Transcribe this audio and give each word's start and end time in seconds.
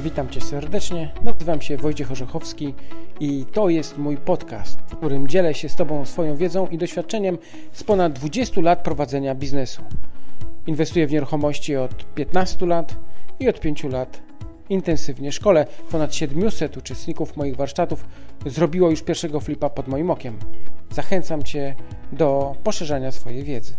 Witam 0.00 0.28
Cię 0.28 0.40
serdecznie. 0.40 1.12
Nazywam 1.22 1.60
się 1.60 1.76
Wojciech 1.76 2.12
Orzechowski 2.12 2.74
i 3.20 3.44
to 3.52 3.68
jest 3.68 3.98
mój 3.98 4.16
podcast, 4.16 4.78
w 4.80 4.96
którym 4.96 5.28
dzielę 5.28 5.54
się 5.54 5.68
z 5.68 5.76
Tobą 5.76 6.04
swoją 6.04 6.36
wiedzą 6.36 6.66
i 6.66 6.78
doświadczeniem 6.78 7.38
z 7.72 7.84
ponad 7.84 8.12
20 8.12 8.60
lat 8.60 8.82
prowadzenia 8.82 9.34
biznesu. 9.34 9.82
Inwestuję 10.66 11.06
w 11.06 11.12
nieruchomości 11.12 11.76
od 11.76 12.14
15 12.14 12.66
lat 12.66 12.96
i 13.40 13.48
od 13.48 13.60
5 13.60 13.84
lat 13.84 14.22
intensywnie 14.68 15.32
szkole. 15.32 15.66
Ponad 15.90 16.14
700 16.14 16.76
uczestników 16.76 17.36
moich 17.36 17.56
warsztatów 17.56 18.04
zrobiło 18.46 18.90
już 18.90 19.02
pierwszego 19.02 19.40
flipa 19.40 19.70
pod 19.70 19.88
moim 19.88 20.10
okiem. 20.10 20.38
Zachęcam 20.90 21.42
Cię 21.42 21.74
do 22.12 22.54
poszerzania 22.64 23.12
swojej 23.12 23.44
wiedzy. 23.44 23.76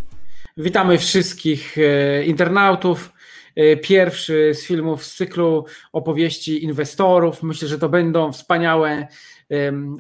Witamy 0.58 0.98
wszystkich 0.98 1.78
e, 1.78 2.24
internautów. 2.24 3.14
E, 3.58 3.78
pierwszy 3.78 4.52
z 4.54 4.66
filmów 4.66 5.06
z 5.06 5.16
cyklu 5.16 5.66
opowieści 5.92 6.64
inwestorów. 6.64 7.44
Myślę, 7.44 7.68
że 7.68 7.80
to 7.80 7.90
będą 7.90 8.32
wspaniałe 8.32 9.08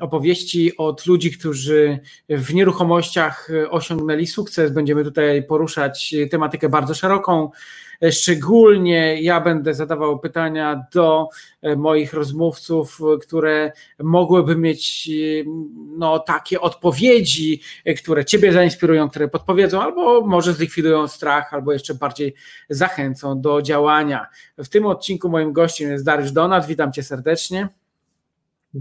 opowieści 0.01 0.77
od 0.77 1.05
ludzi, 1.05 1.31
którzy 1.31 1.99
w 2.29 2.53
nieruchomościach 2.53 3.49
osiągnęli 3.69 4.27
sukces. 4.27 4.73
Będziemy 4.73 5.03
tutaj 5.03 5.43
poruszać 5.43 6.15
tematykę 6.31 6.69
bardzo 6.69 6.93
szeroką. 6.93 7.51
Szczególnie 8.11 9.21
ja 9.21 9.41
będę 9.41 9.73
zadawał 9.73 10.19
pytania 10.19 10.83
do 10.93 11.27
e, 11.61 11.75
moich 11.75 12.13
rozmówców, 12.13 12.99
które 13.21 13.71
mogłyby 13.99 14.55
mieć 14.55 15.09
no, 15.97 16.19
takie 16.19 16.61
odpowiedzi, 16.61 17.61
e, 17.85 17.93
które 17.93 18.25
Ciebie 18.25 18.53
zainspirują, 18.53 19.09
które 19.09 19.27
podpowiedzą, 19.27 19.81
albo 19.81 20.21
może 20.21 20.53
zlikwidują 20.53 21.07
strach, 21.07 21.53
albo 21.53 21.73
jeszcze 21.73 21.95
bardziej 21.95 22.35
zachęcą 22.69 23.41
do 23.41 23.61
działania. 23.61 24.27
W 24.57 24.69
tym 24.69 24.85
odcinku 24.85 25.29
moim 25.29 25.53
gościem 25.53 25.91
jest 25.91 26.05
Dariusz 26.05 26.31
Donat. 26.31 26.67
Witam 26.67 26.93
Cię 26.93 27.03
serdecznie. 27.03 27.69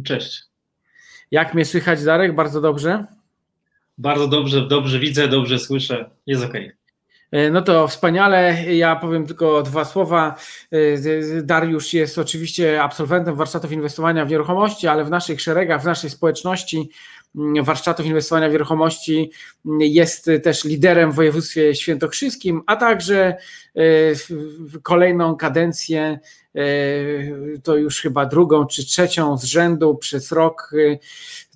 Cześć. 0.04 0.42
Jak 1.30 1.54
mnie 1.54 1.64
słychać, 1.64 2.04
Darek? 2.04 2.34
Bardzo 2.34 2.60
dobrze? 2.60 3.06
Bardzo 3.98 4.28
dobrze, 4.28 4.68
dobrze 4.68 4.98
widzę, 4.98 5.28
dobrze 5.28 5.58
słyszę. 5.58 6.10
Jest 6.26 6.44
ok. 6.44 6.54
E, 6.54 6.75
no 7.50 7.62
to 7.62 7.88
wspaniale. 7.88 8.64
Ja 8.74 8.96
powiem 8.96 9.26
tylko 9.26 9.62
dwa 9.62 9.84
słowa. 9.84 10.34
E, 10.72 11.42
Dariusz 11.42 11.94
jest 11.94 12.18
oczywiście 12.18 12.82
absolwentem 12.82 13.34
warsztatów 13.34 13.72
inwestowania 13.72 14.24
w 14.24 14.30
nieruchomości, 14.30 14.88
ale 14.88 15.04
w 15.04 15.10
naszych 15.10 15.40
szeregach, 15.40 15.82
w 15.82 15.86
naszej 15.86 16.10
społeczności 16.10 16.90
warsztatów 17.62 18.06
inwestowania 18.06 18.48
w 18.48 18.52
nieruchomości 18.52 19.30
jest 19.78 20.30
też 20.42 20.64
liderem 20.64 21.12
w 21.12 21.14
województwie 21.14 21.74
świętokrzyskim, 21.74 22.62
a 22.66 22.76
także 22.76 23.36
e, 23.76 23.82
kolejną 24.82 25.36
kadencję 25.36 26.18
E, 26.45 26.45
to 27.62 27.76
już 27.76 28.00
chyba 28.00 28.26
drugą 28.26 28.66
czy 28.66 28.86
trzecią 28.86 29.38
z 29.38 29.44
rzędu 29.44 29.94
przez 29.94 30.32
rok, 30.32 30.70
e, 30.92 30.98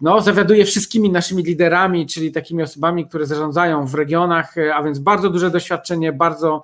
no, 0.01 0.21
zawiaduje 0.21 0.65
wszystkimi 0.65 1.11
naszymi 1.11 1.43
liderami, 1.43 2.07
czyli 2.07 2.33
takimi 2.33 2.63
osobami, 2.63 3.07
które 3.09 3.27
zarządzają 3.27 3.87
w 3.87 3.95
regionach, 3.95 4.59
e, 4.59 4.75
a 4.75 4.83
więc 4.83 4.99
bardzo 4.99 5.31
duże 5.31 5.51
doświadczenie, 5.51 6.13
bardzo 6.13 6.63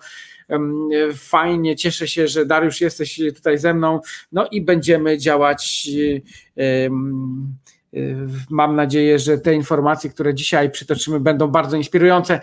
fajnie, 1.14 1.76
cieszę 1.76 2.08
się, 2.08 2.28
że 2.28 2.46
Dariusz 2.46 2.80
jesteś 2.80 3.20
tutaj 3.34 3.58
ze 3.58 3.74
mną, 3.74 4.00
no 4.32 4.46
i 4.50 4.60
będziemy 4.60 5.18
działać. 5.18 5.88
Mam 8.50 8.76
nadzieję, 8.76 9.18
że 9.18 9.38
te 9.38 9.54
informacje, 9.54 10.10
które 10.10 10.34
dzisiaj 10.34 10.70
przytoczymy, 10.70 11.20
będą 11.20 11.48
bardzo 11.48 11.76
inspirujące. 11.76 12.40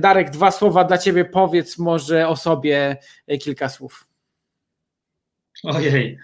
Darek, 0.00 0.30
dwa 0.30 0.50
słowa 0.50 0.84
dla 0.84 0.98
Ciebie. 0.98 1.24
Powiedz 1.24 1.78
może 1.78 2.28
o 2.28 2.36
sobie 2.36 2.96
kilka 3.40 3.68
słów. 3.68 4.11
Ojej. 5.64 6.18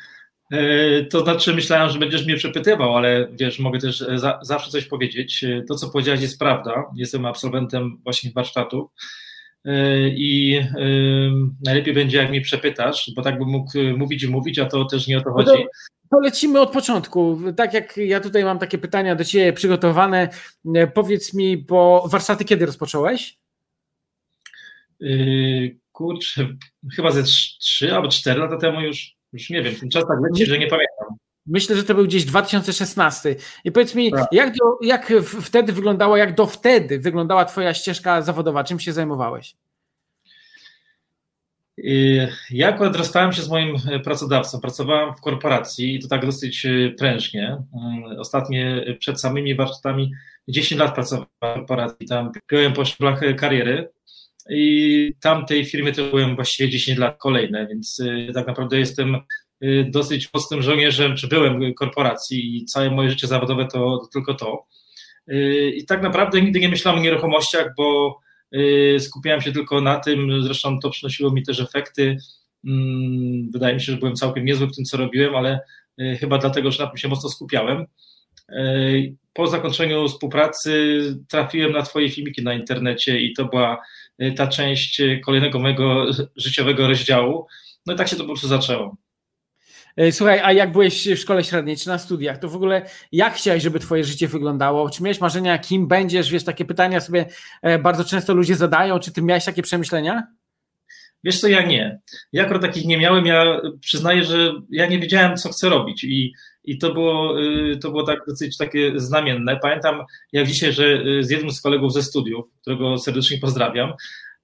E, 0.53 1.05
to 1.05 1.21
znaczy, 1.21 1.55
myślałem, 1.55 1.91
że 1.91 1.99
będziesz 1.99 2.27
mnie 2.27 2.37
przepytywał, 2.37 2.97
ale 2.97 3.29
wiesz, 3.33 3.59
mogę 3.59 3.79
też 3.79 4.03
e, 4.03 4.19
za, 4.19 4.39
zawsze 4.43 4.71
coś 4.71 4.85
powiedzieć. 4.85 5.45
E, 5.45 5.63
to, 5.69 5.75
co 5.75 5.91
powiedziałeś, 5.91 6.21
jest 6.21 6.39
prawda. 6.39 6.85
Jestem 6.97 7.27
absolwentem 7.27 8.01
właśnie 8.05 8.31
warsztatów 8.35 8.91
i 10.17 10.61
najlepiej 11.65 11.95
będzie, 11.95 12.19
jak 12.19 12.31
mnie 12.31 12.41
przepytasz, 12.41 13.11
bo 13.17 13.23
tak 13.23 13.39
bym 13.39 13.49
mógł 13.49 13.73
mówić 13.97 14.23
i 14.23 14.29
mówić, 14.29 14.59
a 14.59 14.65
to 14.65 14.85
też 14.85 15.07
nie 15.07 15.19
o 15.19 15.21
to 15.21 15.33
chodzi. 15.33 15.65
To 16.11 16.21
lecimy 16.21 16.61
od 16.61 16.73
początku. 16.73 17.41
Tak 17.57 17.75
jak 17.75 17.97
ja 17.97 18.21
tutaj 18.21 18.45
mam 18.45 18.59
takie 18.59 18.79
pytania 18.79 19.15
do 19.15 19.25
Ciebie 19.25 19.53
przygotowane, 19.53 20.29
powiedz 20.95 21.35
mi, 21.35 21.57
bo 21.57 22.09
warsztaty 22.11 22.45
kiedy 22.45 22.67
rozpocząłeś? 22.67 23.39
Kurczę, 25.93 26.47
chyba 26.97 27.11
ze 27.11 27.23
3 27.23 27.95
albo 27.95 28.09
4 28.09 28.41
lata 28.41 28.57
temu 28.57 28.81
już. 28.81 29.18
Już 29.33 29.51
nie 29.51 29.63
wiem, 29.63 29.75
ten 29.75 29.91
czas 29.91 30.05
tak 30.09 30.19
leci, 30.31 30.47
że 30.47 30.59
nie 30.59 30.67
pamiętam. 30.67 31.17
Myślę, 31.47 31.77
że 31.77 31.85
to 31.85 31.95
był 31.95 32.05
gdzieś 32.05 32.25
2016. 32.25 33.37
I 33.65 33.73
powiedz 33.73 33.95
mi, 33.95 34.13
tak. 34.13 34.27
jak, 34.33 34.57
do, 34.57 34.79
jak 34.83 35.13
wtedy 35.43 35.73
wyglądała, 35.73 36.19
jak 36.19 36.35
do 36.35 36.47
wtedy 36.47 36.99
wyglądała 36.99 37.45
Twoja 37.45 37.75
ścieżka 37.75 38.23
zawodowa? 38.23 38.65
Czym 38.65 38.81
się 38.81 38.93
zajmowałeś? 38.93 39.57
Ja 42.51 42.69
akurat 42.69 42.97
rozstałem 42.97 43.33
się 43.33 43.43
z 43.43 43.49
moim 43.49 43.77
pracodawcą. 44.05 44.61
Pracowałem 44.61 45.15
w 45.15 45.21
korporacji 45.21 45.95
i 45.95 45.99
to 45.99 46.09
tak 46.09 46.27
dosyć 46.27 46.67
e, 46.67 46.91
prężnie. 46.99 47.63
Mm, 47.75 48.21
ostatnie 48.21 48.85
e, 48.87 48.95
przed 48.95 49.21
samymi 49.21 49.55
warsztatami 49.55 50.13
10 50.49 50.81
lat 50.81 50.95
pracowałem 50.95 51.29
w 51.37 51.41
korporacji. 51.41 52.07
Tam 52.07 52.33
piąłem 52.47 52.73
po 52.73 52.85
szczeblach 52.85 53.21
kariery 53.37 53.91
i 54.49 55.13
tamtej 55.21 55.65
firmy 55.65 55.93
to 55.93 56.05
byłem 56.05 56.37
właściwie 56.37 56.71
10 56.71 56.99
lat 56.99 57.19
kolejne, 57.19 57.67
więc 57.67 57.99
y, 57.99 58.31
tak 58.35 58.47
naprawdę 58.47 58.79
jestem 58.79 59.17
y, 59.65 59.87
dosyć 59.91 60.35
mocnym 60.35 60.63
żołnierzem, 60.63 61.17
czy 61.17 61.29
byłem 61.29 61.75
korporacji 61.75 62.57
i 62.57 62.65
całe 62.65 62.91
moje 62.91 63.11
życie 63.11 63.27
zawodowe 63.27 63.67
to, 63.67 64.09
tylko 64.13 64.35
to. 64.35 64.67
Y, 65.33 65.73
I 65.77 65.87
tak 65.87 66.03
naprawdę 66.03 66.43
nigdy 66.43 66.61
nie 66.61 66.69
myślałem 66.69 67.01
o 67.01 67.05
nieruchomościach, 67.05 67.75
bo 67.77 68.19
skupiałem 68.99 69.41
się 69.41 69.53
tylko 69.53 69.81
na 69.81 70.01
tym, 70.01 70.43
zresztą 70.43 70.79
to 70.81 70.91
przynosiło 70.91 71.31
mi 71.31 71.43
też 71.43 71.61
efekty. 71.61 72.17
Mm, 72.65 73.51
wydaje 73.51 73.75
mi 73.75 73.81
się, 73.81 73.93
że 73.93 73.99
byłem 73.99 74.15
całkiem 74.15 74.45
niezły 74.45 74.67
w 74.67 74.77
tym, 74.77 74.85
co 74.85 74.97
robiłem, 74.97 75.35
ale 75.35 75.61
chyba 76.21 76.39
dlatego, 76.39 76.71
że 76.71 76.85
na 76.85 76.91
tym 76.91 76.99
się 76.99 77.09
mocno 77.09 77.31
skupiałem. 77.31 77.87
Po 79.33 79.47
zakończeniu 79.47 80.09
współpracy 80.09 81.01
trafiłem 81.29 81.73
na 81.73 81.83
Twoje 81.83 82.11
filmiki 82.11 82.43
na 82.43 82.55
internecie 82.55 83.21
i 83.21 83.33
to 83.33 83.45
była 83.45 83.79
ta 84.37 84.47
część 84.47 85.01
y, 85.01 85.21
kolejnego 85.25 85.59
mojego 85.59 86.07
życiowego 86.37 86.89
rozdziału. 86.89 87.47
No 87.87 87.95
i 87.95 87.97
tak 87.97 88.09
się 88.09 88.17
to 88.17 88.23
po 88.23 88.29
prostu 88.29 88.49
zaczęło. 88.49 88.97
E, 89.97 90.13
słuchaj, 90.13 90.41
a 90.41 90.53
jak 90.53 90.73
byłeś 90.73 91.09
w 91.09 91.19
szkole 91.19 91.45
średniej 91.45 91.77
czy 91.77 91.89
na 91.89 91.99
studiach, 91.99 92.39
to 92.39 92.49
w 92.49 92.57
ogóle 92.57 92.87
jak 93.13 93.35
chciałeś, 93.35 93.63
żeby 93.63 93.79
twoje 93.79 94.05
życie 94.05 94.29
wyglądało? 94.29 94.91
Czy 94.91 95.03
miałeś 95.03 95.21
marzenia, 95.21 95.59
kim 95.59 95.89
będziesz? 95.89 96.31
Wiesz, 96.31 96.45
takie 96.45 96.65
pytania 96.65 97.01
sobie 97.01 97.27
e, 97.63 97.79
bardzo 97.79 98.05
często 98.05 98.35
ludzie 98.35 98.57
zadają. 98.57 98.99
Czy 98.99 99.13
ty 99.13 99.23
miałeś 99.23 99.45
takie 99.45 99.63
przemyślenia? 99.63 100.27
Wiesz 101.25 101.41
co, 101.41 101.49
ja 101.49 101.63
nie. 101.63 102.01
Ja 102.33 102.43
akurat 102.43 102.63
takich 102.63 102.85
nie 102.85 102.99
miałem. 102.99 103.27
Ja 103.27 103.61
przyznaję, 103.81 104.25
że 104.25 104.53
ja 104.71 104.87
nie 104.87 104.99
wiedziałem, 104.99 105.37
co 105.37 105.49
chcę 105.49 105.69
robić 105.69 106.05
i 106.05 106.33
i 106.69 106.79
to 106.79 106.93
było, 106.93 107.41
y, 107.41 107.77
to 107.77 107.91
było 107.91 108.03
tak 108.03 108.21
dosyć 108.29 108.57
takie 108.57 108.93
znamienne. 108.97 109.59
Pamiętam 109.63 110.05
jak 110.33 110.47
dzisiaj, 110.47 110.73
że 110.73 110.85
y, 110.85 111.25
z 111.25 111.31
jednym 111.31 111.51
z 111.51 111.61
kolegów 111.61 111.93
ze 111.93 112.03
studiów, 112.03 112.47
którego 112.61 112.99
serdecznie 112.99 113.39
pozdrawiam, 113.39 113.93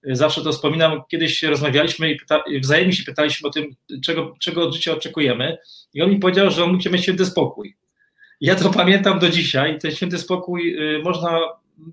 y, 0.09 0.17
zawsze 0.17 0.43
to 0.43 0.53
wspominam, 0.53 1.03
kiedyś 1.09 1.43
rozmawialiśmy 1.43 2.11
i 2.11 2.17
pyta, 2.17 2.45
wzajemnie 2.61 2.93
się 2.93 3.05
pytaliśmy 3.05 3.49
o 3.49 3.53
tym, 3.53 3.65
czego, 4.05 4.35
czego 4.41 4.62
od 4.62 4.75
życia 4.75 4.93
oczekujemy 4.93 5.57
i 5.95 6.03
on 6.03 6.11
mi 6.11 6.19
powiedział, 6.19 6.51
że 6.51 6.65
on 6.65 6.79
chce 6.79 6.91
mieć 6.91 7.03
święty 7.03 7.27
spokój. 7.27 7.77
Ja 8.41 8.55
to 8.55 8.71
pamiętam 8.71 9.19
do 9.19 9.29
dzisiaj, 9.29 9.79
ten 9.79 9.91
święty 9.91 10.19
spokój 10.19 10.77
można, 11.03 11.41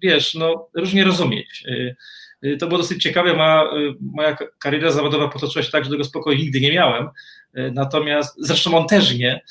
wiesz, 0.02 0.36
no, 0.36 0.68
różnie 0.74 1.04
rozumieć. 1.04 1.64
To 2.60 2.68
było 2.68 2.78
dosyć 2.78 3.04
ciekawe, 3.04 3.34
moja, 4.02 4.38
kariera 4.60 4.92
zawodowa 4.92 5.28
potoczyła 5.28 5.64
się 5.64 5.72
tak, 5.72 5.84
że 5.84 5.90
tego 5.90 6.04
spokoju 6.04 6.38
nigdy 6.38 6.62
nie 6.62 6.74
miałem, 6.74 7.08
natomiast, 7.54 8.36
zresztą 8.40 8.78
on 8.78 8.88
też 8.88 9.18
nie, 9.18 9.42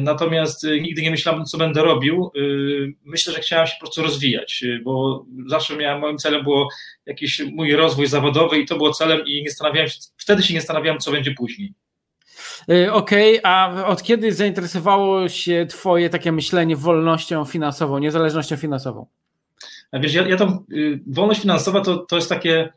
natomiast 0.00 0.64
y, 0.64 0.80
nigdy 0.80 1.02
nie 1.02 1.10
myślałem, 1.10 1.44
co 1.44 1.58
będę 1.58 1.82
robił. 1.82 2.30
Y, 2.36 2.94
myślę, 3.04 3.32
że 3.32 3.40
chciałem 3.40 3.66
się 3.66 3.72
po 3.80 3.86
prostu 3.86 4.02
rozwijać, 4.02 4.64
bo 4.84 5.24
zawsze 5.46 5.76
miałem, 5.76 6.00
moim 6.00 6.18
celem 6.18 6.42
było 6.42 6.68
jakiś 7.06 7.42
mój 7.52 7.76
rozwój 7.76 8.06
zawodowy 8.06 8.58
i 8.58 8.66
to 8.66 8.76
było 8.76 8.92
celem 8.92 9.26
i 9.26 9.42
nie 9.42 9.50
zastanawiałem 9.50 9.88
się, 9.88 9.96
wtedy 10.16 10.42
się 10.42 10.54
nie 10.54 10.60
zastanawiałem, 10.60 11.00
co 11.00 11.10
będzie 11.10 11.34
później. 11.34 11.72
Okej, 12.92 13.38
okay, 13.38 13.52
a 13.52 13.84
od 13.86 14.02
kiedy 14.02 14.32
zainteresowało 14.32 15.28
się 15.28 15.66
Twoje 15.70 16.10
takie 16.10 16.32
myślenie 16.32 16.76
wolnością 16.76 17.44
finansową, 17.44 17.98
niezależnością 17.98 18.56
finansową? 18.56 19.06
A 19.92 19.98
wiesz, 19.98 20.14
ja, 20.14 20.28
ja 20.28 20.36
tą 20.36 20.64
wolność 21.06 21.40
finansowa 21.40 21.80
to, 21.80 21.96
to 21.96 22.16
jest 22.16 22.28
takie 22.28 22.72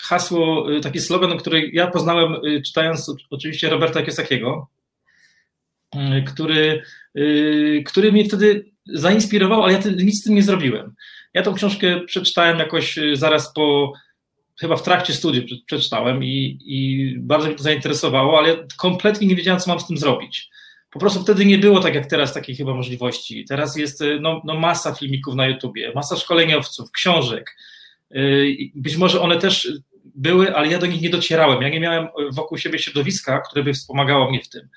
hasło, 0.00 0.66
taki 0.82 1.00
slogan, 1.00 1.38
który 1.38 1.70
ja 1.72 1.86
poznałem 1.86 2.36
czytając 2.66 3.12
oczywiście 3.30 3.70
Roberta 3.70 4.02
Kiosakiego, 4.02 4.68
który, 6.26 6.82
y, 7.18 7.82
który 7.86 8.12
mnie 8.12 8.24
wtedy 8.24 8.70
zainspirował, 8.86 9.62
ale 9.62 9.72
ja 9.72 9.80
nic 9.96 10.20
z 10.20 10.24
tym 10.24 10.34
nie 10.34 10.42
zrobiłem. 10.42 10.94
Ja 11.34 11.42
tą 11.42 11.54
książkę 11.54 12.00
przeczytałem 12.06 12.58
jakoś 12.58 12.98
y, 12.98 13.16
zaraz 13.16 13.52
po, 13.52 13.92
chyba 14.60 14.76
w 14.76 14.82
trakcie 14.82 15.12
studiów 15.12 15.44
przeczytałem 15.66 16.24
i, 16.24 16.58
i 16.64 17.08
bardzo 17.18 17.46
mnie 17.46 17.56
to 17.56 17.62
zainteresowało, 17.62 18.38
ale 18.38 18.66
kompletnie 18.76 19.26
nie 19.26 19.36
wiedziałem, 19.36 19.60
co 19.60 19.70
mam 19.70 19.80
z 19.80 19.86
tym 19.86 19.98
zrobić. 19.98 20.50
Po 20.90 20.98
prostu 20.98 21.22
wtedy 21.22 21.44
nie 21.44 21.58
było 21.58 21.80
tak 21.80 21.94
jak 21.94 22.06
teraz 22.06 22.34
takiej 22.34 22.56
chyba 22.56 22.74
możliwości. 22.74 23.44
Teraz 23.48 23.76
jest 23.76 24.04
no, 24.20 24.42
no 24.44 24.54
masa 24.54 24.94
filmików 24.94 25.34
na 25.34 25.46
YouTubie, 25.46 25.92
masa 25.94 26.16
szkoleniowców, 26.16 26.90
książek. 26.90 27.56
Być 28.74 28.96
może 28.96 29.20
one 29.20 29.38
też 29.38 29.72
były, 30.04 30.54
ale 30.54 30.68
ja 30.68 30.78
do 30.78 30.86
nich 30.86 31.00
nie 31.00 31.10
docierałem. 31.10 31.62
Ja 31.62 31.68
nie 31.68 31.80
miałem 31.80 32.06
wokół 32.32 32.58
siebie 32.58 32.78
środowiska, 32.78 33.40
które 33.40 33.64
by 33.64 33.72
wspomagało 33.72 34.30
mnie 34.30 34.40
w 34.40 34.48
tym. 34.48 34.68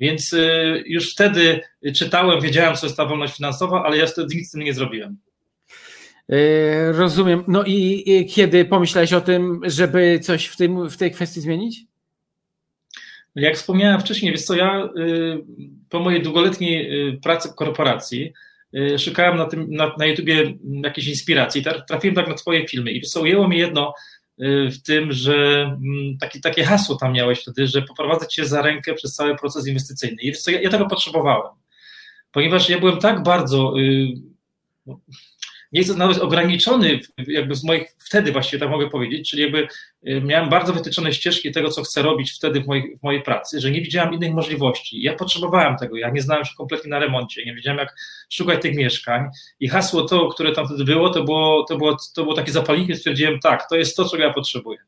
Więc 0.00 0.32
y, 0.32 0.84
już 0.86 1.12
wtedy 1.12 1.60
czytałem, 1.94 2.40
wiedziałem, 2.40 2.76
co 2.76 2.86
jest 2.86 2.96
ta 2.96 3.06
wolność 3.06 3.36
finansowa, 3.36 3.82
ale 3.84 3.96
ja 3.96 4.06
wtedy 4.06 4.36
nic 4.36 4.48
z 4.48 4.50
tym 4.50 4.60
nie 4.60 4.74
zrobiłem. 4.74 5.18
Y, 6.32 6.92
rozumiem. 6.92 7.44
No 7.48 7.64
i 7.66 8.26
kiedy 8.34 8.64
pomyślałeś 8.64 9.12
o 9.12 9.20
tym, 9.20 9.60
żeby 9.64 10.20
coś 10.22 10.46
w, 10.46 10.56
tym, 10.56 10.90
w 10.90 10.96
tej 10.96 11.10
kwestii 11.10 11.40
zmienić? 11.40 11.80
Jak 13.34 13.54
wspomniałem 13.54 14.00
wcześniej, 14.00 14.32
wiesz 14.32 14.42
co, 14.42 14.54
ja 14.54 14.88
y, 14.98 15.44
po 15.88 16.00
mojej 16.00 16.22
długoletniej 16.22 16.90
pracy 17.22 17.48
w 17.48 17.54
korporacji 17.54 18.32
szukałem 18.98 19.36
na, 19.36 19.44
tym, 19.44 19.66
na, 19.70 19.92
na 19.98 20.06
YouTubie 20.06 20.54
jakiejś 20.64 21.08
inspiracji. 21.08 21.64
Trafiłem 21.88 22.16
tak 22.16 22.28
na 22.28 22.34
twoje 22.34 22.68
filmy 22.68 22.90
i 22.90 23.00
co, 23.00 23.20
ujęło 23.20 23.48
mi 23.48 23.58
jedno, 23.58 23.94
w 24.38 24.82
tym, 24.82 25.12
że 25.12 25.62
mm, 25.62 26.18
taki, 26.20 26.40
takie 26.40 26.64
hasło 26.64 26.96
tam 26.96 27.12
miałeś 27.12 27.40
wtedy, 27.40 27.66
że 27.66 27.82
poprowadzę 27.82 28.26
cię 28.26 28.46
za 28.46 28.62
rękę 28.62 28.94
przez 28.94 29.14
cały 29.14 29.36
proces 29.36 29.66
inwestycyjny. 29.66 30.22
I 30.22 30.32
ja, 30.46 30.60
ja 30.60 30.70
tego 30.70 30.86
potrzebowałem, 30.86 31.52
ponieważ 32.32 32.68
ja 32.68 32.78
byłem 32.78 32.98
tak 32.98 33.22
bardzo 33.22 33.78
y, 33.78 34.08
nie 35.72 35.80
jest 35.80 35.96
nawet 35.96 36.18
ograniczony 36.18 37.00
jakby 37.26 37.54
z 37.54 37.64
moich, 37.64 37.96
wtedy 37.98 38.32
właściwie 38.32 38.60
tak 38.60 38.70
mogę 38.70 38.90
powiedzieć, 38.90 39.30
czyli 39.30 39.42
jakby 39.42 39.68
y, 40.08 40.20
miałem 40.20 40.50
bardzo 40.50 40.72
wytyczone 40.72 41.12
ścieżki 41.12 41.52
tego, 41.52 41.70
co 41.70 41.82
chcę 41.82 42.02
robić 42.02 42.32
wtedy 42.32 42.60
w 42.60 42.66
mojej, 42.66 42.96
w 42.96 43.02
mojej 43.02 43.22
pracy, 43.22 43.60
że 43.60 43.70
nie 43.70 43.80
widziałem 43.80 44.14
innych 44.14 44.32
możliwości. 44.32 45.02
Ja 45.02 45.14
potrzebowałem 45.14 45.76
tego, 45.76 45.96
ja 45.96 46.10
nie 46.10 46.22
znałem 46.22 46.44
się 46.44 46.52
kompletnie 46.56 46.90
na 46.90 46.98
remoncie, 46.98 47.44
nie 47.44 47.54
wiedziałem 47.54 47.78
jak 47.78 47.94
szukać 48.30 48.62
tych 48.62 48.76
mieszkań 48.76 49.24
i 49.60 49.68
hasło 49.68 50.02
to, 50.02 50.28
które 50.28 50.52
tam 50.52 50.66
wtedy 50.66 50.84
było, 50.84 51.10
to 51.10 51.24
było, 51.24 51.64
to 51.68 51.76
było, 51.76 51.96
to 52.14 52.22
było 52.22 52.34
takie 52.34 52.52
zapalniki, 52.52 52.96
stwierdziłem 52.96 53.40
tak, 53.40 53.68
to 53.68 53.76
jest 53.76 53.96
to, 53.96 54.08
czego 54.08 54.22
ja 54.22 54.32
potrzebuję. 54.32 54.78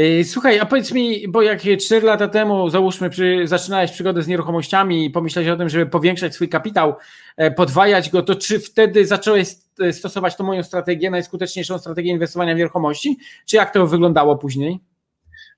Y, 0.00 0.24
słuchaj, 0.24 0.58
a 0.58 0.66
powiedz 0.66 0.92
mi, 0.92 1.28
bo 1.28 1.42
jak 1.42 1.60
4 1.80 2.06
lata 2.06 2.28
temu, 2.28 2.70
załóżmy, 2.70 3.10
przy, 3.10 3.42
zaczynałeś 3.44 3.90
przygodę 3.90 4.22
z 4.22 4.28
nieruchomościami 4.28 5.04
i 5.04 5.10
pomyślałeś 5.10 5.50
o 5.50 5.56
tym, 5.56 5.68
żeby 5.68 5.86
powiększać 5.86 6.34
swój 6.34 6.48
kapitał, 6.48 6.94
e, 7.36 7.50
podwajać 7.50 8.10
go, 8.10 8.22
to 8.22 8.34
czy 8.34 8.60
wtedy 8.60 9.06
zacząłeś 9.06 9.48
stosować 9.92 10.36
tą 10.36 10.44
moją 10.44 10.62
strategię, 10.62 11.10
najskuteczniejszą 11.10 11.78
strategię 11.78 12.10
inwestowania 12.10 12.54
w 12.54 12.58
nieruchomości, 12.58 13.16
czy 13.46 13.56
jak 13.56 13.72
to 13.72 13.86
wyglądało 13.86 14.36
później? 14.36 14.80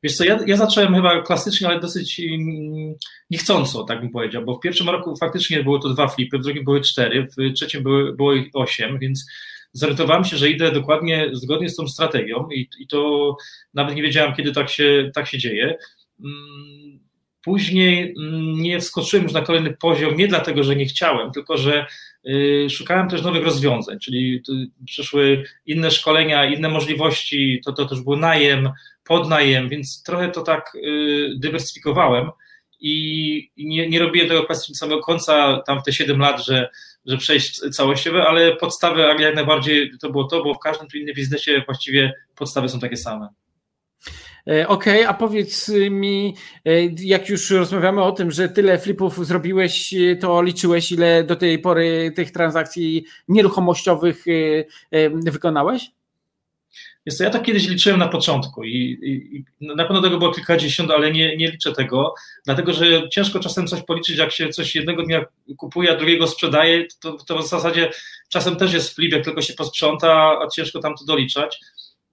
Wiesz 0.02 0.16
co, 0.16 0.24
ja, 0.24 0.38
ja 0.46 0.56
zacząłem 0.56 0.94
chyba 0.94 1.22
klasycznie, 1.22 1.68
ale 1.68 1.80
dosyć 1.80 2.20
um, 2.30 2.94
niechcąco, 3.30 3.84
tak 3.84 4.00
bym 4.00 4.10
powiedział, 4.10 4.44
bo 4.44 4.54
w 4.54 4.60
pierwszym 4.60 4.88
roku 4.88 5.16
faktycznie 5.16 5.62
było 5.62 5.78
to 5.78 5.88
dwa 5.88 6.08
flipy, 6.08 6.38
w 6.38 6.42
drugim 6.42 6.64
były 6.64 6.80
cztery, 6.80 7.26
w 7.36 7.52
trzecim 7.54 7.82
były, 7.82 8.12
było 8.16 8.34
ich 8.34 8.50
osiem, 8.54 8.98
więc 8.98 9.26
zorientowałem 9.76 10.24
się, 10.24 10.36
że 10.36 10.50
idę 10.50 10.72
dokładnie 10.72 11.28
zgodnie 11.32 11.68
z 11.68 11.76
tą 11.76 11.88
strategią 11.88 12.48
i, 12.50 12.68
i 12.78 12.86
to 12.86 13.36
nawet 13.74 13.96
nie 13.96 14.02
wiedziałem, 14.02 14.34
kiedy 14.34 14.52
tak 14.52 14.70
się, 14.70 15.10
tak 15.14 15.26
się 15.26 15.38
dzieje. 15.38 15.78
Mm, 16.24 17.00
później 17.44 18.14
mm, 18.18 18.62
nie 18.62 18.80
wskoczyłem 18.80 19.24
już 19.24 19.32
na 19.32 19.40
kolejny 19.42 19.76
poziom, 19.80 20.16
nie 20.16 20.28
dlatego, 20.28 20.64
że 20.64 20.76
nie 20.76 20.86
chciałem, 20.86 21.32
tylko 21.32 21.56
że 21.56 21.86
y, 22.28 22.66
szukałem 22.70 23.08
też 23.08 23.22
nowych 23.22 23.44
rozwiązań, 23.44 23.98
czyli 23.98 24.42
przyszły 24.86 25.44
inne 25.66 25.90
szkolenia, 25.90 26.44
inne 26.46 26.68
możliwości, 26.68 27.60
to, 27.64 27.72
to 27.72 27.84
też 27.86 28.00
był 28.00 28.16
najem, 28.16 28.70
podnajem, 29.04 29.68
więc 29.68 30.02
trochę 30.02 30.28
to 30.28 30.42
tak 30.42 30.72
y, 30.74 31.34
dywersyfikowałem 31.36 32.30
i 32.80 33.50
nie, 33.56 33.88
nie 33.88 33.98
robiłem 33.98 34.28
tego 34.28 34.42
klasycznie 34.42 34.74
samego 34.74 35.00
końca, 35.00 35.62
tam 35.66 35.82
te 35.82 35.92
7 35.92 36.20
lat, 36.20 36.44
że 36.44 36.70
że 37.06 37.16
przejść 37.16 37.60
całościowe, 37.60 38.26
ale 38.26 38.56
podstawy 38.56 39.00
jak 39.00 39.34
najbardziej 39.34 39.92
to 40.00 40.10
było 40.10 40.24
to, 40.24 40.44
bo 40.44 40.54
w 40.54 40.58
każdym 40.58 40.88
innym 40.94 41.14
biznesie 41.14 41.62
właściwie 41.66 42.12
podstawy 42.34 42.68
są 42.68 42.80
takie 42.80 42.96
same. 42.96 43.28
E, 44.50 44.68
okej, 44.68 45.00
okay, 45.00 45.08
a 45.08 45.14
powiedz 45.14 45.72
mi, 45.90 46.34
e, 46.64 46.70
jak 46.84 47.28
już 47.28 47.50
rozmawiamy 47.50 48.02
o 48.02 48.12
tym, 48.12 48.30
że 48.30 48.48
tyle 48.48 48.78
flipów 48.78 49.26
zrobiłeś, 49.26 49.94
e, 49.94 50.16
to 50.16 50.42
liczyłeś, 50.42 50.92
ile 50.92 51.24
do 51.24 51.36
tej 51.36 51.58
pory 51.58 52.12
tych 52.16 52.30
transakcji 52.30 53.04
nieruchomościowych 53.28 54.24
wykonałeś? 55.24 55.90
Jest 57.06 57.18
to, 57.18 57.24
ja 57.24 57.30
tak 57.30 57.42
kiedyś 57.42 57.68
liczyłem 57.68 57.98
na 57.98 58.08
początku 58.08 58.64
i, 58.64 58.76
i, 59.02 59.36
i, 59.36 59.44
na 59.60 59.84
pewno 59.84 60.02
tego 60.02 60.18
było 60.18 60.32
kilkadziesiąt, 60.32 60.90
ale 60.90 61.12
nie, 61.12 61.36
nie 61.36 61.50
liczę 61.50 61.72
tego, 61.72 62.14
dlatego 62.44 62.72
że 62.72 63.08
ciężko 63.08 63.40
czasem 63.40 63.66
coś 63.66 63.82
policzyć, 63.82 64.18
jak 64.18 64.32
się 64.32 64.48
coś 64.48 64.74
jednego 64.74 65.02
dnia 65.02 65.24
kupuje, 65.56 65.92
a 65.92 65.96
drugiego 65.96 66.26
sprzedaje, 66.26 66.86
to, 67.00 67.12
to 67.12 67.38
w 67.38 67.48
zasadzie 67.48 67.90
czasem 68.28 68.56
też 68.56 68.72
jest 68.72 68.94
flip, 68.94 69.12
jak 69.12 69.24
tylko 69.24 69.42
się 69.42 69.54
posprząta, 69.54 70.38
a 70.42 70.48
ciężko 70.48 70.80
tam 70.80 70.94
to 70.94 71.04
doliczać. 71.04 71.60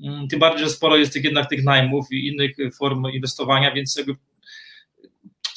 Mm, 0.04 0.28
tym 0.28 0.40
bardziej, 0.40 0.66
że 0.66 0.70
sporo 0.70 0.98
jest 0.98 1.14
tych, 1.14 1.24
jednak 1.24 1.50
tych 1.50 1.64
najmów 1.64 2.06
i 2.12 2.28
innych 2.28 2.56
form 2.78 3.06
inwestowania, 3.14 3.72
więc 3.72 3.96
jakby 3.96 4.16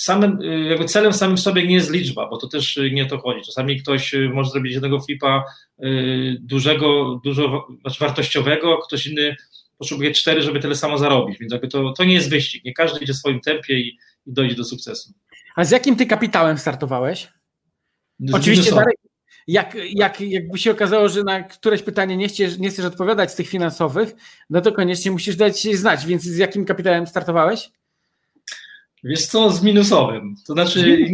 samym, 0.06 0.38
jakby 0.70 0.84
celem 0.84 1.12
samym 1.12 1.36
w 1.36 1.40
sobie 1.40 1.66
nie 1.66 1.74
jest 1.74 1.90
liczba, 1.90 2.28
bo 2.28 2.36
to 2.36 2.48
też 2.48 2.80
nie 2.92 3.04
o 3.04 3.08
to 3.08 3.18
chodzi. 3.18 3.40
Czasami 3.46 3.82
ktoś 3.82 4.14
może 4.32 4.50
zrobić 4.50 4.72
jednego 4.72 5.00
flipa 5.00 5.44
y, 5.84 6.36
dużego, 6.40 7.20
dużo 7.24 7.66
znaczy 7.80 8.00
wartościowego, 8.00 8.78
ktoś 8.78 9.06
inny 9.06 9.36
potrzebuje 9.78 10.10
cztery, 10.10 10.42
żeby 10.42 10.60
tyle 10.60 10.74
samo 10.74 10.98
zarobić, 10.98 11.38
więc 11.38 11.52
jakby 11.52 11.68
to, 11.68 11.92
to 11.92 12.04
nie 12.04 12.14
jest 12.14 12.30
wyścig. 12.30 12.64
Nie 12.64 12.72
każdy 12.72 13.00
idzie 13.00 13.12
w 13.12 13.16
swoim 13.16 13.40
tempie 13.40 13.80
i, 13.80 13.98
i 14.26 14.32
dojdzie 14.32 14.54
do 14.54 14.64
sukcesu. 14.64 15.12
A 15.56 15.64
z 15.64 15.70
jakim 15.70 15.96
ty 15.96 16.06
kapitałem 16.06 16.58
startowałeś? 16.58 17.28
Z 18.20 18.34
Oczywiście, 18.34 18.70
Darek, 18.70 18.96
jak, 19.46 19.76
jak, 19.90 20.20
jakby 20.20 20.58
się 20.58 20.70
okazało, 20.70 21.08
że 21.08 21.22
na 21.22 21.42
któreś 21.42 21.82
pytanie 21.82 22.16
nie 22.16 22.28
chcesz, 22.28 22.58
nie 22.58 22.68
chcesz 22.68 22.84
odpowiadać 22.84 23.32
z 23.32 23.34
tych 23.34 23.48
finansowych, 23.48 24.14
no 24.50 24.60
to 24.60 24.72
koniecznie 24.72 25.10
musisz 25.10 25.36
dać 25.36 25.62
znać, 25.62 26.06
więc 26.06 26.22
z 26.22 26.36
jakim 26.36 26.64
kapitałem 26.64 27.06
startowałeś? 27.06 27.70
Wiesz 29.08 29.26
co, 29.26 29.50
z 29.50 29.62
minusowym. 29.62 30.34
To 30.46 30.52
znaczy, 30.52 31.06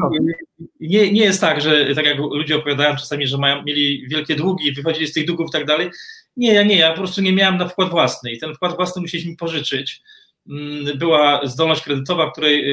nie, 0.81 1.13
nie 1.13 1.23
jest 1.23 1.41
tak, 1.41 1.61
że 1.61 1.95
tak 1.95 2.07
jak 2.07 2.19
ludzie 2.19 2.57
opowiadają 2.57 2.97
czasami, 2.97 3.27
że 3.27 3.39
mają, 3.39 3.63
mieli 3.63 4.09
wielkie 4.09 4.37
długi, 4.37 4.73
wychodzili 4.73 5.07
z 5.07 5.13
tych 5.13 5.27
długów 5.27 5.49
i 5.49 5.53
tak 5.53 5.67
dalej. 5.67 5.91
Nie, 6.37 6.53
ja 6.53 6.63
nie, 6.63 6.77
ja 6.77 6.91
po 6.91 6.99
prostu 6.99 7.23
nie 7.23 7.33
miałem 7.33 7.59
na 7.59 7.69
wkład 7.69 7.91
własny 7.91 8.33
i 8.33 8.39
ten 8.39 8.55
wkład 8.55 8.77
własny 8.77 9.03
musieliśmy 9.03 9.37
pożyczyć. 9.37 10.03
Mm, 10.49 10.99
była 10.99 11.41
zdolność 11.47 11.83
kredytowa, 11.83 12.31
której, 12.31 12.65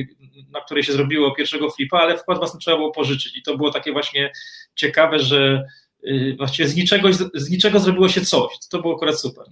y, 0.00 0.08
na 0.50 0.60
której 0.60 0.84
się 0.84 0.92
zrobiło 0.92 1.34
pierwszego 1.34 1.70
flipa, 1.70 1.98
ale 1.98 2.18
wkład 2.18 2.38
własny 2.38 2.60
trzeba 2.60 2.76
było 2.76 2.90
pożyczyć 2.90 3.36
i 3.36 3.42
to 3.42 3.56
było 3.56 3.70
takie 3.70 3.92
właśnie 3.92 4.32
ciekawe, 4.74 5.20
że 5.20 5.64
y, 6.04 6.34
właściwie 6.38 6.68
z 6.68 6.76
niczego, 6.76 7.08
z 7.34 7.50
niczego 7.50 7.80
zrobiło 7.80 8.08
się 8.08 8.20
coś. 8.20 8.52
To 8.70 8.80
było 8.80 8.96
akurat 8.96 9.20
super. 9.20 9.44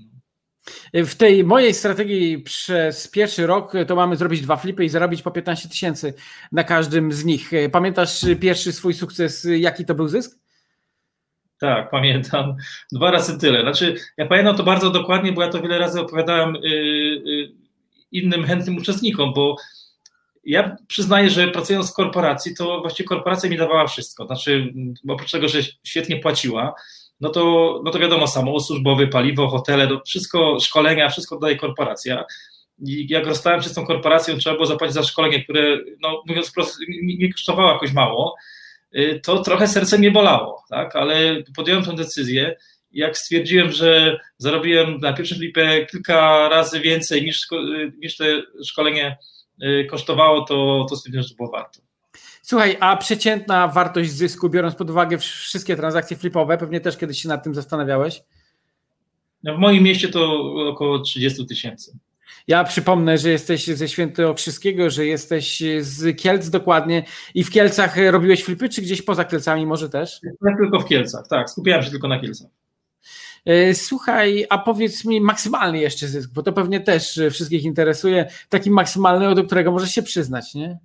W 0.95 1.15
tej 1.15 1.45
mojej 1.45 1.75
strategii 1.75 2.39
przez 2.39 3.09
pierwszy 3.09 3.47
rok 3.47 3.73
to 3.87 3.97
mamy 3.97 4.17
zrobić 4.17 4.41
dwa 4.41 4.57
flipy 4.57 4.85
i 4.85 4.89
zarobić 4.89 5.23
po 5.23 5.31
15 5.31 5.69
tysięcy 5.69 6.15
na 6.53 6.65
każdym 6.65 7.13
z 7.13 7.25
nich. 7.25 7.51
Pamiętasz 7.73 8.21
pierwszy 8.41 8.73
swój 8.73 8.95
sukces, 8.95 9.47
jaki 9.59 9.85
to 9.85 9.95
był 9.95 10.09
zysk? 10.09 10.39
Tak, 11.61 11.91
pamiętam. 11.91 12.57
Dwa 12.93 13.11
razy 13.11 13.39
tyle. 13.39 13.61
Znaczy, 13.61 13.95
ja 14.17 14.27
pamiętam 14.27 14.57
to 14.57 14.63
bardzo 14.63 14.91
dokładnie, 14.91 15.33
bo 15.33 15.43
ja 15.43 15.49
to 15.49 15.63
wiele 15.63 15.79
razy 15.79 16.01
opowiadałem 16.01 16.57
innym 18.13 18.45
chętnym 18.45 18.77
uczestnikom, 18.77 19.35
bo 19.35 19.57
ja 20.45 20.77
przyznaję, 20.87 21.31
że 21.31 21.49
pracując 21.49 21.91
w 21.91 21.95
korporacji, 21.95 22.55
to 22.55 22.81
właściwie 22.81 23.09
korporacja 23.09 23.51
mi 23.51 23.57
dawała 23.57 23.87
wszystko. 23.87 24.27
Znaczy, 24.27 24.75
oprócz 25.09 25.31
tego, 25.31 25.49
że 25.49 25.59
świetnie 25.85 26.17
płaciła, 26.17 26.75
no 27.21 27.29
to, 27.29 27.81
no 27.85 27.91
to 27.91 27.99
wiadomo, 27.99 28.27
samochód 28.27 28.67
służbowy, 28.67 29.09
paliwo, 29.09 29.49
hotele, 29.49 29.89
to 29.89 30.01
wszystko, 30.07 30.61
szkolenia, 30.61 31.09
wszystko 31.09 31.39
daje 31.39 31.57
korporacja. 31.57 32.25
I 32.79 33.07
jak 33.09 33.27
rozstałem 33.27 33.63
się 33.63 33.69
z 33.69 33.75
tą 33.75 33.87
korporacją, 33.87 34.37
trzeba 34.37 34.55
było 34.55 34.67
zapłacić 34.67 34.95
za 34.95 35.03
szkolenie, 35.03 35.45
które, 35.45 35.79
no 36.01 36.23
mówiąc 36.27 36.49
wprost, 36.49 36.79
nie 37.03 37.33
kosztowało 37.33 37.73
jakoś 37.73 37.93
mało, 37.93 38.37
y, 38.97 39.21
to 39.25 39.43
trochę 39.43 39.69
serce 39.69 39.99
mnie 39.99 40.11
bolało, 40.11 40.65
tak? 40.71 40.97
ale 40.97 41.43
podjąłem 41.57 41.85
tę 41.85 41.95
decyzję. 41.95 42.57
Jak 42.93 43.19
stwierdziłem, 43.19 43.73
że 43.73 44.19
zarobiłem 44.39 44.99
na 44.99 45.13
pierwszym 45.13 45.39
flipie 45.39 45.87
kilka 45.91 46.49
razy 46.49 46.81
więcej 46.81 47.23
niż, 47.23 47.47
niż 47.99 48.17
to 48.17 48.25
szkolenie 48.65 49.17
y, 49.63 49.87
kosztowało, 49.91 50.45
to, 50.45 50.87
to 50.89 50.97
stwierdziłem, 50.97 51.27
że 51.29 51.35
było 51.35 51.51
warto. 51.51 51.86
Słuchaj, 52.49 52.77
a 52.81 52.97
przeciętna 52.97 53.69
wartość 53.69 54.11
zysku, 54.13 54.49
biorąc 54.49 54.75
pod 54.75 54.91
uwagę 54.91 55.19
wszystkie 55.19 55.77
transakcje 55.77 56.17
flipowe, 56.17 56.59
pewnie 56.59 56.81
też 56.81 56.97
kiedyś 56.97 57.23
się 57.23 57.29
nad 57.29 57.45
tym 57.45 57.55
zastanawiałeś? 57.55 58.23
No 59.43 59.55
w 59.55 59.59
moim 59.59 59.83
mieście 59.83 60.09
to 60.09 60.53
około 60.69 60.99
30 60.99 61.47
tysięcy. 61.47 61.99
Ja 62.49 62.65
przypomnę, 62.65 63.19
że 63.19 63.31
jesteś 63.31 63.67
ze 63.67 63.89
Świętokrzyskiego, 63.89 64.91
że 64.91 65.07
jesteś 65.07 65.63
z 65.81 66.17
Kielc 66.17 66.51
dokładnie 66.51 67.05
i 67.35 67.45
w 67.45 67.51
Kielcach 67.51 67.97
robiłeś 68.11 68.45
flipy, 68.45 68.69
czy 68.69 68.83
gdzieś 68.83 69.03
poza 69.03 69.25
Kielcami 69.25 69.67
może 69.67 69.89
też? 69.89 70.21
Ja 70.23 70.57
tylko 70.57 70.81
w 70.81 70.89
Kielcach, 70.89 71.29
tak. 71.29 71.51
Skupiałem 71.51 71.83
się 71.83 71.91
tylko 71.91 72.09
na 72.09 72.21
Kielcach. 72.21 72.49
E, 73.45 73.75
słuchaj, 73.75 74.47
a 74.51 74.59
powiedz 74.59 75.05
mi 75.05 75.21
maksymalny 75.21 75.79
jeszcze 75.79 76.09
zysk, 76.09 76.31
bo 76.33 76.43
to 76.43 76.53
pewnie 76.53 76.81
też 76.81 77.21
wszystkich 77.31 77.63
interesuje, 77.63 78.31
taki 78.49 78.71
maksymalny, 78.71 79.35
do 79.35 79.45
którego 79.45 79.73
możesz 79.73 79.91
się 79.91 80.03
przyznać, 80.03 80.55
nie? 80.55 80.79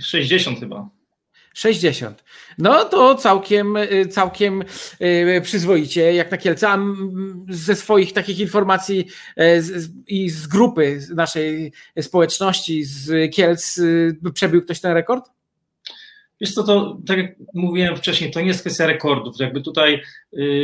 60 0.00 0.60
chyba. 0.60 0.90
60. 1.54 2.24
No 2.58 2.84
to 2.84 3.14
całkiem, 3.14 3.76
y, 3.76 4.06
całkiem 4.06 4.64
y, 5.02 5.40
przyzwoicie, 5.44 6.14
jak 6.14 6.30
na 6.30 6.36
Kielce. 6.36 6.68
A 6.68 6.78
ze 7.48 7.76
swoich 7.76 8.12
takich 8.12 8.38
informacji 8.38 9.06
e, 9.36 9.62
i 10.06 10.30
z 10.30 10.46
grupy 10.46 11.00
naszej 11.14 11.72
społeczności 12.00 12.84
z 12.84 13.34
Kielc 13.34 13.78
y, 13.78 14.16
przebił 14.34 14.62
ktoś 14.62 14.80
ten 14.80 14.92
rekord? 14.92 15.30
Wiesz 16.40 16.54
co, 16.54 16.62
to 16.62 16.98
tak 17.06 17.18
jak 17.18 17.36
mówiłem 17.54 17.96
wcześniej, 17.96 18.30
to 18.30 18.40
nie 18.40 18.46
jest 18.46 18.60
kwestia 18.60 18.86
rekordów. 18.86 19.34
Jakby 19.38 19.60
tutaj 19.60 20.02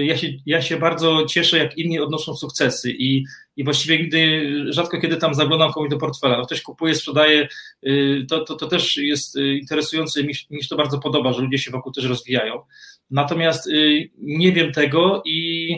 ja 0.03 0.17
się, 0.17 0.29
ja 0.47 0.63
się 0.63 0.77
bardzo 0.77 1.27
cieszę, 1.27 1.59
jak 1.59 1.79
inni 1.79 2.01
odnoszą 2.01 2.35
sukcesy 2.35 2.91
i, 2.91 3.25
i 3.57 3.65
właściwie 3.65 4.09
rzadko 4.73 5.01
kiedy 5.01 5.17
tam 5.17 5.35
zaglądam 5.35 5.73
komuś 5.73 5.91
do 5.91 5.99
portfela. 5.99 6.37
No 6.37 6.47
ktoś 6.47 6.63
kupuje, 6.63 6.95
sprzedaje, 6.95 7.49
y, 7.87 8.27
to, 8.29 8.45
to, 8.45 8.55
to 8.57 8.67
też 8.67 8.97
jest 8.97 9.37
y, 9.37 9.59
interesujące, 9.59 10.23
mi, 10.23 10.35
mi 10.51 10.63
się 10.63 10.69
to 10.69 10.77
bardzo 10.77 10.99
podoba, 10.99 11.33
że 11.33 11.43
ludzie 11.43 11.59
się 11.59 11.71
wokół 11.71 11.93
też 11.93 12.05
rozwijają. 12.05 12.63
Natomiast 13.11 13.69
nie 14.19 14.53
wiem 14.53 14.73
tego 14.73 15.23
i 15.25 15.71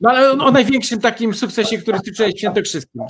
no 0.00 0.10
ale 0.10 0.30
o 0.30 0.50
największym 0.50 1.00
takim 1.00 1.34
sukcesie, 1.34 1.78
który 1.78 2.00
tyczyłeś 2.00 2.34
w 2.34 2.38
Świętokrzyskim. 2.38 3.02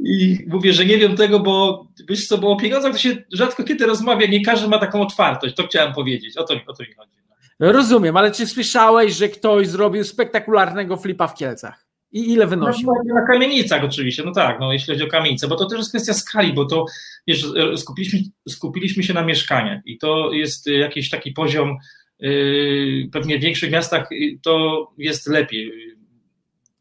I 0.00 0.38
mówię, 0.46 0.72
że 0.72 0.84
nie 0.84 0.98
wiem 0.98 1.16
tego, 1.16 1.40
bo 1.40 1.86
wiesz 2.08 2.26
co, 2.26 2.38
bo 2.38 2.52
o 2.52 2.56
pieniądzach 2.56 2.92
to 2.92 2.98
się 2.98 3.16
rzadko 3.32 3.64
kiedy 3.64 3.86
rozmawia, 3.86 4.26
nie 4.26 4.44
każdy 4.44 4.68
ma 4.68 4.78
taką 4.78 5.02
otwartość, 5.02 5.54
to 5.54 5.66
chciałem 5.66 5.94
powiedzieć, 5.94 6.36
o 6.36 6.44
to, 6.44 6.54
o 6.66 6.72
to 6.72 6.82
mi 6.82 6.94
chodzi. 6.94 7.23
Rozumiem, 7.72 8.16
ale 8.16 8.32
czy 8.32 8.46
słyszałeś, 8.46 9.14
że 9.14 9.28
ktoś 9.28 9.68
zrobił 9.68 10.04
spektakularnego 10.04 10.96
flipa 10.96 11.28
w 11.28 11.34
Kielcach? 11.34 11.86
I 12.12 12.32
ile 12.32 12.46
wynosił? 12.46 12.88
No, 13.06 13.14
na 13.14 13.26
kamienicach 13.26 13.84
oczywiście, 13.84 14.22
no 14.26 14.32
tak, 14.32 14.60
no 14.60 14.72
jeśli 14.72 14.94
chodzi 14.94 15.04
o 15.04 15.08
kamienice, 15.08 15.48
bo 15.48 15.56
to 15.56 15.66
też 15.66 15.78
jest 15.78 15.90
kwestia 15.90 16.14
skali, 16.14 16.52
bo 16.52 16.64
to 16.64 16.86
wiesz, 17.26 17.46
skupiliśmy, 17.76 18.20
skupiliśmy 18.48 19.02
się 19.02 19.14
na 19.14 19.24
mieszkaniach 19.24 19.80
i 19.84 19.98
to 19.98 20.32
jest 20.32 20.66
jakiś 20.66 21.10
taki 21.10 21.32
poziom, 21.32 21.76
yy, 22.18 23.08
pewnie 23.12 23.38
w 23.38 23.42
większych 23.42 23.70
miastach 23.70 24.08
to 24.42 24.86
jest 24.98 25.28
lepiej. 25.28 25.72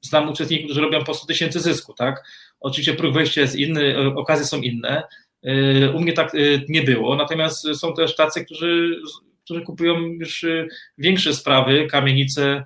Znam 0.02 0.30
uczestników, 0.30 0.66
którzy 0.66 0.82
robią 0.82 1.04
po 1.04 1.14
100 1.14 1.28
tysięcy 1.28 1.60
zysku, 1.60 1.94
tak? 1.94 2.24
Oczywiście 2.60 2.94
próg 2.94 3.14
wejścia 3.14 3.42
jest 3.42 3.56
inny, 3.56 3.98
e, 3.98 4.16
okazje 4.16 4.46
są 4.46 4.62
inne. 4.62 5.04
E, 5.44 5.92
u 5.92 6.00
mnie 6.00 6.14
tak 6.14 6.36
e, 6.36 6.38
nie 6.70 6.84
było, 6.84 7.16
natomiast 7.16 7.68
są 7.76 7.94
też 7.94 8.16
tacy, 8.16 8.46
którzy, 8.46 9.02
którzy 9.44 9.62
kupują 9.62 10.00
już 10.00 10.46
większe 10.98 11.34
sprawy, 11.34 11.88
kamienice, 11.92 12.64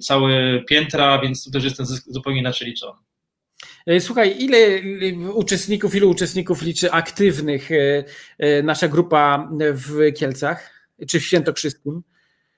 całe 0.00 0.60
piętra, 0.60 1.20
więc 1.20 1.44
tu 1.44 1.50
też 1.50 1.64
jest 1.64 1.76
ten 1.76 1.86
zysk 1.86 2.04
zupełnie 2.08 2.40
inaczej 2.40 2.68
liczony. 2.68 2.98
Słuchaj, 4.00 4.36
ile 4.38 4.58
uczestników, 5.34 5.94
ilu 5.94 6.10
uczestników 6.10 6.62
liczy 6.62 6.92
aktywnych 6.92 7.68
nasza 8.62 8.88
grupa 8.88 9.50
w 9.72 10.12
Kielcach 10.16 10.88
czy 11.08 11.20
w 11.20 11.24
Świętokrzyskim? 11.24 12.02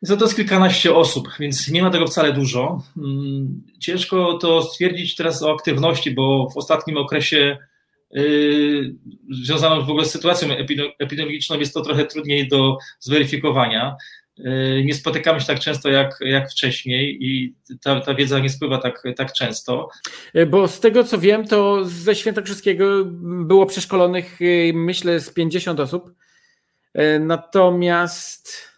To 0.07 0.25
jest 0.25 0.37
kilkanaście 0.37 0.95
osób, 0.95 1.29
więc 1.41 1.69
nie 1.69 1.83
ma 1.83 1.91
tego 1.91 2.07
wcale 2.07 2.33
dużo. 2.33 2.83
Mm, 2.97 3.63
ciężko 3.81 4.39
to 4.39 4.63
stwierdzić 4.63 5.17
teraz 5.17 5.43
o 5.43 5.55
aktywności, 5.55 6.11
bo 6.11 6.51
w 6.55 6.57
ostatnim 6.57 6.97
okresie 6.97 7.59
związaną 9.31 9.85
w 9.85 9.91
ogóle 9.91 10.05
z 10.05 10.11
sytuacją 10.11 10.49
epidemiologiczną 10.99 11.59
jest 11.59 11.75
to 11.75 11.81
trochę 11.81 12.05
trudniej 12.05 12.49
do 12.49 12.79
zweryfikowania. 13.01 13.97
Yy, 14.39 14.83
nie 14.85 14.95
spotykamy 14.95 15.41
się 15.41 15.47
tak 15.47 15.61
często 15.61 15.89
jak, 15.89 16.19
jak 16.21 16.51
wcześniej 16.51 17.19
i 17.21 17.55
ta, 17.83 18.01
ta 18.01 18.15
wiedza 18.15 18.39
nie 18.39 18.51
spływa 18.51 18.79
tak, 18.79 19.03
tak 19.17 19.33
często. 19.33 19.89
Bo 20.47 20.69
z 20.69 20.81
tego 20.81 21.05
co 21.05 21.19
wiem, 21.19 21.47
to 21.47 21.85
ze 21.85 22.15
Świętokrzyskiego 22.15 23.05
było 23.25 23.67
przeszkolonych 23.67 24.41
yy, 24.41 24.73
myślę 24.75 25.21
z 25.21 25.31
50 25.31 25.81
osób. 25.81 26.13
Natomiast 27.21 28.74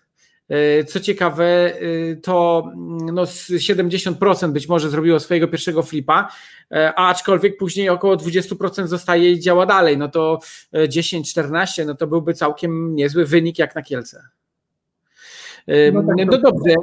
co 0.88 1.00
ciekawe, 1.00 1.44
e, 1.44 2.16
to 2.16 2.64
no 3.12 3.22
70% 3.24 4.52
być 4.52 4.68
może 4.68 4.90
zrobiło 4.90 5.20
swojego 5.20 5.48
pierwszego 5.48 5.82
flipa, 5.82 6.28
e, 6.70 6.92
a 6.96 7.08
aczkolwiek 7.08 7.56
później 7.56 7.88
około 7.88 8.16
20% 8.16 8.86
zostaje 8.88 9.32
i 9.32 9.40
działa 9.40 9.66
dalej. 9.66 9.98
No 9.98 10.08
to 10.08 10.38
10-14, 10.88 11.86
no 11.86 11.94
to 11.94 12.06
byłby 12.06 12.34
całkiem 12.34 12.94
niezły 12.94 13.26
wynik 13.26 13.58
jak 13.58 13.74
na 13.74 13.82
Kielce. 13.82 14.22
No, 15.92 16.02
tak, 16.02 16.26
no 16.26 16.38
dobrze. 16.38 16.74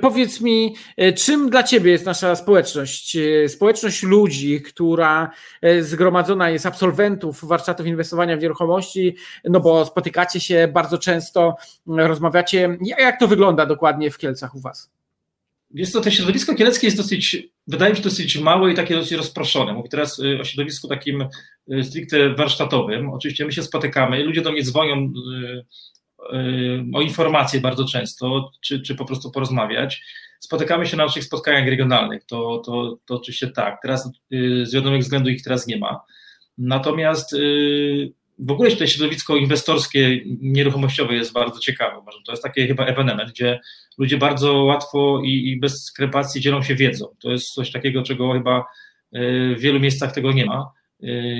Powiedz 0.00 0.40
mi, 0.40 0.74
e, 0.96 1.12
czym 1.12 1.50
dla 1.50 1.62
Ciebie 1.62 1.90
jest 1.90 2.06
nasza 2.06 2.36
społeczność? 2.36 3.16
E, 3.16 3.48
społeczność 3.48 4.02
ludzi, 4.02 4.62
która 4.62 5.30
e, 5.62 5.82
zgromadzona 5.82 6.50
jest 6.50 6.66
absolwentów 6.66 7.44
warsztatów 7.44 7.86
inwestowania 7.86 8.36
w 8.36 8.40
nieruchomości, 8.40 9.16
no 9.44 9.60
bo 9.60 9.84
spotykacie 9.84 10.40
się 10.40 10.68
bardzo 10.72 10.98
często, 10.98 11.56
rozmawiacie. 11.86 12.78
Jak 12.98 13.20
to 13.20 13.28
wygląda 13.28 13.66
dokładnie 13.66 14.10
w 14.10 14.18
Kielcach 14.18 14.54
u 14.54 14.60
Was? 14.60 14.90
Jest 15.70 15.92
to, 15.92 16.00
to 16.00 16.10
środowisko 16.10 16.54
kieleckie 16.54 16.86
jest 16.86 16.96
dosyć, 16.96 17.48
wydaje 17.66 17.90
mi 17.90 17.96
się, 17.96 18.02
dosyć 18.02 18.38
małe 18.38 18.72
i 18.72 18.74
takie 18.74 18.94
dosyć 18.94 19.12
rozproszone. 19.12 19.72
Mówię 19.72 19.88
teraz 19.88 20.20
o 20.40 20.44
środowisku 20.44 20.88
takim 20.88 21.28
stricte 21.82 22.34
warsztatowym. 22.34 23.10
Oczywiście 23.10 23.44
my 23.46 23.52
się 23.52 23.62
spotykamy, 23.62 24.24
ludzie 24.24 24.42
do 24.42 24.52
mnie 24.52 24.62
dzwonią 24.62 25.12
o 26.94 27.00
informacje 27.00 27.60
bardzo 27.60 27.84
często, 27.84 28.50
czy, 28.60 28.80
czy 28.80 28.94
po 28.94 29.04
prostu 29.04 29.30
porozmawiać. 29.30 30.02
Spotykamy 30.40 30.86
się 30.86 30.96
na 30.96 31.04
naszych 31.04 31.24
spotkaniach 31.24 31.68
regionalnych, 31.68 32.24
to, 32.24 32.62
to, 32.66 32.98
to 33.06 33.14
oczywiście 33.14 33.48
tak. 33.48 33.78
Teraz 33.82 34.10
y, 34.32 34.66
z 34.66 34.74
wiadomych 34.74 35.02
względów 35.02 35.32
ich 35.32 35.42
teraz 35.42 35.66
nie 35.66 35.78
ma. 35.78 36.00
Natomiast 36.58 37.32
y, 37.32 38.12
w 38.38 38.50
ogóle 38.50 38.70
to 38.70 38.86
środowisko 38.86 39.36
inwestorskie, 39.36 40.20
nieruchomościowe 40.40 41.14
jest 41.14 41.32
bardzo 41.32 41.60
ciekawe. 41.60 41.96
To 42.26 42.32
jest 42.32 42.42
taki 42.42 42.66
chyba 42.66 42.86
ewenement, 42.86 43.30
gdzie 43.30 43.60
ludzie 43.98 44.16
bardzo 44.16 44.62
łatwo 44.62 45.20
i, 45.24 45.48
i 45.48 45.60
bez 45.60 45.84
skrepacji 45.84 46.40
dzielą 46.40 46.62
się 46.62 46.74
wiedzą. 46.74 47.06
To 47.20 47.30
jest 47.30 47.54
coś 47.54 47.72
takiego, 47.72 48.02
czego 48.02 48.32
chyba 48.32 48.64
y, 49.16 49.54
w 49.58 49.60
wielu 49.60 49.80
miejscach 49.80 50.12
tego 50.12 50.32
nie 50.32 50.46
ma. 50.46 50.72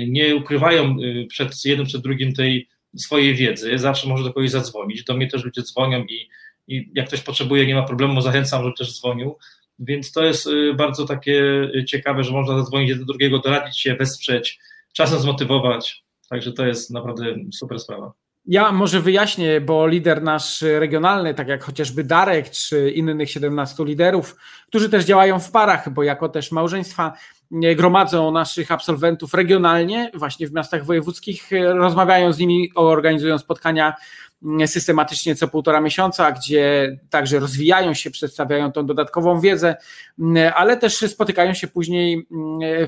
Nie 0.07 0.35
ukrywają 0.35 0.97
przed 1.29 1.65
jednym, 1.65 1.87
przed 1.87 2.01
drugim 2.01 2.33
tej 2.33 2.67
swojej 2.97 3.35
wiedzy, 3.35 3.77
zawsze 3.77 4.07
może 4.07 4.23
do 4.23 4.33
kogoś 4.33 4.51
zadzwonić. 4.51 5.03
Do 5.03 5.13
mnie 5.13 5.27
też 5.27 5.43
ludzie 5.43 5.61
dzwonią 5.61 6.03
i, 6.03 6.29
i 6.67 6.91
jak 6.95 7.07
ktoś 7.07 7.21
potrzebuje, 7.21 7.67
nie 7.67 7.75
ma 7.75 7.83
problemu, 7.83 8.21
zachęcam, 8.21 8.63
żeby 8.63 8.75
też 8.77 8.99
dzwonił. 8.99 9.37
Więc 9.79 10.11
to 10.11 10.23
jest 10.23 10.47
y, 10.47 10.73
bardzo 10.73 11.05
takie 11.05 11.41
y, 11.75 11.85
ciekawe, 11.87 12.23
że 12.23 12.31
można 12.31 12.57
zadzwonić 12.57 12.99
do 12.99 13.05
drugiego, 13.05 13.39
doradzić 13.39 13.79
się, 13.79 13.95
wesprzeć, 13.95 14.59
czasem 14.93 15.19
zmotywować. 15.19 16.03
Także 16.29 16.51
to 16.51 16.65
jest 16.65 16.91
naprawdę 16.91 17.35
super 17.53 17.79
sprawa. 17.79 18.13
Ja 18.47 18.71
może 18.71 19.01
wyjaśnię, 19.01 19.61
bo 19.61 19.87
lider 19.87 20.23
nasz 20.23 20.61
regionalny, 20.61 21.33
tak 21.33 21.47
jak 21.47 21.63
chociażby 21.63 22.03
Darek 22.03 22.49
czy 22.49 22.91
innych 22.91 23.31
17 23.31 23.85
liderów, 23.85 24.35
którzy 24.67 24.89
też 24.89 25.05
działają 25.05 25.39
w 25.39 25.51
parach, 25.51 25.93
bo 25.93 26.03
jako 26.03 26.29
też 26.29 26.51
małżeństwa 26.51 27.13
gromadzą 27.51 28.31
naszych 28.31 28.71
absolwentów 28.71 29.33
regionalnie, 29.33 30.11
właśnie 30.13 30.47
w 30.47 30.53
miastach 30.53 30.85
wojewódzkich, 30.85 31.49
rozmawiają 31.63 32.33
z 32.33 32.39
nimi, 32.39 32.71
organizują 32.75 33.37
spotkania 33.37 33.93
systematycznie 34.65 35.35
co 35.35 35.47
półtora 35.47 35.81
miesiąca, 35.81 36.31
gdzie 36.31 36.97
także 37.09 37.39
rozwijają 37.39 37.93
się, 37.93 38.11
przedstawiają 38.11 38.71
tą 38.71 38.85
dodatkową 38.85 39.39
wiedzę, 39.39 39.75
ale 40.55 40.77
też 40.77 40.97
spotykają 40.97 41.53
się 41.53 41.67
później 41.67 42.27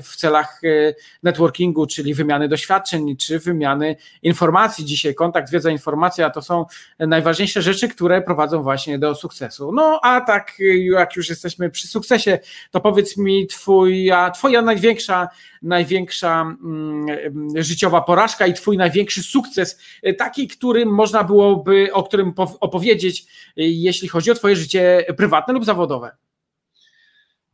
w 0.02 0.16
celach 0.16 0.60
e, 0.64 0.94
networkingu, 1.22 1.86
czyli 1.86 2.14
wymiany 2.14 2.48
doświadczeń, 2.48 3.16
czy 3.16 3.38
wymiany 3.38 3.96
informacji. 4.22 4.84
Dzisiaj 4.84 5.14
kontakt, 5.14 5.50
wiedza, 5.50 5.70
informacja 5.70 6.30
to 6.30 6.42
są 6.42 6.66
najważniejsze 6.98 7.62
rzeczy, 7.62 7.88
które 7.88 8.22
prowadzą 8.22 8.62
właśnie 8.62 8.98
do 8.98 9.14
sukcesu. 9.14 9.72
No 9.72 10.00
a 10.02 10.20
tak, 10.20 10.52
jak 10.92 11.16
już 11.16 11.28
jesteśmy 11.28 11.70
przy 11.70 11.88
sukcesie, 11.88 12.38
to 12.70 12.80
powiedz 12.80 13.16
mi 13.16 13.46
twoja, 13.46 14.30
twoja 14.30 14.62
największa, 14.62 15.28
największa 15.62 16.40
mm, 16.42 17.06
życiowa 17.56 18.00
porażka 18.00 18.46
i 18.46 18.54
twój 18.54 18.76
największy 18.76 19.22
sukces, 19.22 19.80
e, 20.02 20.14
taki, 20.14 20.48
którym 20.48 20.88
można 20.88 21.24
było 21.24 21.47
byłoby 21.56 21.92
o 21.92 22.02
którym 22.02 22.32
opowiedzieć, 22.60 23.26
jeśli 23.56 24.08
chodzi 24.08 24.30
o 24.30 24.34
Twoje 24.34 24.56
życie 24.56 25.04
prywatne 25.16 25.54
lub 25.54 25.64
zawodowe? 25.64 26.10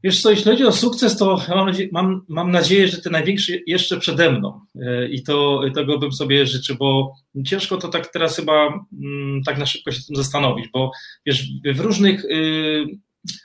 Wiesz 0.04 0.22
co, 0.22 0.30
jeśli 0.30 0.44
chodzi 0.44 0.64
o 0.64 0.72
sukces, 0.72 1.16
to 1.16 1.40
mam, 1.48 1.72
mam, 1.92 2.24
mam 2.28 2.50
nadzieję, 2.50 2.88
że 2.88 3.02
ten 3.02 3.12
największy 3.12 3.62
jeszcze 3.66 4.00
przede 4.00 4.32
mną 4.32 4.60
e, 4.80 5.08
i 5.08 5.22
to, 5.22 5.60
tego 5.74 5.98
bym 5.98 6.12
sobie 6.12 6.46
życzył, 6.46 6.76
bo 6.76 7.14
ciężko 7.46 7.76
to 7.76 7.88
tak 7.88 8.12
teraz 8.12 8.36
chyba 8.36 8.86
mm, 9.02 9.42
tak 9.46 9.58
na 9.58 9.66
szybko 9.66 9.92
się 9.92 10.00
tym 10.06 10.16
zastanowić, 10.16 10.68
bo 10.72 10.90
wiesz, 11.26 11.48
w 11.74 11.80
różnych 11.80 12.24
y, 12.24 12.86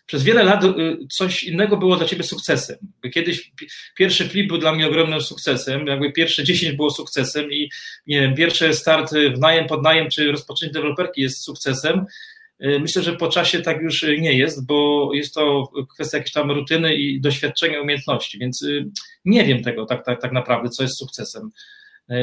przez 0.05 0.23
wiele 0.23 0.43
lat 0.43 0.63
coś 1.11 1.43
innego 1.43 1.77
było 1.77 1.95
dla 1.95 2.05
ciebie 2.05 2.23
sukcesem. 2.23 2.77
Kiedyś 3.13 3.51
pierwszy 3.97 4.25
flip 4.25 4.47
był 4.47 4.57
dla 4.57 4.71
mnie 4.71 4.87
ogromnym 4.87 5.21
sukcesem, 5.21 5.87
jakby 5.87 6.11
pierwsze 6.11 6.43
10 6.43 6.75
było 6.75 6.91
sukcesem 6.91 7.51
i 7.51 7.69
nie 8.07 8.21
wiem, 8.21 8.35
pierwszy 8.35 8.73
start 8.73 9.13
w 9.35 9.39
najem, 9.39 9.67
pod 9.67 9.83
najem 9.83 10.09
czy 10.09 10.31
rozpoczęcie 10.31 10.73
deweloperki 10.73 11.21
jest 11.21 11.43
sukcesem. 11.43 12.05
Myślę, 12.59 13.03
że 13.03 13.15
po 13.15 13.27
czasie 13.27 13.61
tak 13.61 13.81
już 13.81 14.05
nie 14.19 14.37
jest, 14.37 14.65
bo 14.65 15.09
jest 15.13 15.33
to 15.33 15.71
kwestia 15.93 16.17
jakiejś 16.17 16.33
tam 16.33 16.51
rutyny 16.51 16.95
i 16.95 17.21
doświadczenia, 17.21 17.81
umiejętności, 17.81 18.39
więc 18.39 18.65
nie 19.25 19.45
wiem 19.45 19.63
tego 19.63 19.85
tak, 19.85 20.05
tak, 20.05 20.21
tak 20.21 20.31
naprawdę, 20.31 20.69
co 20.69 20.83
jest 20.83 20.97
sukcesem. 20.97 21.51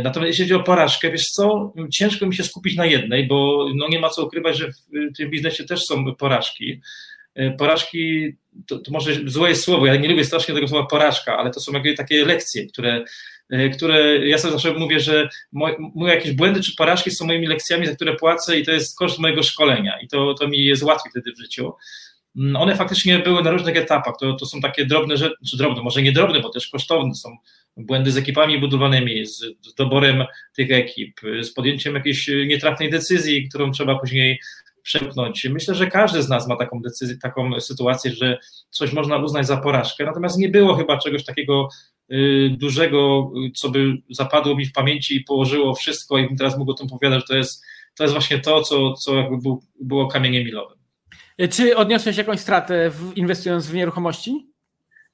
Natomiast 0.05 0.29
jeśli 0.29 0.45
chodzi 0.45 0.55
o 0.55 0.63
porażkę, 0.63 1.11
wiesz 1.11 1.27
co, 1.27 1.73
ciężko 1.93 2.27
mi 2.27 2.35
się 2.35 2.45
skupić 2.45 2.77
na 2.77 2.87
jednej, 2.87 3.27
bo 3.27 3.69
no 3.75 3.89
nie 3.89 4.01
ma 4.01 4.11
co 4.11 4.27
ukrywać, 4.27 4.59
że 4.59 4.69
w 4.69 5.17
tym 5.17 5.31
biznesie 5.31 5.65
też 5.65 5.81
są 5.83 6.15
porażki. 6.15 6.81
E, 7.37 7.51
porażki, 7.51 8.33
to, 8.67 8.79
to 8.79 8.93
może 8.93 9.13
złe 9.27 9.49
jest 9.49 9.65
słowo, 9.65 9.87
ja 9.87 9.97
nie 9.97 10.09
lubię 10.09 10.25
strasznie 10.25 10.55
tego 10.55 10.69
słowa 10.69 10.87
porażka, 10.87 11.39
ale 11.39 11.51
to 11.51 11.61
są 11.61 11.73
jakieś 11.73 11.97
takie 11.97 12.25
lekcje, 12.25 12.67
które, 12.67 13.05
e, 13.51 13.69
które 13.69 14.29
ja 14.29 14.39
sobie 14.39 14.53
zawsze 14.53 14.73
mówię, 14.73 15.01
że 15.01 15.29
moje, 15.53 15.77
moje 15.95 16.15
jakieś 16.15 16.33
błędy 16.33 16.61
czy 16.61 16.77
porażki 16.77 17.11
są 17.11 17.27
moimi 17.27 17.47
lekcjami, 17.47 17.87
za 17.87 17.95
które 17.95 18.17
płacę 18.17 18.59
i 18.59 18.65
to 18.65 18.73
jest 18.73 18.99
koszt 18.99 19.19
mojego 19.19 19.43
szkolenia 19.43 19.99
i 20.03 20.09
to, 20.09 20.35
to 20.35 20.49
mi 20.49 20.65
jest 20.65 20.83
łatwiej 20.83 21.11
wtedy 21.11 21.33
w 21.33 21.39
życiu. 21.39 21.73
Mm, 22.37 22.57
one 22.57 22.77
faktycznie 22.77 23.19
były 23.19 23.43
na 23.43 23.51
różnych 23.51 23.77
etapach. 23.77 24.15
To, 24.21 24.33
to 24.33 24.47
są 24.47 24.61
takie 24.61 24.87
drobne 24.87 25.17
rzeczy, 25.17 25.35
czy 25.51 25.57
drobne, 25.57 25.83
może 25.83 26.03
nie 26.03 26.13
drobne, 26.13 26.41
bo 26.41 26.49
też 26.49 26.69
kosztowne 26.69 27.15
są 27.15 27.37
błędy 27.77 28.11
z 28.11 28.17
ekipami 28.17 28.59
budowanymi, 28.59 29.27
z, 29.27 29.39
z 29.63 29.75
doborem 29.75 30.25
tych 30.57 30.71
ekip, 30.71 31.21
z 31.43 31.51
podjęciem 31.51 31.95
jakiejś 31.95 32.31
nietrafnej 32.47 32.91
decyzji, 32.91 33.49
którą 33.49 33.71
trzeba 33.71 33.99
później 33.99 34.41
przemknąć. 34.87 35.45
Myślę, 35.45 35.75
że 35.75 35.87
każdy 35.87 36.23
z 36.23 36.29
nas 36.29 36.49
ma 36.49 36.57
taką 36.57 36.81
decyzję, 36.81 37.17
taką 37.19 37.61
sytuację, 37.61 38.11
że 38.11 38.39
coś 38.71 38.93
można 38.93 39.17
uznać 39.17 39.47
za 39.47 39.57
porażkę, 39.57 40.05
natomiast 40.05 40.39
nie 40.39 40.49
było 40.49 40.77
chyba 40.77 40.99
czegoś 40.99 41.25
takiego 41.25 41.69
y, 42.13 42.51
dużego, 42.59 43.31
co 43.55 43.71
by 43.71 43.97
zapadło 44.11 44.57
mi 44.57 44.67
w 44.67 44.73
pamięci 44.73 45.17
i 45.17 45.25
położyło 45.25 45.75
wszystko 45.75 46.19
i 46.19 46.37
teraz 46.37 46.59
mógł 46.59 46.71
o 46.71 46.75
tym 46.75 46.87
opowiadać, 46.87 47.21
że 47.21 47.27
to 47.27 47.37
jest, 47.37 47.65
to 47.97 48.05
jest 48.05 48.15
właśnie 48.15 48.39
to, 48.39 48.63
co, 48.63 48.93
co 48.93 49.15
jakby 49.15 49.39
był, 49.39 49.63
było 49.81 50.07
kamieniem 50.07 50.45
milowym. 50.45 50.79
Czy 51.51 51.77
odniosłeś 51.77 52.17
jakąś 52.17 52.41
stratę 52.41 52.91
inwestując 53.17 53.67
w 53.67 53.75
nieruchomości? 53.75 54.56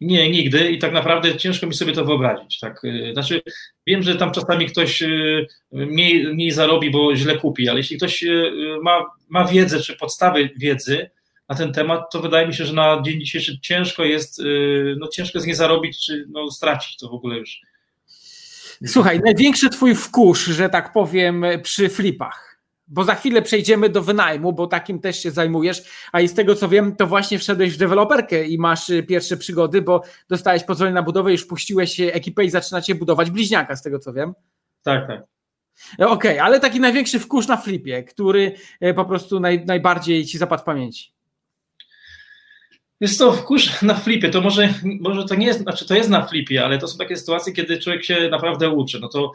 Nie, 0.02 0.30
nigdy 0.30 0.70
i 0.70 0.78
tak 0.78 0.92
naprawdę 0.92 1.36
ciężko 1.36 1.66
mi 1.66 1.74
sobie 1.74 1.92
to 1.92 2.04
wyobrazić. 2.04 2.58
Tak? 2.58 2.84
Y, 2.84 3.10
znaczy, 3.12 3.42
wiem, 3.86 4.02
że 4.02 4.16
tam 4.16 4.32
czasami 4.32 4.66
ktoś 4.66 5.02
y, 5.02 5.46
mniej, 5.72 6.34
mniej 6.34 6.50
zarobi, 6.50 6.90
bo 6.90 7.16
źle 7.16 7.38
kupi, 7.38 7.68
ale 7.68 7.78
jeśli 7.78 7.96
ktoś 7.96 8.22
y, 8.22 8.52
ma, 8.82 9.04
ma 9.28 9.44
wiedzę 9.44 9.80
czy 9.80 9.96
podstawy 9.96 10.50
wiedzy 10.56 11.10
na 11.48 11.56
ten 11.56 11.72
temat, 11.72 12.12
to 12.12 12.20
wydaje 12.20 12.46
mi 12.46 12.54
się, 12.54 12.64
że 12.64 12.72
na 12.72 13.02
dzień 13.04 13.20
dzisiejszy 13.20 13.60
ciężko 13.60 14.04
jest, 14.04 14.42
no 14.96 15.08
ciężko 15.08 15.38
jest 15.38 15.46
nie 15.46 15.56
zarobić 15.56 16.06
czy 16.06 16.26
no, 16.28 16.50
stracić 16.50 16.96
to 16.96 17.08
w 17.08 17.14
ogóle 17.14 17.36
już. 17.38 17.60
Słuchaj, 18.86 19.20
największy 19.24 19.70
twój 19.70 19.94
wkurz, 19.94 20.44
że 20.44 20.68
tak 20.68 20.92
powiem, 20.92 21.44
przy 21.62 21.88
flipach 21.88 22.51
bo 22.92 23.04
za 23.04 23.14
chwilę 23.14 23.42
przejdziemy 23.42 23.88
do 23.88 24.02
wynajmu, 24.02 24.52
bo 24.52 24.66
takim 24.66 25.00
też 25.00 25.22
się 25.22 25.30
zajmujesz, 25.30 25.82
a 26.12 26.20
i 26.20 26.28
z 26.28 26.34
tego 26.34 26.54
co 26.54 26.68
wiem, 26.68 26.96
to 26.96 27.06
właśnie 27.06 27.38
wszedłeś 27.38 27.74
w 27.74 27.78
deweloperkę 27.78 28.46
i 28.46 28.58
masz 28.58 28.90
y, 28.90 29.02
pierwsze 29.02 29.36
przygody, 29.36 29.82
bo 29.82 30.02
dostałeś 30.28 30.64
pozwolenie 30.64 30.94
na 30.94 31.02
budowę, 31.02 31.32
już 31.32 31.46
puściłeś 31.46 32.00
ekipę 32.00 32.44
i 32.44 32.50
zaczynacie 32.50 32.94
budować 32.94 33.30
bliźniaka, 33.30 33.76
z 33.76 33.82
tego 33.82 33.98
co 33.98 34.12
wiem. 34.12 34.34
Tak, 34.82 35.06
tak. 35.06 35.20
E, 36.00 36.08
okej, 36.08 36.32
okay, 36.32 36.42
ale 36.42 36.60
taki 36.60 36.80
największy 36.80 37.18
wkurz 37.18 37.48
na 37.48 37.56
flipie, 37.56 38.02
który 38.02 38.52
e, 38.80 38.94
po 38.94 39.04
prostu 39.04 39.40
naj, 39.40 39.64
najbardziej 39.66 40.26
ci 40.26 40.38
zapadł 40.38 40.62
w 40.62 40.64
pamięci. 40.64 41.12
Jest 43.02 43.18
to 43.18 43.32
wkurz 43.32 43.82
na 43.82 43.94
flipie, 43.94 44.28
to 44.28 44.40
może, 44.40 44.74
może 45.00 45.24
to 45.24 45.34
nie 45.34 45.46
jest, 45.46 45.60
znaczy 45.60 45.86
to 45.86 45.94
jest 45.94 46.10
na 46.10 46.26
flipie, 46.26 46.64
ale 46.64 46.78
to 46.78 46.88
są 46.88 46.98
takie 46.98 47.16
sytuacje, 47.16 47.52
kiedy 47.52 47.78
człowiek 47.78 48.04
się 48.04 48.28
naprawdę 48.28 48.70
uczy. 48.70 49.00
No 49.00 49.08
to 49.08 49.32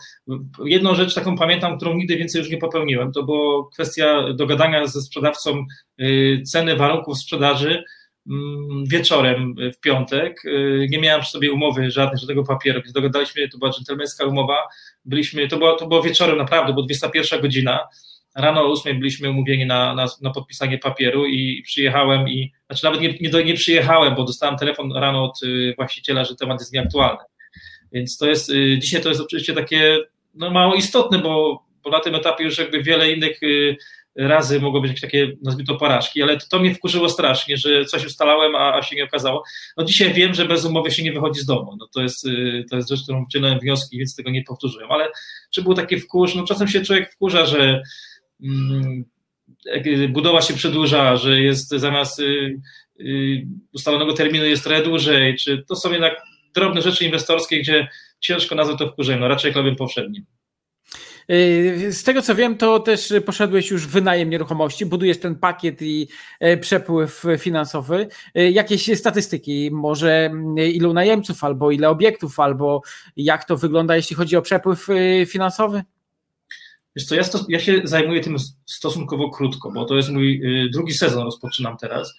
jedną 0.65 0.95
rzecz 0.95 1.15
taką 1.15 1.37
pamiętam, 1.37 1.77
którą 1.77 1.93
nigdy 1.93 2.17
więcej 2.17 2.39
już 2.39 2.49
nie 2.49 2.57
popełniłem, 2.57 3.11
to 3.11 3.23
była 3.23 3.69
kwestia 3.73 4.33
dogadania 4.33 4.87
ze 4.87 5.01
sprzedawcą 5.01 5.65
y, 6.01 6.41
ceny 6.45 6.75
warunków 6.75 7.17
sprzedaży 7.17 7.83
mm, 8.29 8.85
wieczorem 8.85 9.55
w 9.73 9.79
piątek. 9.79 10.45
Y, 10.45 10.87
nie 10.89 10.99
miałem 10.99 11.21
przy 11.21 11.31
sobie 11.31 11.51
umowy 11.51 11.91
żadnej, 11.91 12.19
żadnego 12.19 12.43
papieru, 12.43 12.81
więc 12.81 12.93
dogadaliśmy, 12.93 13.49
to 13.49 13.57
była 13.57 13.71
dżentelmeńska 13.71 14.25
umowa, 14.25 14.57
byliśmy, 15.05 15.47
to 15.47 15.57
było, 15.57 15.75
to 15.75 15.87
było 15.87 16.03
wieczorem 16.03 16.37
naprawdę, 16.37 16.73
bo 16.73 16.83
21 16.83 17.41
godzina, 17.41 17.79
Rano 18.37 18.61
o 18.61 18.71
8 18.71 18.99
byliśmy 18.99 19.29
umówieni 19.29 19.65
na, 19.65 19.95
na, 19.95 20.05
na, 20.21 20.31
podpisanie 20.31 20.77
papieru 20.77 21.25
i 21.25 21.61
przyjechałem 21.61 22.29
i, 22.29 22.51
znaczy 22.67 22.83
nawet 22.83 23.01
nie, 23.01 23.13
nie, 23.21 23.43
nie 23.43 23.53
przyjechałem, 23.53 24.15
bo 24.15 24.23
dostałem 24.23 24.57
telefon 24.57 24.91
rano 24.91 25.23
od 25.23 25.43
y, 25.43 25.73
właściciela, 25.77 26.25
że 26.25 26.35
temat 26.35 26.59
jest 26.59 26.73
nieaktualny. 26.73 27.23
Więc 27.91 28.17
to 28.17 28.29
jest, 28.29 28.49
y, 28.49 28.77
dzisiaj 28.79 29.01
to 29.01 29.09
jest 29.09 29.21
oczywiście 29.21 29.53
takie 29.53 29.97
no, 30.33 30.49
mało 30.49 30.75
istotne, 30.75 31.19
bo, 31.19 31.63
bo 31.83 31.89
na 31.89 31.99
tym 31.99 32.15
etapie 32.15 32.43
już 32.43 32.57
jakby 32.57 32.83
wiele 32.83 33.11
innych 33.11 33.43
y, 33.43 33.77
razy 34.15 34.59
mogło 34.59 34.81
być 34.81 34.89
jakieś 34.89 35.01
takie, 35.01 35.31
nazwijmy 35.43 35.67
to 35.67 35.75
porażki, 35.75 36.23
ale 36.23 36.37
to, 36.37 36.45
to 36.49 36.59
mnie 36.59 36.75
wkurzyło 36.75 37.09
strasznie, 37.09 37.57
że 37.57 37.85
coś 37.85 38.05
ustalałem, 38.05 38.55
a, 38.55 38.73
a, 38.73 38.81
się 38.81 38.95
nie 38.95 39.03
okazało. 39.03 39.43
No 39.77 39.83
dzisiaj 39.83 40.13
wiem, 40.13 40.33
że 40.33 40.45
bez 40.45 40.65
umowy 40.65 40.91
się 40.91 41.03
nie 41.03 41.11
wychodzi 41.11 41.39
z 41.39 41.45
domu. 41.45 41.75
No 41.79 41.87
to 41.93 42.01
jest, 42.01 42.27
to 42.69 42.75
jest 42.75 42.89
rzecz, 42.89 43.03
którą 43.03 43.25
wyciągnąłem 43.25 43.59
wnioski, 43.59 43.97
więc 43.97 44.15
tego 44.15 44.29
nie 44.29 44.43
powtórzyłem. 44.43 44.91
Ale 44.91 45.07
czy 45.51 45.61
był 45.61 45.73
taki 45.73 45.99
wkurz? 45.99 46.35
No 46.35 46.43
czasem 46.43 46.67
się 46.67 46.81
człowiek 46.81 47.11
wkurza, 47.11 47.45
że 47.45 47.81
budowa 50.09 50.41
się 50.41 50.53
przedłuża, 50.53 51.17
że 51.17 51.41
jest 51.41 51.69
zamiast 51.69 52.19
y, 52.19 52.59
y, 52.99 53.47
ustalonego 53.73 54.13
terminu 54.13 54.45
jest 54.45 54.63
trochę 54.63 54.83
dłużej, 54.83 55.35
czy 55.35 55.63
to 55.67 55.75
są 55.75 55.91
jednak 55.91 56.21
drobne 56.55 56.81
rzeczy 56.81 57.05
inwestorskie, 57.05 57.59
gdzie 57.59 57.87
ciężko 58.19 58.55
nazwać 58.55 58.77
to 58.79 58.87
wkurzeniem, 58.87 59.21
no 59.21 59.27
raczej 59.27 59.53
klubem 59.53 59.75
powszednim. 59.75 60.25
Y, 61.31 61.93
z 61.93 62.03
tego 62.03 62.21
co 62.21 62.35
wiem, 62.35 62.57
to 62.57 62.79
też 62.79 63.13
poszedłeś 63.25 63.71
już 63.71 63.87
w 63.87 63.89
wynajem 63.89 64.29
nieruchomości, 64.29 64.85
budujesz 64.85 65.19
ten 65.19 65.35
pakiet 65.35 65.81
i 65.81 66.07
e, 66.39 66.57
przepływ 66.57 67.23
finansowy. 67.39 68.07
Jakieś 68.35 68.97
statystyki, 68.99 69.69
może 69.71 70.25
mm, 70.25 70.57
ilu 70.57 70.93
najemców, 70.93 71.43
albo 71.43 71.71
ile 71.71 71.89
obiektów, 71.89 72.39
albo 72.39 72.81
jak 73.17 73.45
to 73.45 73.57
wygląda, 73.57 73.95
jeśli 73.95 74.15
chodzi 74.15 74.37
o 74.37 74.41
przepływ 74.41 74.87
finansowy? 75.27 75.83
Wiesz 76.97 77.05
co, 77.05 77.15
ja, 77.15 77.23
ja 77.49 77.59
się 77.59 77.81
zajmuję 77.83 78.21
tym 78.21 78.35
stosunkowo 78.65 79.29
krótko, 79.29 79.71
bo 79.71 79.85
to 79.85 79.95
jest 79.95 80.09
mój 80.09 80.41
y, 80.65 80.69
drugi 80.69 80.93
sezon, 80.93 81.23
rozpoczynam 81.23 81.77
teraz. 81.77 82.13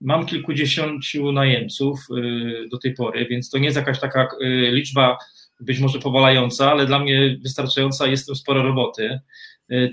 Mam 0.00 0.26
kilkudziesięciu 0.26 1.32
najemców 1.32 2.00
y, 2.10 2.68
do 2.68 2.78
tej 2.78 2.94
pory, 2.94 3.26
więc 3.26 3.50
to 3.50 3.58
nie 3.58 3.64
jest 3.64 3.76
jakaś 3.76 4.00
taka 4.00 4.28
y, 4.42 4.70
liczba 4.72 5.18
być 5.60 5.78
może 5.78 5.98
powalająca, 5.98 6.70
ale 6.70 6.86
dla 6.86 6.98
mnie 6.98 7.36
wystarczająca, 7.42 8.06
jest 8.06 8.26
tym 8.26 8.34
sporo 8.34 8.62
roboty. 8.62 9.20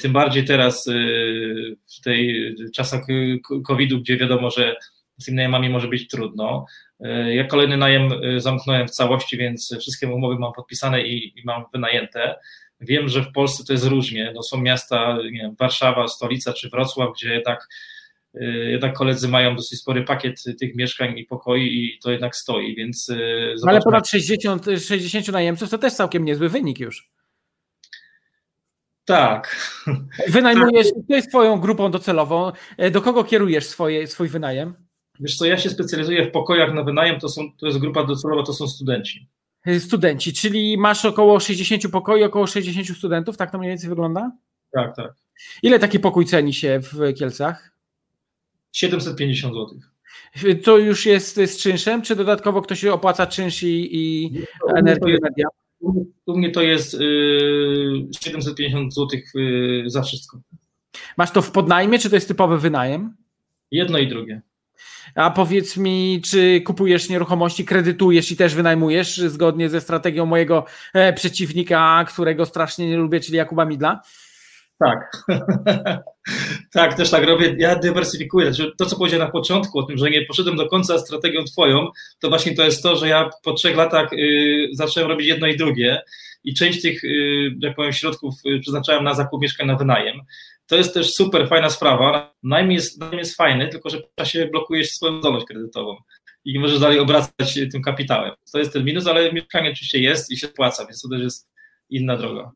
Tym 0.02 0.13
bardziej 0.13 0.46
teraz 0.46 0.89
w 1.98 2.02
tej 2.04 2.56
czasach 2.76 3.06
COVID-u, 3.68 4.00
gdzie 4.00 4.18
wiadomo, 4.18 4.52
że 4.52 4.76
z 5.18 5.26
tymi 5.26 5.36
najemami 5.36 5.70
może 5.70 5.88
być 5.88 6.08
trudno. 6.08 6.65
Ja 7.32 7.44
kolejny 7.44 7.78
najem 7.78 8.12
zamknąłem 8.38 8.88
w 8.88 8.92
całości, 8.92 9.38
więc 9.38 9.76
wszystkie 9.80 10.08
umowy 10.08 10.39
mam 10.39 10.54
podpisane 10.54 11.02
i, 11.02 11.39
i 11.39 11.46
mam 11.46 11.63
wynajęte. 11.74 12.36
Wiem, 12.82 13.10
że 13.10 13.24
w 13.24 13.32
Polsce 13.32 13.63
to 13.63 13.74
jest 13.74 13.86
różnie. 13.86 14.32
No, 14.36 14.44
są 14.44 14.62
miasta, 14.62 15.18
nie 15.24 15.39
wiem, 15.39 15.56
Warszawa, 15.60 16.08
stolica 16.08 16.54
czy 16.54 16.70
Wrocław, 16.70 17.10
gdzie 17.15 17.34
jednak, 17.34 17.68
y, 18.36 18.68
jednak 18.72 18.94
koledzy 18.94 19.28
mają 19.28 19.56
dosyć 19.56 19.80
spory 19.80 20.04
pakiet 20.04 20.44
tych 20.60 20.76
mieszkań 20.76 21.18
i 21.18 21.26
pokoi 21.26 21.62
i 21.62 22.00
to 22.04 22.12
jednak 22.12 22.36
stoi, 22.36 22.76
więc. 22.76 23.10
Y, 23.10 23.52
zobaczmy. 23.56 23.72
Ale 23.72 23.82
ponad 23.82 24.10
60, 24.10 24.65
60 24.88 25.28
najemców 25.28 25.70
to 25.70 25.78
też 25.78 25.94
całkiem 25.94 26.26
niezły 26.26 26.50
wynik 26.50 26.80
już. 26.80 27.10
Tak. 29.06 29.56
Wynajmujesz, 30.28 30.88
to 31.08 31.15
jest 31.15 31.30
Twoją 31.30 31.60
grupą 31.60 31.92
docelową. 31.92 32.52
E, 32.78 32.92
do 32.92 33.02
kogo 33.02 33.24
kierujesz 33.24 33.65
swoje, 33.65 34.08
swój 34.08 34.28
wynajem? 34.28 34.74
Wiesz 35.20 35.36
co, 35.36 35.46
ja 35.46 35.58
się 35.58 35.70
specjalizuję 35.70 36.26
w 36.26 36.32
pokojach 36.32 36.74
na 36.74 36.84
wynajem, 36.84 37.20
to, 37.20 37.30
są, 37.30 37.42
to 37.58 37.65
jest 37.65 37.80
grupa 37.80 38.04
docelowa, 38.04 38.44
to 38.44 38.54
są 38.54 38.68
studenci. 38.68 39.28
Y, 39.67 39.80
studenci, 39.80 40.34
czyli 40.34 40.78
masz 40.78 41.06
około 41.06 41.39
60 41.39 41.91
pokoi, 41.91 42.24
około 42.24 42.48
60 42.48 42.98
studentów, 42.98 43.38
tak 43.38 43.52
to 43.52 43.58
mniej 43.58 43.69
więcej 43.72 43.89
wygląda? 43.89 44.32
Tak, 44.72 44.95
tak. 44.95 45.13
Ile 45.63 45.80
taki 45.80 46.00
pokój 46.00 46.26
ceni 46.26 46.54
się 46.54 46.80
w 46.84 47.13
Kielcach? 47.13 47.72
750 48.72 49.54
zł. 49.54 49.80
To 50.63 50.78
już 50.78 51.06
jest 51.06 51.36
z 51.36 51.58
czynszem, 51.58 52.02
czy 52.02 52.15
dodatkowo 52.15 52.62
ktoś 52.62 52.86
opłaca 52.86 53.28
czynsz 53.28 53.63
i, 53.63 53.98
i 53.98 54.32
energię? 54.76 55.17
U 56.26 56.38
mnie 56.38 56.52
to 56.52 56.62
jest 56.62 56.93
yy, 56.93 58.08
750 58.22 58.93
zł 58.93 59.19
yy, 59.36 59.84
za 59.89 60.02
wszystko. 60.02 60.39
Masz 61.17 61.32
to 61.32 61.41
w 61.41 61.52
podnajmie, 61.52 62.00
czy 62.00 62.10
to 62.10 62.15
jest 62.15 62.28
typowy 62.28 62.58
wynajem? 62.58 63.15
Jedno 63.72 63.98
i 63.98 64.08
drugie. 64.08 64.41
A 65.15 65.32
powiedz 65.32 65.78
mi, 65.78 66.22
czy 66.26 66.62
kupujesz 66.62 67.10
nieruchomości, 67.10 67.65
kredytujesz 67.65 68.32
i 68.32 68.38
też 68.38 68.56
wynajmujesz 68.56 69.18
zgodnie 69.18 69.70
ze 69.70 69.82
strategią 69.82 70.26
mojego 70.26 70.65
e, 70.94 71.13
przeciwnika, 71.13 72.06
którego 72.08 72.46
strasznie 72.46 72.89
nie 72.89 72.98
lubię, 72.98 73.20
czyli 73.20 73.38
Jakuba 73.38 73.65
Midla? 73.65 74.02
Tak. 74.80 75.24
tak, 76.74 76.94
też 76.94 77.10
tak 77.10 77.24
robię. 77.24 77.56
Ja 77.58 77.76
dywersyfikuję. 77.76 78.54
Znaczy, 78.54 78.72
to, 78.78 78.86
co 78.86 78.98
powiedziałem 78.98 79.26
na 79.26 79.32
początku 79.32 79.80
o 79.80 79.84
tym, 79.84 79.98
że 79.98 80.10
nie 80.10 80.26
poszedłem 80.26 80.58
do 80.58 80.68
końca 80.68 80.98
strategią 80.98 81.44
twoją, 81.44 81.88
to 82.20 82.30
właśnie 82.30 82.56
to 82.56 82.63
jest 82.63 82.84
to, 82.84 82.96
że 82.96 83.08
ja 83.08 83.30
po 83.44 83.54
trzech 83.54 83.76
latach 83.76 84.13
y, 84.13 84.70
zacząłem 84.72 85.10
robić 85.10 85.28
jedno 85.28 85.48
i 85.48 85.58
drugie 85.58 86.02
i 86.44 86.54
część 86.54 86.82
tych, 86.82 87.04
y, 87.04 87.56
jak 87.60 87.76
powiem, 87.76 87.94
środków 87.94 88.34
y, 88.46 88.60
przeznaczałem 88.60 89.04
na 89.04 89.13
zakup 89.13 89.42
mieszkań 89.42 89.68
na 89.68 89.76
wynajem. 89.76 90.22
To 90.69 90.75
jest 90.75 90.93
też 90.93 91.13
super 91.13 91.47
fajna 91.47 91.69
sprawa. 91.69 92.34
Najm 92.43 92.71
jest, 92.71 92.99
najm 92.99 93.17
jest 93.17 93.36
fajny, 93.36 93.67
tylko 93.67 93.89
że 93.89 93.97
w 93.97 94.15
czasie 94.15 94.47
blokujesz 94.51 94.91
swoją 94.91 95.19
zdolność 95.19 95.45
kredytową 95.45 95.97
i 96.45 96.53
nie 96.53 96.60
możesz 96.60 96.79
dalej 96.79 96.99
obracać 96.99 97.60
tym 97.71 97.82
kapitałem. 97.82 98.34
To 98.51 98.60
jest 98.60 98.73
ten 98.73 98.86
minus, 98.86 99.08
ale 99.08 99.34
mieszkanie 99.34 99.71
oczywiście 99.71 99.99
jest 99.99 100.32
i 100.32 100.38
się 100.38 100.47
spłaca, 100.47 100.86
więc 100.86 101.01
to 101.01 101.10
też 101.10 101.21
jest 101.21 101.49
inna 101.89 102.17
droga. 102.17 102.51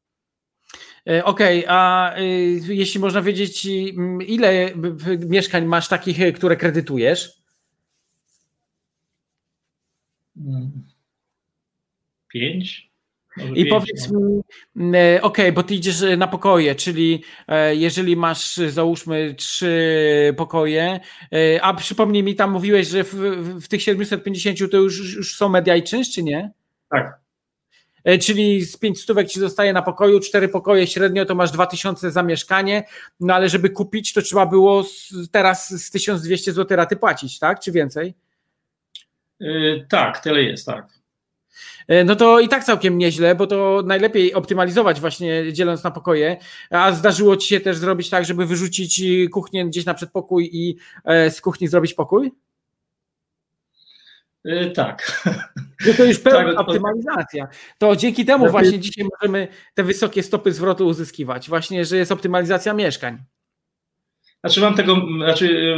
E, 1.10 1.26
okej, 1.26 1.66
okay, 1.66 1.76
a 1.78 2.14
y, 2.20 2.76
jeśli 2.76 3.00
można 3.00 3.22
wiedzieć, 3.22 3.68
ile 4.28 4.74
mieszkań 5.28 5.66
masz 5.66 5.88
takich, 5.88 6.18
które 6.36 6.56
kredytujesz? 6.56 7.44
Hmm. 10.36 10.84
Pięć? 13.38 13.58
I 13.58 13.66
powiedz 13.66 14.12
no. 14.12 14.20
mi, 14.20 14.98
e, 14.98 15.22
okej, 15.22 15.22
okay, 15.22 15.52
bo 15.52 15.64
ty 15.64 15.76
idziesz 15.76 16.04
na 16.18 16.28
pokoje, 16.28 16.76
czyli 16.76 17.24
jeżeli 17.72 18.16
masz 18.16 18.56
załóżmy 18.56 19.36
trzy 19.38 20.34
pokoje, 20.38 21.00
a 21.62 21.74
przypomnij 21.74 22.24
mi, 22.24 22.36
tam 22.36 22.52
mówiłeś, 22.52 22.88
że 22.88 23.04
w, 23.04 23.14
w 23.62 23.68
tych 23.68 23.82
750 23.82 24.72
to 24.72 24.78
już, 24.78 25.16
już 25.16 25.36
są 25.36 25.50
media 25.50 25.76
i 25.76 25.84
czynsz, 25.84 26.12
czy 26.12 26.24
nie? 26.24 26.52
Tak. 26.90 27.24
E, 28.04 28.18
czyli 28.18 28.66
z 28.66 28.78
5 28.78 29.02
stówek 29.02 29.28
ci 29.28 29.40
zostaje 29.40 29.74
na 29.74 29.82
pokoju, 29.82 30.20
cztery 30.20 30.48
pokoje 30.48 30.88
średnio 30.88 31.26
to 31.26 31.36
masz 31.36 31.52
2000 31.52 32.12
za 32.12 32.24
mieszkanie, 32.24 32.84
no 33.20 33.34
ale 33.34 33.50
żeby 33.50 33.70
kupić 33.70 34.14
to 34.14 34.22
trzeba 34.22 34.46
było 34.46 34.84
teraz 35.32 35.70
z 35.70 35.92
1200 35.92 36.54
zł 36.54 36.78
raty 36.78 36.96
płacić, 36.96 37.40
tak? 37.40 37.60
Czy 37.60 37.72
więcej? 37.72 38.14
Yy, 39.40 39.86
tak, 39.90 40.20
tyle 40.20 40.44
jest, 40.44 40.66
tak. 40.66 41.03
E, 41.88 42.04
no 42.04 42.16
to 42.16 42.40
i 42.40 42.48
tak 42.48 42.64
całkiem 42.64 42.98
nieźle, 42.98 43.36
bo 43.36 43.48
to 43.48 43.84
najlepiej 43.86 44.34
optymalizować 44.34 45.00
właśnie 45.00 45.54
dzieląc 45.54 45.84
na 45.84 45.92
pokoje. 45.92 46.38
A 46.70 46.92
zdarzyło 46.92 47.38
ci 47.38 47.48
się 47.48 47.60
też 47.60 47.78
zrobić 47.78 48.10
tak, 48.10 48.26
żeby 48.26 48.46
wyrzucić 48.46 49.02
kuchnię 49.32 49.66
gdzieś 49.66 49.86
na 49.86 49.94
przedpokój 49.94 50.50
i 50.54 50.78
z 51.30 51.42
kuchni 51.42 51.68
zrobić 51.68 51.94
pokój? 51.94 52.32
Yy, 54.44 54.72
tak. 54.72 55.22
No 55.88 55.94
to 55.98 56.06
już 56.06 56.20
pełna 56.24 56.50
tak, 56.50 56.60
optymalizacja. 56.60 57.48
To 57.78 57.96
dzięki 57.96 58.26
temu 58.26 58.50
właśnie 58.50 58.80
dzisiaj 58.80 59.06
możemy 59.22 59.48
te 59.74 59.84
wysokie 59.84 60.24
stopy 60.24 60.52
zwrotu 60.52 60.88
uzyskiwać. 60.88 61.50
Właśnie, 61.50 61.86
że 61.86 61.98
jest 61.98 62.12
optymalizacja 62.12 62.74
mieszkań. 62.74 63.24
Znaczy 64.44 64.62
mam 64.62 64.76
tego, 64.76 65.08
znaczy 65.18 65.76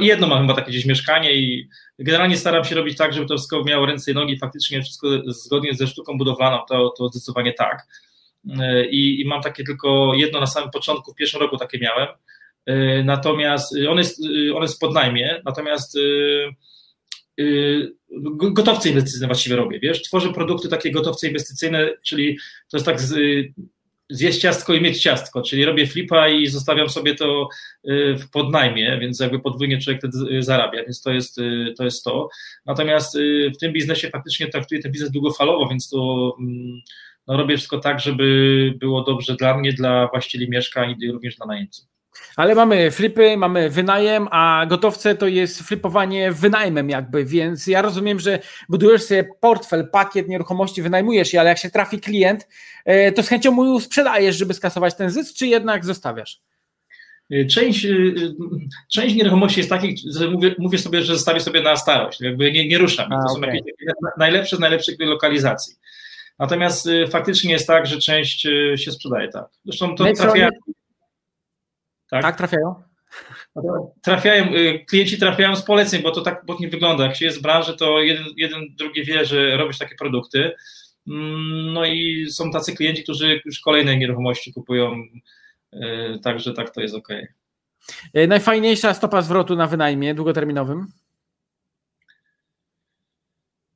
jedno 0.00 0.26
mam 0.26 0.40
chyba 0.40 0.54
takie 0.54 0.70
gdzieś 0.70 0.86
mieszkanie 0.86 1.34
i 1.34 1.68
generalnie 1.98 2.36
staram 2.36 2.64
się 2.64 2.74
robić 2.74 2.96
tak, 2.96 3.12
żeby 3.12 3.26
to 3.26 3.36
wszystko 3.36 3.64
miało 3.64 3.86
ręce 3.86 4.10
i 4.10 4.14
nogi, 4.14 4.38
faktycznie 4.38 4.82
wszystko 4.82 5.08
zgodnie 5.26 5.74
ze 5.74 5.86
sztuką 5.86 6.18
budowlaną, 6.18 6.58
to, 6.68 6.94
to 6.98 7.08
zdecydowanie 7.08 7.52
tak. 7.52 7.86
Yy, 8.44 8.86
I, 8.86 9.20
I 9.20 9.24
mam 9.24 9.42
takie 9.42 9.64
tylko 9.64 10.12
jedno 10.14 10.40
na 10.40 10.46
samym 10.46 10.70
początku, 10.70 11.12
w 11.12 11.16
pierwszym 11.16 11.40
roku 11.40 11.56
takie 11.56 11.78
miałem. 11.78 12.08
Yy, 12.66 13.04
natomiast 13.04 13.74
on 13.88 13.98
jest, 13.98 14.22
on 14.54 14.62
jest 14.62 14.80
pod 14.80 14.94
najmie, 14.94 15.42
natomiast 15.44 15.98
Y, 17.40 17.92
gotowce 18.52 18.88
inwestycyjne 18.88 19.26
właściwie 19.26 19.56
robię, 19.56 19.80
wiesz, 19.80 20.02
tworzę 20.02 20.32
produkty 20.32 20.68
takie 20.68 20.90
gotowce 20.90 21.26
inwestycyjne, 21.26 21.90
czyli 22.02 22.38
to 22.70 22.76
jest 22.76 22.86
tak 22.86 23.00
z, 23.00 23.14
zjeść 24.10 24.40
ciastko 24.40 24.74
i 24.74 24.80
mieć 24.80 25.02
ciastko, 25.02 25.42
czyli 25.42 25.64
robię 25.64 25.86
flipa 25.86 26.28
i 26.28 26.46
zostawiam 26.46 26.88
sobie 26.88 27.14
to 27.14 27.48
y, 27.88 28.16
w 28.18 28.30
podnajmie, 28.30 28.98
więc 29.00 29.20
jakby 29.20 29.40
podwójnie 29.40 29.78
człowiek 29.78 30.00
wtedy 30.00 30.42
zarabia, 30.42 30.82
więc 30.82 31.02
to 31.02 31.12
jest, 31.12 31.38
y, 31.38 31.74
to 31.76 31.84
jest 31.84 32.04
to. 32.04 32.28
Natomiast 32.66 33.18
w 33.54 33.58
tym 33.60 33.72
biznesie 33.72 34.10
faktycznie 34.10 34.46
traktuję 34.46 34.82
ten 34.82 34.92
biznes 34.92 35.10
długofalowo, 35.10 35.68
więc 35.68 35.88
to 35.88 36.32
mm, 36.40 36.80
no, 37.26 37.36
robię 37.36 37.56
wszystko 37.56 37.78
tak, 37.78 38.00
żeby 38.00 38.74
było 38.78 39.02
dobrze 39.02 39.36
dla 39.36 39.58
mnie, 39.58 39.72
dla 39.72 40.06
właścicieli 40.06 40.50
mieszkań 40.50 40.94
i 41.00 41.12
również 41.12 41.36
dla 41.36 41.46
najemców. 41.46 41.95
Ale 42.36 42.54
mamy 42.54 42.90
flipy, 42.90 43.36
mamy 43.36 43.70
wynajem, 43.70 44.28
a 44.30 44.66
gotowce 44.68 45.14
to 45.14 45.26
jest 45.26 45.62
flipowanie 45.62 46.32
wynajmem 46.32 46.90
jakby, 46.90 47.24
więc 47.24 47.66
ja 47.66 47.82
rozumiem, 47.82 48.20
że 48.20 48.38
budujesz 48.68 49.02
sobie 49.02 49.28
portfel, 49.40 49.88
pakiet 49.92 50.28
nieruchomości, 50.28 50.82
wynajmujesz 50.82 51.32
je, 51.32 51.40
ale 51.40 51.48
jak 51.48 51.58
się 51.58 51.70
trafi 51.70 52.00
klient, 52.00 52.48
e, 52.84 53.12
to 53.12 53.22
z 53.22 53.28
chęcią 53.28 53.50
mu 53.50 53.80
sprzedajesz, 53.80 54.36
żeby 54.36 54.54
skasować 54.54 54.94
ten 54.94 55.10
zysk, 55.10 55.34
czy 55.36 55.46
jednak 55.46 55.84
zostawiasz? 55.84 56.40
E, 57.30 57.44
część, 57.44 57.84
e, 57.84 57.90
część 58.92 59.14
nieruchomości 59.14 59.60
jest 59.60 59.70
takich, 59.70 59.98
że 60.16 60.30
mówię, 60.30 60.54
mówię 60.58 60.78
sobie, 60.78 61.02
że 61.02 61.14
zostawię 61.14 61.40
sobie 61.40 61.62
na 61.62 61.76
starość, 61.76 62.20
jakby 62.20 62.52
nie, 62.52 62.68
nie 62.68 62.78
ruszam. 62.78 63.12
A, 63.12 63.26
to 63.26 63.32
okay. 63.32 63.50
są 63.50 63.54
jakieś 63.54 63.72
najlepsze 64.18 64.56
z 64.56 64.60
najlepszych 64.60 64.96
lokalizacji. 64.98 65.74
Natomiast 66.38 66.88
faktycznie 67.10 67.52
jest 67.52 67.66
tak, 67.66 67.86
że 67.86 67.98
część 67.98 68.40
się 68.76 68.92
sprzedaje, 68.92 69.28
tak. 69.28 69.44
Zresztą 69.64 69.96
to 69.96 70.12
trafia... 70.12 70.48
Tak, 72.10 72.22
tak 72.22 72.36
trafiają? 72.36 72.74
Trafiają, 74.02 74.54
y, 74.54 74.84
klienci 74.88 75.18
trafiają 75.18 75.56
z 75.56 75.62
poleceń, 75.62 76.02
bo 76.02 76.10
to 76.10 76.20
tak 76.20 76.44
nie 76.60 76.68
wygląda. 76.68 77.04
Jak 77.04 77.16
się 77.16 77.24
jest 77.24 77.38
w 77.38 77.42
branży, 77.42 77.76
to 77.76 78.00
jeden, 78.00 78.24
jeden 78.36 78.74
drugi 78.74 79.04
wie, 79.04 79.24
że 79.24 79.56
robisz 79.56 79.78
takie 79.78 79.94
produkty. 79.94 80.52
Mm, 81.08 81.72
no 81.72 81.84
i 81.84 82.26
są 82.30 82.50
tacy 82.50 82.76
klienci, 82.76 83.02
którzy 83.02 83.40
już 83.44 83.60
kolejne 83.60 83.96
nieruchomości 83.96 84.52
kupują, 84.52 85.02
y, 85.72 85.78
także 86.22 86.52
tak 86.52 86.70
to 86.70 86.80
jest 86.80 86.94
ok. 86.94 87.08
Y, 88.16 88.26
najfajniejsza 88.28 88.94
stopa 88.94 89.22
zwrotu 89.22 89.56
na 89.56 89.66
wynajmie 89.66 90.14
długoterminowym? 90.14 90.86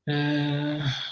Eee... 0.06 1.09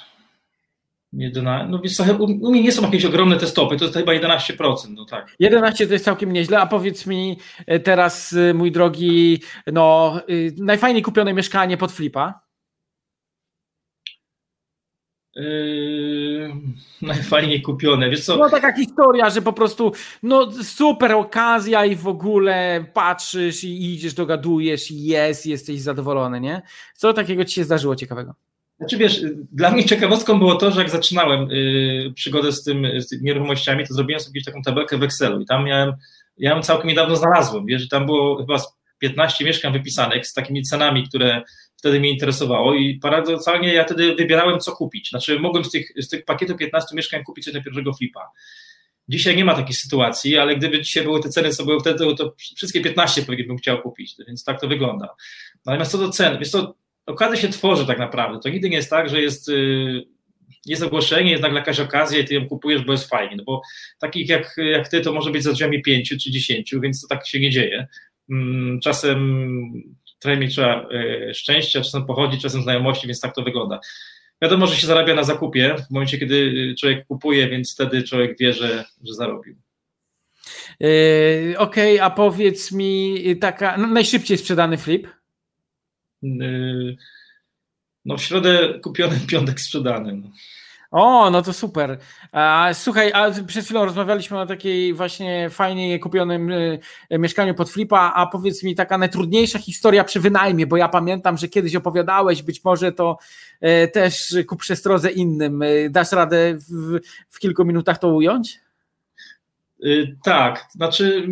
Nie 1.12 1.32
no 1.68 1.78
więc 1.78 2.00
u, 2.00 2.24
u 2.24 2.50
mnie 2.50 2.62
nie 2.62 2.72
są 2.72 2.82
jakieś 2.82 3.04
ogromne 3.04 3.36
te 3.36 3.46
stopy, 3.46 3.76
to 3.76 3.84
jest 3.84 3.96
chyba 3.96 4.12
11%. 4.12 4.74
No 4.90 5.04
tak. 5.04 5.34
11 5.38 5.86
to 5.86 5.92
jest 5.92 6.04
całkiem 6.04 6.32
nieźle, 6.32 6.60
a 6.60 6.66
powiedz 6.66 7.06
mi 7.06 7.38
e, 7.66 7.80
teraz, 7.80 8.32
e, 8.32 8.54
mój 8.54 8.72
drogi, 8.72 9.42
no 9.66 10.16
e, 10.20 10.22
najfajniej 10.56 11.02
kupione 11.02 11.34
mieszkanie 11.34 11.76
pod 11.76 11.92
flipa? 11.92 12.48
Yy, 15.38 16.52
najfajniej 17.02 17.62
kupione, 17.62 18.10
wiesz 18.10 18.24
co? 18.24 18.36
No 18.36 18.50
taka 18.50 18.72
historia, 18.76 19.30
że 19.30 19.42
po 19.42 19.52
prostu 19.52 19.92
no 20.22 20.52
super 20.52 21.12
okazja 21.12 21.84
i 21.84 21.96
w 21.96 22.08
ogóle 22.08 22.84
patrzysz 22.94 23.64
i 23.64 23.94
idziesz, 23.94 24.14
dogadujesz 24.14 24.90
i 24.90 25.04
jest, 25.04 25.46
jesteś 25.46 25.80
zadowolony, 25.80 26.40
nie? 26.40 26.62
Co 26.94 27.12
takiego 27.12 27.44
ci 27.44 27.54
się 27.54 27.64
zdarzyło 27.64 27.96
ciekawego? 27.96 28.34
Znaczy 28.78 28.96
wiesz, 28.96 29.20
dla 29.52 29.70
mnie 29.70 29.84
ciekawostką 29.84 30.38
było 30.38 30.54
to, 30.54 30.70
że 30.70 30.80
jak 30.80 30.90
zaczynałem 30.90 31.50
y, 31.50 32.12
przygodę 32.14 32.52
z, 32.52 32.64
tym, 32.64 32.86
z 32.96 33.22
nieruchomościami, 33.22 33.86
to 33.86 33.94
zrobiłem 33.94 34.20
sobie 34.20 34.44
taką 34.44 34.62
tabelkę 34.62 34.98
w 34.98 35.02
Excelu 35.02 35.40
i 35.40 35.46
tam 35.46 35.64
miałem, 35.64 35.92
ja 36.36 36.54
ją 36.54 36.62
całkiem 36.62 36.88
niedawno 36.88 37.16
znalazłem, 37.16 37.66
wiesz, 37.66 37.82
że 37.82 37.88
tam 37.88 38.06
było 38.06 38.36
chyba 38.36 38.58
15 38.98 39.44
mieszkań 39.44 39.72
wypisanych 39.72 40.26
z 40.26 40.32
takimi 40.32 40.62
cenami, 40.62 41.08
które 41.08 41.42
wtedy 41.76 42.00
mnie 42.00 42.10
interesowało 42.10 42.74
i 42.74 42.98
paradoksalnie 42.98 43.74
ja 43.74 43.84
wtedy 43.84 44.14
wybierałem, 44.14 44.60
co 44.60 44.72
kupić. 44.72 45.08
Znaczy 45.08 45.40
mogłem 45.40 45.64
z 45.64 45.70
tych, 45.70 45.92
z 45.96 46.08
tych 46.08 46.24
pakietów 46.24 46.56
15 46.56 46.96
mieszkań 46.96 47.24
kupić 47.24 47.44
sobie 47.44 47.62
pierwszego 47.62 47.92
flipa. 47.92 48.30
Dzisiaj 49.08 49.36
nie 49.36 49.44
ma 49.44 49.54
takiej 49.54 49.74
sytuacji, 49.74 50.38
ale 50.38 50.56
gdyby 50.56 50.82
dzisiaj 50.82 51.04
były 51.04 51.20
te 51.20 51.28
ceny, 51.28 51.50
co 51.50 51.64
były 51.64 51.80
wtedy, 51.80 52.14
to 52.16 52.34
wszystkie 52.56 52.80
15 52.80 53.22
pewnie 53.22 53.44
bym 53.44 53.56
chciał 53.56 53.82
kupić, 53.82 54.14
więc 54.26 54.44
tak 54.44 54.60
to 54.60 54.68
wygląda. 54.68 55.14
Natomiast 55.66 55.92
co 55.92 55.98
do 55.98 56.08
cen, 56.08 56.38
wiesz 56.38 56.50
co, 56.50 56.74
okazja 57.08 57.36
się 57.36 57.48
tworzy 57.48 57.86
tak 57.86 57.98
naprawdę. 57.98 58.40
To 58.40 58.48
nigdy 58.48 58.70
nie 58.70 58.76
jest 58.76 58.90
tak, 58.90 59.08
że 59.08 59.20
jest, 59.20 59.48
y, 59.48 60.04
jest 60.66 60.82
ogłoszenie, 60.82 61.30
jest 61.30 61.42
nagle 61.42 61.58
jakaś 61.58 61.80
okazja 61.80 62.18
i 62.18 62.24
ty 62.24 62.34
ją 62.34 62.48
kupujesz, 62.48 62.82
bo 62.82 62.92
jest 62.92 63.08
fajnie. 63.08 63.36
No 63.36 63.44
bo 63.44 63.62
takich 63.98 64.28
jak, 64.28 64.56
jak 64.72 64.88
ty 64.88 65.00
to 65.00 65.12
może 65.12 65.30
być 65.30 65.42
za 65.42 65.52
drzwiami 65.52 65.82
pięciu 65.82 66.16
czy 66.22 66.30
dziesięciu, 66.30 66.80
więc 66.80 67.02
to 67.02 67.08
tak 67.08 67.26
się 67.26 67.40
nie 67.40 67.50
dzieje. 67.50 67.86
Mm, 68.30 68.80
czasem 68.80 69.18
trochę 70.18 70.36
mieć 70.36 70.52
trzeba 70.52 70.88
y, 70.90 71.34
szczęścia, 71.34 71.80
czasem 71.80 72.06
pochodzi, 72.06 72.38
czasem 72.38 72.62
znajomości, 72.62 73.06
więc 73.06 73.20
tak 73.20 73.34
to 73.34 73.42
wygląda. 73.42 73.80
Wiadomo, 74.42 74.66
że 74.66 74.76
się 74.76 74.86
zarabia 74.86 75.14
na 75.14 75.24
zakupie 75.24 75.76
w 75.88 75.90
momencie, 75.90 76.18
kiedy 76.18 76.74
człowiek 76.80 77.06
kupuje, 77.06 77.48
więc 77.48 77.74
wtedy 77.74 78.02
człowiek 78.02 78.38
wie, 78.38 78.52
że, 78.52 78.84
że 79.04 79.14
zarobił. 79.14 79.56
Okej, 81.56 81.56
okay, 81.56 82.02
a 82.02 82.10
powiedz 82.10 82.72
mi 82.72 83.16
taka 83.40 83.76
no, 83.76 83.86
najszybciej 83.86 84.38
sprzedany 84.38 84.78
flip? 84.78 85.08
Yy, 86.22 86.96
no 88.04 88.16
w 88.16 88.22
środę 88.22 88.80
kupiony, 88.82 89.20
piątek 89.30 89.60
sprzedany. 89.60 90.16
No. 90.16 90.30
O, 90.90 91.30
no 91.30 91.42
to 91.42 91.52
super. 91.52 91.98
Słuchaj, 92.72 93.12
a 93.12 93.30
przed 93.46 93.64
chwilą 93.64 93.84
rozmawialiśmy 93.84 94.40
o 94.40 94.46
takiej 94.46 94.94
właśnie 94.94 95.50
fajnie 95.50 95.98
kupionym 95.98 96.50
y, 96.50 96.80
mieszkaniu 97.10 97.54
pod 97.54 97.70
flipa, 97.70 98.12
a 98.14 98.26
powiedz 98.26 98.62
mi 98.62 98.74
taka 98.74 98.98
najtrudniejsza 98.98 99.58
historia 99.58 100.04
przy 100.04 100.20
wynajmie, 100.20 100.66
bo 100.66 100.76
ja 100.76 100.88
pamiętam, 100.88 101.38
że 101.38 101.48
kiedyś 101.48 101.76
opowiadałeś, 101.76 102.42
być 102.42 102.64
może 102.64 102.92
to 102.92 103.18
y, 103.62 103.88
też 103.88 104.34
ku 104.46 104.56
przestrodze 104.56 105.10
innym. 105.10 105.62
Y, 105.62 105.90
dasz 105.90 106.12
radę 106.12 106.54
w, 106.54 106.98
w 107.28 107.38
kilku 107.38 107.64
minutach 107.64 107.98
to 107.98 108.08
ująć? 108.08 108.60
Tak, 110.24 110.66
znaczy, 110.70 111.28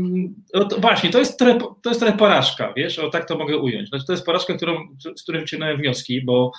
no 0.54 0.68
właśnie, 0.78 1.10
to 1.10 1.18
jest, 1.18 1.38
trochę, 1.38 1.58
to 1.82 1.90
jest 1.90 2.00
trochę 2.00 2.16
porażka, 2.16 2.72
wiesz, 2.76 2.98
o 2.98 3.10
tak 3.10 3.28
to 3.28 3.38
mogę 3.38 3.56
ująć. 3.56 3.88
Znaczy, 3.88 4.06
to 4.06 4.12
jest 4.12 4.26
porażka, 4.26 4.54
którą, 4.54 4.96
z 5.16 5.22
której 5.22 5.40
wyciągnąłem 5.40 5.78
wnioski, 5.78 6.22
bo 6.22 6.52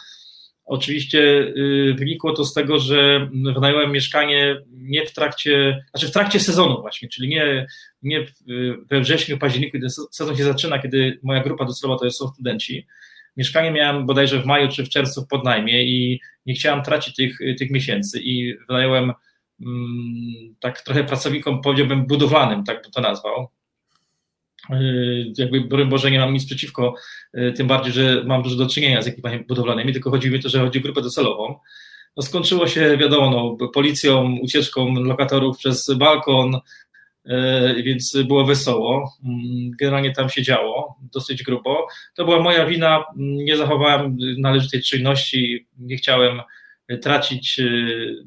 Oczywiście 0.67 1.19
y, 1.19 1.95
wynikło 1.97 2.33
to 2.33 2.45
z 2.45 2.53
tego, 2.53 2.79
że 2.79 3.29
wynająłem 3.53 3.91
mieszkanie 3.91 4.61
nie 4.71 5.05
w 5.05 5.13
trakcie, 5.13 5.85
znaczy 5.91 6.07
w 6.07 6.11
trakcie 6.11 6.39
sezonu 6.39 6.81
właśnie, 6.81 7.09
czyli 7.09 7.27
nie, 7.27 7.67
nie 8.01 8.27
we 8.89 9.01
wrześniu, 9.01 9.37
październiku, 9.37 9.71
kiedy 9.71 9.89
sezon 9.89 10.35
się 10.35 10.43
zaczyna, 10.43 10.79
kiedy 10.79 11.19
moja 11.23 11.43
grupa 11.43 11.65
docelowa 11.65 11.99
to 11.99 12.11
są 12.11 12.27
studenci. 12.27 12.87
Mieszkanie 13.37 13.71
miałem 13.71 14.05
bodajże 14.05 14.41
w 14.41 14.45
maju 14.45 14.67
czy 14.67 14.85
w 14.85 14.89
czerwcu 14.89 15.21
w 15.21 15.27
podnajmie 15.27 15.83
i 15.83 16.19
nie 16.45 16.53
chciałem 16.53 16.83
tracić 16.83 17.15
tych, 17.15 17.39
tych 17.59 17.71
miesięcy 17.71 18.19
i 18.21 18.57
wynająłem 18.67 19.03
mm, 19.03 19.15
tak 20.59 20.81
trochę 20.81 21.03
pracownikom, 21.03 21.61
powiedziałbym, 21.61 22.07
budowlanym, 22.07 22.63
tak 22.63 22.81
bym 22.81 22.91
to 22.91 23.01
nazwał, 23.01 23.49
Yy, 24.69 25.33
jakby 25.37 25.61
broń 25.61 25.89
Boże 25.89 26.11
nie 26.11 26.19
mam 26.19 26.33
nic 26.33 26.45
przeciwko, 26.45 26.95
yy, 27.33 27.53
tym 27.53 27.67
bardziej, 27.67 27.93
że 27.93 28.23
mam 28.25 28.43
dużo 28.43 28.55
do 28.55 28.67
czynienia 28.67 29.01
z 29.01 29.07
ekipami 29.07 29.39
budowlanymi, 29.39 29.93
tylko 29.93 30.09
chodzi 30.09 30.31
mi 30.31 30.39
o 30.39 30.41
to, 30.41 30.49
że 30.49 30.59
chodzi 30.59 30.79
o 30.79 30.81
grupę 30.81 31.01
docelową. 31.01 31.59
No 32.17 32.23
skończyło 32.23 32.67
się, 32.67 32.97
wiadomo, 32.97 33.57
no, 33.59 33.67
policją, 33.67 34.37
ucieczką 34.41 34.93
lokatorów 34.93 35.57
przez 35.57 35.93
balkon, 35.97 36.59
yy, 37.25 37.83
więc 37.83 38.17
było 38.27 38.45
wesoło. 38.45 39.17
Mm, 39.25 39.71
generalnie 39.79 40.11
tam 40.11 40.29
się 40.29 40.43
działo 40.43 40.95
dosyć 41.13 41.43
grubo. 41.43 41.87
To 42.15 42.25
była 42.25 42.39
moja 42.39 42.65
wina, 42.65 43.03
nie 43.17 43.57
zachowałem 43.57 44.17
należytej 44.37 44.81
czynności, 44.81 45.67
nie 45.77 45.97
chciałem 45.97 46.41
tracić 47.01 47.61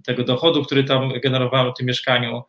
tego 0.05 0.25
dochodu, 0.25 0.65
który 0.65 0.85
tam 0.85 1.13
generowałem 1.23 1.73
w 1.73 1.77
tym 1.77 1.87
mieszkaniu. 1.87 2.43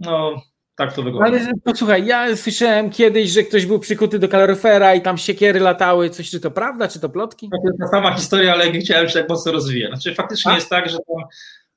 No, 0.00 0.42
tak 0.76 0.92
to 0.92 1.02
wygląda. 1.02 1.28
Ale 1.28 1.52
posłuchaj, 1.64 2.06
ja 2.06 2.36
słyszałem 2.36 2.90
kiedyś, 2.90 3.30
że 3.30 3.42
ktoś 3.42 3.66
był 3.66 3.78
przykuty 3.78 4.18
do 4.18 4.28
kaloryfera 4.28 4.94
i 4.94 5.02
tam 5.02 5.18
siekiery 5.18 5.60
latały. 5.60 6.10
Coś, 6.10 6.30
czy 6.30 6.40
to 6.40 6.50
prawda, 6.50 6.88
czy 6.88 7.00
to 7.00 7.08
plotki? 7.08 7.50
To 7.50 7.68
jest 7.68 7.78
ta 7.80 7.88
sama 7.88 8.14
historia, 8.14 8.52
ale 8.52 8.70
nie 8.70 8.80
chciałem 8.80 9.08
się 9.08 9.14
tak 9.14 9.28
mocno 9.28 9.52
rozwijać. 9.52 9.90
Znaczy 9.90 10.14
faktycznie 10.14 10.52
A? 10.52 10.54
jest 10.54 10.70
tak, 10.70 10.90
że 10.90 10.96
tam, 10.96 11.24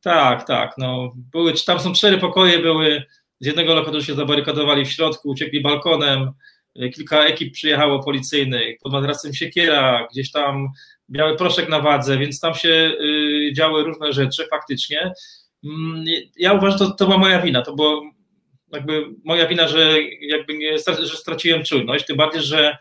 tak, 0.02 0.48
tak, 0.48 0.74
no, 0.78 1.13
były, 1.15 1.54
tam 1.65 1.80
są 1.80 1.93
cztery 1.93 2.17
pokoje, 2.17 2.60
były, 2.60 3.04
z 3.39 3.46
jednego 3.46 3.74
lokatu 3.74 4.02
się 4.02 4.15
zabarykadowali 4.15 4.86
w 4.86 4.91
środku, 4.91 5.30
uciekli 5.30 5.62
balkonem, 5.62 6.32
kilka 6.94 7.26
ekip 7.26 7.54
przyjechało 7.54 8.04
policyjnych, 8.04 8.78
pod 8.84 8.92
madrasem 8.92 9.34
siekiera, 9.34 10.08
gdzieś 10.12 10.32
tam 10.32 10.68
biały 11.10 11.38
proszek 11.38 11.70
na 11.70 11.80
wadze, 11.80 12.18
więc 12.18 12.40
tam 12.40 12.54
się 12.54 12.70
y, 12.70 13.54
działy 13.54 13.84
różne 13.84 14.13
rzeczy 14.13 14.48
faktycznie. 14.50 15.13
Mm, 15.66 16.06
ja 16.38 16.54
uważam, 16.54 16.80
że 16.80 16.86
to, 16.86 16.92
to 16.92 17.06
była 17.06 17.18
moja 17.18 17.42
wina, 17.42 17.62
to 17.62 17.76
było 17.76 18.04
jakby 18.74 19.06
moja 19.24 19.48
wina, 19.48 19.68
że 19.68 20.02
jakby 20.22 20.58
nie, 20.58 20.78
że 21.00 21.18
straciłem 21.18 21.63
czujność, 21.63 22.06
tym 22.06 22.18
bardziej, 22.18 22.42
że 22.42 22.78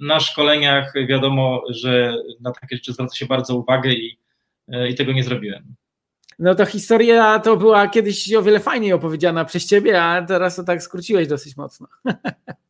na 0.00 0.20
szkoleniach 0.20 0.92
wiadomo, 1.08 1.62
że 1.68 2.14
na 2.40 2.52
takie 2.52 2.76
rzeczy 2.76 2.92
zwraca 2.92 3.16
się 3.16 3.26
bardzo 3.26 3.56
uwagę 3.56 3.92
i, 3.92 4.18
e, 4.68 4.88
i 4.88 4.94
tego 4.94 5.12
nie 5.12 5.24
zrobiłem. 5.24 5.74
No 6.38 6.54
to 6.54 6.66
historia 6.66 7.38
to 7.38 7.56
była 7.56 7.88
kiedyś 7.88 8.34
o 8.34 8.42
wiele 8.42 8.60
fajniej 8.60 8.92
opowiedziana 8.92 9.44
przez 9.44 9.66
ciebie, 9.66 10.02
a 10.02 10.22
teraz 10.22 10.56
to 10.56 10.64
tak 10.64 10.82
skróciłeś 10.82 11.28
dosyć 11.28 11.56
mocno. 11.56 11.86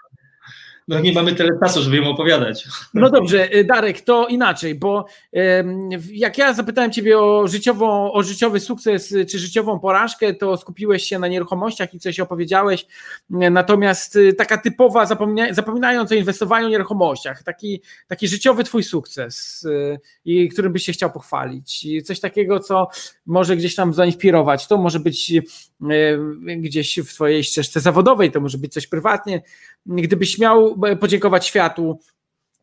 no 0.91 0.99
nie 0.99 1.13
mamy 1.13 1.35
tyle 1.35 1.49
czasu, 1.63 1.81
żeby 1.81 1.97
ją 1.97 2.09
opowiadać. 2.09 2.67
No 2.93 3.09
dobrze, 3.09 3.55
y, 3.55 3.63
Darek, 3.63 4.01
to 4.01 4.27
inaczej, 4.27 4.75
bo 4.75 5.05
jak 6.11 6.37
ja 6.37 6.53
zapytałem 6.53 6.91
Ciebie 6.91 7.19
o, 7.19 7.47
życiową, 7.47 8.13
o 8.13 8.23
życiowy 8.23 8.59
sukces 8.59 9.15
czy 9.29 9.39
życiową 9.39 9.79
porażkę, 9.79 10.33
to 10.33 10.57
skupiłeś 10.57 11.03
się 11.03 11.19
na 11.19 11.27
nieruchomościach 11.27 11.93
i 11.93 11.99
coś 11.99 12.19
opowiedziałeś, 12.19 12.85
natomiast 13.29 14.15
y, 14.15 14.33
taka 14.33 14.57
typowa, 14.57 15.05
zapomina, 15.05 15.53
zapominając 15.53 16.11
o 16.11 16.15
inwestowaniu 16.15 16.67
w 16.67 16.71
nieruchomościach, 16.71 17.43
taki, 17.43 17.81
taki 18.07 18.27
życiowy 18.27 18.63
Twój 18.63 18.83
sukces, 18.83 19.63
y, 19.63 19.99
i 20.25 20.49
którym 20.49 20.73
byś 20.73 20.83
się 20.83 20.93
chciał 20.93 21.11
pochwalić, 21.11 21.85
I 21.85 22.03
coś 22.03 22.19
takiego, 22.19 22.59
co 22.59 22.87
może 23.25 23.55
gdzieś 23.55 23.75
tam 23.75 23.93
zainspirować, 23.93 24.67
to 24.67 24.77
może 24.77 24.99
być 24.99 25.33
gdzieś 26.57 26.99
w 26.99 27.13
Twojej 27.13 27.43
ścieżce 27.43 27.79
zawodowej, 27.79 28.31
to 28.31 28.41
może 28.41 28.57
być 28.57 28.73
coś 28.73 28.87
prywatnie, 28.87 29.41
gdybyś 29.85 30.39
miał 30.39 30.75
podziękować 30.99 31.47
światu, 31.47 31.99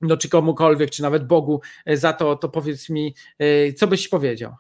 no 0.00 0.16
czy 0.16 0.28
komukolwiek, 0.28 0.90
czy 0.90 1.02
nawet 1.02 1.26
Bogu 1.26 1.61
e, 1.87 1.96
za 1.96 2.12
to, 2.12 2.37
to 2.37 2.48
powiedz 2.48 2.88
mi, 2.88 3.14
e, 3.38 3.72
co 3.72 3.87
byś 3.87 4.09
powiedział? 4.09 4.54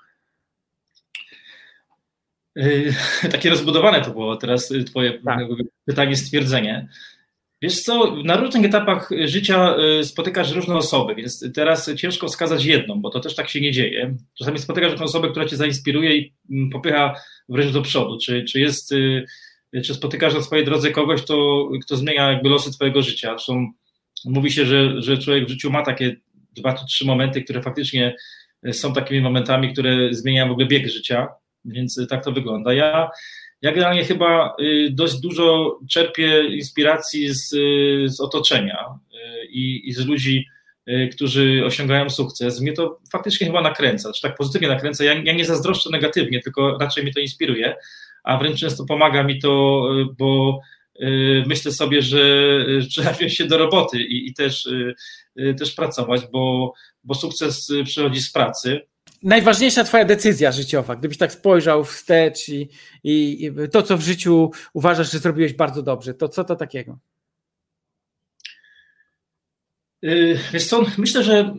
Takie 3.32 3.50
rozbudowane 3.50 4.00
to 4.00 4.10
było 4.10 4.36
teraz 4.36 4.72
twoje 4.86 5.22
tak. 5.22 5.38
pytanie, 5.84 6.16
stwierdzenie. 6.16 6.88
Wiesz 7.62 7.80
co, 7.80 8.16
na 8.24 8.36
różnych 8.36 8.64
etapach 8.64 9.10
życia 9.24 9.76
spotykasz 10.02 10.52
różne 10.52 10.76
osoby, 10.76 11.14
więc 11.14 11.52
teraz 11.54 11.94
ciężko 11.94 12.28
wskazać 12.28 12.64
jedną, 12.64 13.00
bo 13.00 13.10
to 13.10 13.20
też 13.20 13.34
tak 13.34 13.48
się 13.48 13.60
nie 13.60 13.72
dzieje. 13.72 14.16
Czasami 14.38 14.58
spotykasz 14.58 15.00
osobę, 15.00 15.30
która 15.30 15.46
cię 15.46 15.56
zainspiruje 15.56 16.16
i 16.16 16.34
mm, 16.50 16.70
popycha 16.70 17.14
wręcz 17.48 17.72
do 17.72 17.82
przodu, 17.82 18.18
czy, 18.18 18.44
czy 18.44 18.60
jest 18.60 18.94
czy 19.84 19.94
spotykasz 19.94 20.34
na 20.34 20.42
swojej 20.42 20.64
drodze 20.64 20.90
kogoś, 20.90 21.22
kto, 21.22 21.68
kto 21.82 21.96
zmienia 21.96 22.32
jakby 22.32 22.48
losy 22.48 22.72
twojego 22.72 23.02
życia. 23.02 23.28
Zresztą 23.28 23.72
mówi 24.24 24.52
się, 24.52 24.66
że, 24.66 25.02
że 25.02 25.18
człowiek 25.18 25.46
w 25.46 25.48
życiu 25.48 25.70
ma 25.70 25.82
takie 25.82 26.16
dwa 26.52 26.74
czy 26.74 26.86
trzy 26.86 27.06
momenty, 27.06 27.42
które 27.42 27.62
faktycznie 27.62 28.16
są 28.72 28.92
takimi 28.92 29.20
momentami, 29.20 29.72
które 29.72 30.14
zmieniają 30.14 30.48
w 30.48 30.52
ogóle 30.52 30.66
bieg 30.66 30.88
życia, 30.88 31.28
więc 31.64 32.06
tak 32.08 32.24
to 32.24 32.32
wygląda. 32.32 32.72
Ja, 32.72 33.10
ja 33.62 33.72
generalnie 33.72 34.04
chyba 34.04 34.56
y, 34.60 34.88
dość 34.90 35.20
dużo 35.20 35.78
czerpię 35.90 36.44
inspiracji 36.44 37.34
z, 37.34 37.48
z 38.06 38.20
otoczenia 38.20 38.84
y, 38.84 39.46
i, 39.46 39.88
i 39.88 39.92
z 39.92 40.06
ludzi, 40.06 40.46
y, 40.88 41.08
którzy 41.12 41.62
osiągają 41.64 42.10
sukces. 42.10 42.60
Mnie 42.60 42.72
to 42.72 43.00
faktycznie 43.12 43.46
chyba 43.46 43.62
nakręca, 43.62 44.12
czy 44.12 44.22
tak 44.22 44.36
pozytywnie 44.36 44.68
nakręca. 44.68 45.04
Ja, 45.04 45.14
ja 45.14 45.32
nie 45.32 45.44
zazdroszczę 45.44 45.90
negatywnie, 45.90 46.40
tylko 46.40 46.78
raczej 46.78 47.02
mnie 47.02 47.12
to 47.12 47.20
inspiruje 47.20 47.76
a 48.24 48.38
wręcz 48.38 48.60
często 48.60 48.84
pomaga 48.84 49.22
mi 49.22 49.38
to, 49.38 49.82
bo 50.18 50.60
y, 51.02 51.44
myślę 51.46 51.72
sobie, 51.72 52.02
że 52.02 52.18
trzeba 52.90 53.12
wziąć 53.12 53.36
się 53.36 53.44
do 53.44 53.58
roboty 53.58 54.00
i, 54.00 54.28
i 54.28 54.34
też, 54.34 54.66
y, 54.66 54.94
y, 55.40 55.54
też 55.54 55.72
pracować, 55.72 56.22
bo, 56.32 56.72
bo 57.04 57.14
sukces 57.14 57.72
przychodzi 57.84 58.20
z 58.20 58.32
pracy. 58.32 58.80
Najważniejsza 59.22 59.84
Twoja 59.84 60.04
decyzja 60.04 60.52
życiowa, 60.52 60.96
gdybyś 60.96 61.18
tak 61.18 61.32
spojrzał 61.32 61.84
wstecz 61.84 62.48
i, 62.48 62.68
i, 63.04 63.44
i 63.44 63.50
to, 63.72 63.82
co 63.82 63.96
w 63.96 64.02
życiu 64.02 64.50
uważasz, 64.72 65.12
że 65.12 65.18
zrobiłeś 65.18 65.52
bardzo 65.52 65.82
dobrze, 65.82 66.14
to 66.14 66.28
co 66.28 66.44
to 66.44 66.56
takiego? 66.56 66.98
Wiesz 70.52 70.66
co, 70.66 70.86
myślę, 70.98 71.24
że 71.24 71.54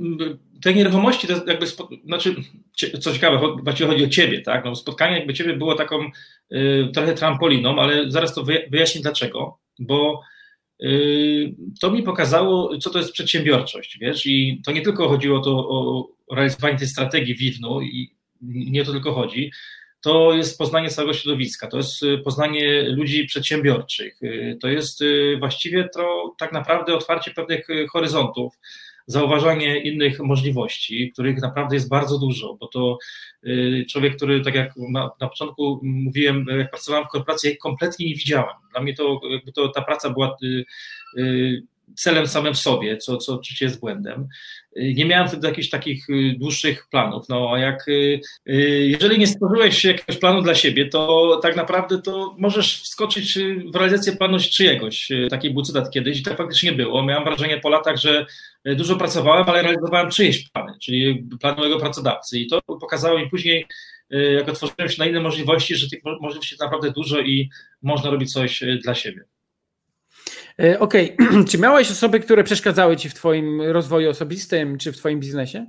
te 0.64 0.74
nieruchomości 0.74 1.28
to 1.28 1.46
jakby, 1.48 1.66
znaczy, 2.06 2.36
co 3.00 3.14
ciekawe, 3.14 3.40
chodzi 3.88 4.06
o 4.06 4.08
ciebie, 4.08 4.42
tak? 4.42 4.66
No, 4.66 4.76
spotkanie 4.76 5.18
jakby 5.18 5.34
ciebie 5.34 5.54
było 5.54 5.76
taką 5.76 6.06
y, 6.06 6.12
trochę 6.94 7.14
trampoliną, 7.14 7.80
ale 7.80 8.12
zaraz 8.12 8.34
to 8.34 8.44
wyjaśnię 8.72 9.02
dlaczego, 9.02 9.60
bo 9.80 10.22
y, 10.84 11.56
to 11.82 11.92
mi 11.92 12.04
pokazało, 12.04 12.78
co 12.78 12.90
to 12.90 13.00
jest 13.00 13.12
przedsiębiorczość, 13.12 13.98
wiesz, 14.02 14.26
i 14.26 14.62
to 14.66 14.72
nie 14.72 14.82
tylko 14.82 15.10
chodziło 15.10 15.40
to 15.40 15.52
o 15.70 16.08
realizowanie 16.36 16.78
tej 16.78 16.88
strategii 16.88 17.36
Wiwnu 17.36 17.82
i 17.82 18.16
nie 18.42 18.82
o 18.82 18.86
to 18.86 18.92
tylko 18.92 19.14
chodzi, 19.14 19.52
to 20.02 20.34
jest 20.34 20.58
poznanie 20.58 20.90
całego 20.90 21.14
środowiska, 21.14 21.68
to 21.68 21.78
jest 21.78 22.04
y, 22.04 22.18
poznanie 22.18 22.82
ludzi 22.82 23.26
przedsiębiorczych, 23.26 24.24
y, 24.24 24.58
to 24.62 24.68
jest 24.68 25.02
y, 25.02 25.38
właściwie 25.40 25.90
to 25.90 26.36
tak 26.38 26.52
naprawdę 26.52 26.94
otwarcie 26.94 27.32
pewnych 27.32 27.68
horyzontów, 27.92 28.60
zauważanie 29.10 29.82
innych 29.82 30.20
możliwości, 30.20 31.12
których 31.14 31.42
naprawdę 31.42 31.76
jest 31.76 31.90
bardzo 31.90 32.20
dużo, 32.20 32.58
bo 32.60 32.68
to 32.68 32.98
y, 33.44 33.86
człowiek, 33.90 34.16
który 34.16 34.42
tak 34.42 34.56
jak 34.56 34.74
na, 34.78 35.12
na 35.22 35.28
początku 35.28 35.80
mówiłem, 35.84 36.46
jak 36.60 36.70
pracowałem 36.70 37.06
w 37.06 37.08
korporacji, 37.08 37.58
kompletnie 37.58 38.06
nie 38.06 38.16
widziałem. 38.16 38.56
Dla 38.72 38.82
mnie 38.82 38.94
to, 38.94 39.22
to 39.56 39.70
ta 39.70 39.82
praca 39.82 40.10
była 40.10 40.38
y, 40.44 40.66
y, 41.18 41.64
celem 41.96 42.28
samym 42.28 42.54
w 42.54 42.58
sobie, 42.58 42.98
co, 42.98 43.18
co 43.18 43.34
oczywiście 43.34 43.66
jest 43.66 43.80
błędem. 43.80 44.28
Nie 44.76 45.06
miałem 45.06 45.28
wtedy 45.28 45.48
jakichś 45.48 45.70
takich 45.70 46.10
y, 46.10 46.36
dłuższych 46.38 46.88
planów, 46.90 47.30
no 47.30 47.52
a 47.54 47.60
jak, 47.60 47.88
y, 47.88 48.22
y, 48.50 48.88
jeżeli 48.88 49.20
nie 49.20 49.28
stworzyłeś 49.28 49.86
jakiegoś 49.86 50.18
planu 50.18 50.42
dla 50.42 50.56
siebie, 50.56 50.90
to 50.90 51.40
tak 51.44 51.56
naprawdę 51.56 52.02
to 52.02 52.36
możesz 52.38 52.82
wskoczyć 52.82 53.40
w 53.74 53.76
realizację 53.76 54.16
planu 54.16 54.38
czyjegoś. 54.40 55.10
Taki 55.30 55.50
był 55.50 55.64
cytat 55.64 55.92
kiedyś 55.92 56.20
i 56.20 56.24
tak 56.24 56.38
faktycznie 56.38 56.72
było. 56.72 57.04
Miałem 57.04 57.24
wrażenie 57.24 57.60
po 57.60 57.70
latach, 57.70 57.98
że 57.98 58.26
dużo 58.66 58.96
pracowałem, 58.96 59.50
ale 59.50 59.62
realizowałem 59.62 60.12
czyjeś 60.12 60.50
plany, 60.50 60.74
czyli 60.82 61.28
plan 61.40 61.58
mojego 61.58 61.80
pracodawcy 61.80 62.40
i 62.40 62.48
to 62.48 62.62
pokazało 62.62 63.20
mi 63.20 63.30
później, 63.30 63.66
jak 64.10 64.50
otworzyłem 64.50 64.90
się 64.90 65.00
na 65.00 65.06
inne 65.06 65.20
możliwości, 65.20 65.76
że 65.76 65.90
tych 65.90 66.00
możliwości 66.22 66.54
jest 66.54 66.62
naprawdę 66.62 66.92
dużo 66.92 67.20
i 67.20 67.50
można 67.82 68.10
robić 68.10 68.34
coś 68.34 68.64
dla 68.84 68.96
siebie. 68.96 69.24
E, 70.64 70.80
okej, 70.80 71.18
okay. 71.18 71.46
czy 71.50 71.58
miałeś 71.58 71.92
osoby, 71.92 72.20
które 72.20 72.44
przeszkadzały 72.44 72.98
ci 72.98 73.10
w 73.10 73.14
twoim 73.14 73.62
rozwoju 73.62 74.10
osobistym 74.10 74.78
czy 74.78 74.92
w 74.92 74.98
twoim 74.98 75.20
biznesie? 75.20 75.66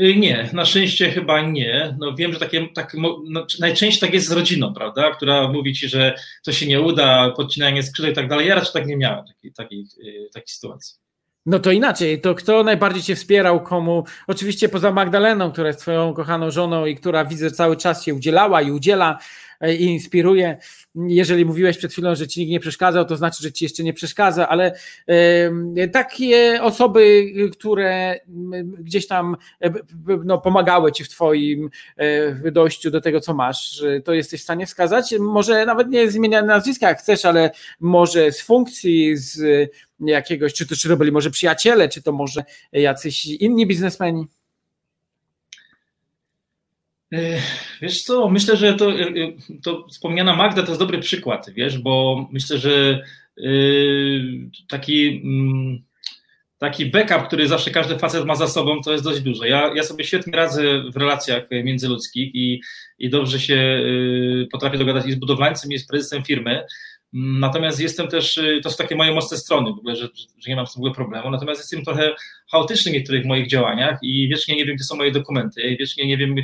Y, 0.00 0.16
nie, 0.16 0.50
na 0.52 0.64
szczęście 0.64 1.10
chyba 1.10 1.40
nie. 1.40 1.96
No 2.00 2.14
wiem, 2.14 2.32
że 2.32 2.38
takie, 2.38 2.68
tak, 2.74 2.94
no, 2.94 3.46
najczęściej 3.60 4.00
tak 4.00 4.14
jest 4.14 4.28
z 4.28 4.32
rodziną, 4.32 4.74
prawda, 4.74 5.10
która 5.10 5.48
mówi 5.48 5.74
ci, 5.74 5.88
że 5.88 6.14
to 6.44 6.52
się 6.52 6.66
nie 6.66 6.80
uda, 6.80 7.30
podcinanie 7.30 7.82
skrzydeł 7.82 8.12
i 8.12 8.14
tak 8.14 8.28
dalej. 8.28 8.48
Ja 8.48 8.54
raczej 8.54 8.72
tak 8.72 8.86
nie 8.86 8.96
miałem 8.96 9.26
takiej, 9.26 9.52
takiej, 9.52 9.84
y, 10.04 10.28
takiej 10.34 10.48
sytuacji. 10.48 11.03
No 11.46 11.58
to 11.58 11.72
inaczej, 11.72 12.20
to 12.20 12.34
kto 12.34 12.62
najbardziej 12.62 13.02
cię 13.02 13.16
wspierał, 13.16 13.62
komu? 13.62 14.04
Oczywiście 14.26 14.68
poza 14.68 14.92
Magdaleną, 14.92 15.52
która 15.52 15.66
jest 15.68 15.80
twoją 15.80 16.14
kochaną 16.14 16.50
żoną 16.50 16.86
i 16.86 16.94
która 16.94 17.24
widzę 17.24 17.50
cały 17.50 17.76
czas 17.76 18.04
się 18.04 18.14
udzielała 18.14 18.62
i 18.62 18.70
udziela 18.70 19.18
e, 19.60 19.74
i 19.74 19.84
inspiruje. 19.84 20.56
Jeżeli 20.94 21.44
mówiłeś 21.44 21.78
przed 21.78 21.92
chwilą, 21.92 22.14
że 22.14 22.28
ci 22.28 22.40
nikt 22.40 22.50
nie 22.50 22.60
przeszkadzał, 22.60 23.04
to 23.04 23.16
znaczy, 23.16 23.42
że 23.42 23.52
ci 23.52 23.64
jeszcze 23.64 23.82
nie 23.82 23.92
przeszkadza, 23.92 24.48
ale 24.48 24.74
takie 25.92 26.62
osoby, 26.62 27.32
które 27.52 28.20
gdzieś 28.78 29.06
tam 29.06 29.36
e, 29.60 29.70
no, 30.24 30.38
pomagały 30.38 30.92
ci 30.92 31.04
w 31.04 31.08
twoim 31.08 31.70
e, 31.96 32.50
dojściu 32.50 32.90
do 32.90 33.00
tego, 33.00 33.20
co 33.20 33.34
masz, 33.34 33.84
to 34.04 34.14
jesteś 34.14 34.40
w 34.40 34.44
stanie 34.44 34.66
wskazać? 34.66 35.14
Może 35.18 35.66
nawet 35.66 35.88
nie 35.88 36.10
zmieniać 36.10 36.44
nazwiska, 36.46 36.88
jak 36.88 36.98
chcesz, 36.98 37.24
ale 37.24 37.50
może 37.80 38.32
z 38.32 38.40
funkcji, 38.40 39.16
z 39.16 39.40
jakiegoś, 40.00 40.54
czy 40.54 40.66
to, 40.66 40.76
czy 40.76 40.88
to 40.88 40.96
byli 40.96 41.12
może 41.12 41.30
przyjaciele, 41.30 41.88
czy 41.88 42.02
to 42.02 42.12
może 42.12 42.44
jacyś 42.72 43.26
inni 43.26 43.66
biznesmeni? 43.66 44.26
E, 47.14 47.40
wiesz 47.82 48.02
co, 48.02 48.28
myślę, 48.28 48.56
że 48.56 48.74
to, 48.74 48.92
e, 48.92 49.06
to 49.62 49.86
wspomniana 49.88 50.36
Magda 50.36 50.62
to 50.62 50.68
jest 50.68 50.80
dobry 50.80 50.98
przykład, 50.98 51.50
wiesz, 51.50 51.78
bo 51.78 52.26
myślę, 52.32 52.58
że 52.58 53.02
e, 53.38 53.44
taki, 54.68 55.22
mm, 55.24 55.82
taki 56.58 56.86
backup, 56.86 57.26
który 57.26 57.48
zawsze 57.48 57.70
każdy 57.70 57.98
facet 57.98 58.24
ma 58.24 58.34
za 58.36 58.48
sobą, 58.48 58.80
to 58.82 58.92
jest 58.92 59.04
dość 59.04 59.20
dużo. 59.20 59.44
Ja, 59.44 59.72
ja 59.74 59.82
sobie 59.82 60.04
świetnie 60.04 60.32
radzę 60.32 60.62
w 60.92 60.96
relacjach 60.96 61.42
międzyludzkich 61.50 62.34
i, 62.34 62.60
i 62.98 63.10
dobrze 63.10 63.40
się 63.40 63.82
potrafię 64.52 64.78
dogadać 64.78 65.06
i 65.06 65.12
z 65.12 65.14
budowlańcem, 65.14 65.72
i 65.72 65.78
z 65.78 65.86
prezesem 65.86 66.24
firmy, 66.24 66.64
Natomiast 67.16 67.80
jestem 67.80 68.08
też, 68.08 68.36
y, 68.38 68.60
to 68.62 68.70
są 68.70 68.76
takie 68.76 68.96
moje 68.96 69.12
mocne 69.14 69.36
strony 69.36 69.70
w 69.70 69.78
ogóle, 69.78 69.96
że, 69.96 70.08
że 70.38 70.50
nie 70.50 70.56
mam 70.56 70.66
z 70.66 70.72
tym 70.72 70.80
w 70.80 70.82
ogóle 70.82 70.94
problemu. 70.94 71.30
Natomiast 71.30 71.60
jestem 71.60 71.84
trochę 71.84 72.14
chaotyczny 72.50 72.90
w 72.92 72.94
niektórych 72.94 73.24
moich 73.24 73.48
działaniach 73.48 73.98
i 74.02 74.28
wiecznie 74.28 74.56
nie 74.56 74.64
wiem, 74.64 74.76
gdzie 74.76 74.84
są 74.84 74.96
moje 74.96 75.12
dokumenty, 75.12 75.62
i 75.62 75.76
wiecznie 75.76 76.06
nie 76.06 76.16
wiem, 76.16 76.34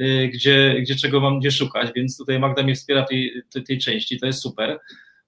y, 0.00 0.30
gdzie, 0.34 0.76
gdzie 0.80 0.96
czego 0.96 1.20
mam 1.20 1.40
gdzie 1.40 1.50
szukać, 1.50 1.90
więc 1.96 2.18
tutaj 2.18 2.38
Magda 2.38 2.62
mnie 2.62 2.74
wspiera 2.74 3.02
tej, 3.02 3.42
tej, 3.52 3.62
tej 3.62 3.78
części, 3.78 4.20
to 4.20 4.26
jest 4.26 4.42
super. 4.42 4.78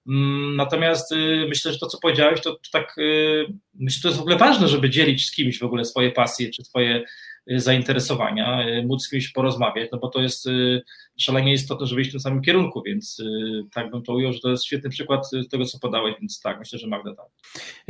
Mm, 0.07 0.55
natomiast 0.55 1.11
y, 1.11 1.45
myślę, 1.49 1.73
że 1.73 1.79
to, 1.79 1.87
co 1.87 1.97
powiedziałeś, 2.01 2.41
to, 2.41 2.59
tak 2.71 2.95
myślę, 3.73 3.97
że 3.97 4.01
to 4.01 4.07
jest 4.07 4.17
w 4.17 4.21
ogóle 4.21 4.37
ważne, 4.37 4.67
żeby 4.67 4.89
dzielić 4.89 5.25
z 5.25 5.31
kimś 5.31 5.59
w 5.59 5.63
ogóle 5.63 5.85
swoje 5.85 6.11
pasje 6.11 6.49
czy 6.49 6.63
swoje 6.63 7.03
zainteresowania, 7.55 8.65
móc 8.85 9.03
z 9.03 9.09
kimś 9.09 9.29
porozmawiać, 9.29 9.89
no 9.91 9.97
bo 9.97 10.07
to 10.07 10.21
jest 10.21 10.47
szalenie 11.19 11.53
istotne, 11.53 11.87
żeby 11.87 12.01
iść 12.01 12.09
w 12.09 12.13
tym 12.13 12.19
samym 12.19 12.41
kierunku, 12.41 12.81
więc 12.85 13.19
y, 13.19 13.25
tak 13.73 13.91
bym 13.91 14.03
to 14.03 14.13
ujął, 14.13 14.33
że 14.33 14.39
to 14.39 14.49
jest 14.49 14.65
świetny 14.65 14.89
przykład 14.89 15.29
tego, 15.51 15.65
co 15.65 15.79
podałeś, 15.79 16.15
więc 16.19 16.41
tak, 16.41 16.59
myślę, 16.59 16.79
że 16.79 16.87
Magda 16.87 17.15
tak. 17.15 17.25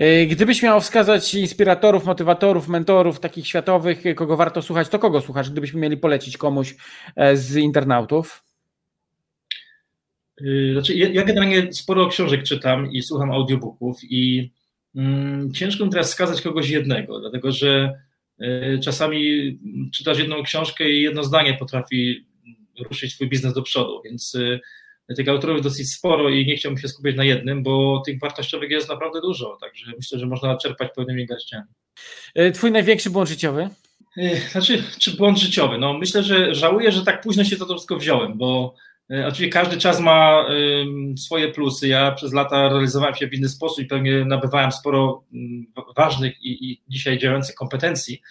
Y, 0.05 0.27
gdybyś 0.27 0.63
miał 0.63 0.81
wskazać 0.81 1.35
inspiratorów, 1.35 2.05
motywatorów, 2.05 2.67
mentorów 2.67 3.19
takich 3.19 3.47
światowych, 3.47 4.03
kogo 4.15 4.37
warto 4.37 4.61
słuchać, 4.61 4.89
to 4.89 4.99
kogo 4.99 5.21
słuchasz, 5.21 5.49
gdybyśmy 5.49 5.79
mieli 5.79 5.97
polecić 5.97 6.37
komuś 6.37 6.75
e, 7.15 7.37
z 7.37 7.55
internautów? 7.55 8.43
Y, 10.41 10.69
znaczy, 10.73 10.95
ja 10.95 11.23
generalnie 11.23 11.73
sporo 11.73 12.07
książek 12.07 12.43
czytam 12.43 12.91
i 12.91 13.01
słucham 13.01 13.31
audiobooków 13.31 13.97
i 14.03 14.51
mm, 14.95 15.53
ciężko 15.53 15.85
mi 15.85 15.91
teraz 15.91 16.09
wskazać 16.09 16.41
kogoś 16.41 16.69
jednego, 16.69 17.19
dlatego 17.19 17.51
że 17.51 17.99
czasami 18.83 19.59
czytasz 19.93 20.19
jedną 20.19 20.43
książkę 20.43 20.89
i 20.89 21.01
jedno 21.01 21.23
zdanie 21.23 21.53
potrafi 21.53 22.25
ruszyć 22.83 23.13
swój 23.13 23.29
biznes 23.29 23.53
do 23.53 23.61
przodu, 23.61 24.01
więc 24.05 24.35
y, 24.35 24.59
tych 25.15 25.29
autorów 25.29 25.55
jest 25.55 25.69
dosyć 25.69 25.93
sporo 25.93 26.29
i 26.29 26.45
nie 26.45 26.55
chciałbym 26.55 26.81
się 26.81 26.87
skupiać 26.87 27.15
na 27.15 27.23
jednym, 27.23 27.63
bo 27.63 28.01
tych 28.05 28.19
wartościowych 28.19 28.71
jest 28.71 28.89
naprawdę 28.89 29.21
dużo, 29.21 29.57
także 29.61 29.91
myślę, 29.97 30.19
że 30.19 30.25
można 30.25 30.57
czerpać 30.57 30.89
pełnymi 30.95 31.25
garściami. 31.25 31.67
Y, 32.39 32.51
twój 32.51 32.71
największy 32.71 33.09
błąd 33.09 33.29
życiowy? 33.29 33.69
Znaczy, 34.51 34.83
czy 34.99 35.17
błąd 35.17 35.37
życiowy? 35.37 35.77
No 35.77 35.93
myślę, 35.93 36.23
że 36.23 36.55
żałuję, 36.55 36.91
że 36.91 37.05
tak 37.05 37.21
późno 37.21 37.43
się 37.43 37.57
to 37.57 37.65
wszystko 37.65 37.97
wziąłem, 37.97 38.37
bo 38.37 38.75
oczywiście 39.09 39.49
każdy 39.49 39.77
czas 39.77 39.99
ma 39.99 40.45
swoje 41.17 41.47
plusy. 41.51 41.87
Ja 41.87 42.11
przez 42.11 42.33
lata 42.33 42.69
realizowałem 42.69 43.15
się 43.15 43.27
w 43.27 43.33
inny 43.33 43.49
sposób 43.49 43.79
i 43.79 43.87
pewnie 43.87 44.25
nabywałem 44.25 44.71
sporo 44.71 45.23
ważnych 45.97 46.41
i, 46.41 46.71
i 46.71 46.81
dzisiaj 46.87 47.17
działających 47.17 47.55
kompetencji, 47.55 48.21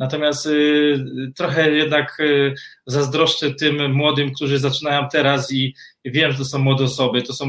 Natomiast 0.00 0.46
y, 0.46 1.32
trochę 1.36 1.70
jednak 1.70 2.20
y, 2.20 2.54
zazdroszczę 2.86 3.54
tym 3.54 3.92
młodym, 3.92 4.32
którzy 4.32 4.58
zaczynają 4.58 5.08
teraz 5.12 5.52
i 5.52 5.74
wiem, 6.04 6.32
że 6.32 6.38
to 6.38 6.44
są 6.44 6.58
młode 6.58 6.84
osoby, 6.84 7.22
to 7.22 7.32
są 7.32 7.46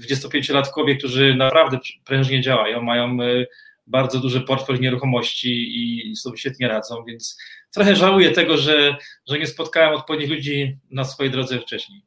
25-latkowie, 0.00 0.92
y, 0.92 0.96
którzy 0.96 1.34
naprawdę 1.34 1.78
prężnie 2.04 2.40
działają, 2.40 2.82
mają 2.82 3.16
bardzo 3.92 4.18
duży 4.18 4.40
portfel 4.40 4.80
nieruchomości 4.80 5.50
i 6.10 6.16
sobie 6.16 6.38
świetnie 6.38 6.68
radzą, 6.68 7.04
więc 7.04 7.38
trochę 7.70 7.96
żałuję 7.96 8.30
tego, 8.30 8.56
że, 8.56 8.96
że 9.28 9.38
nie 9.38 9.46
spotkałem 9.46 9.94
odpowiednich 9.94 10.30
ludzi 10.30 10.78
na 10.90 11.04
swojej 11.04 11.32
drodze 11.32 11.58
wcześniej. 11.58 12.02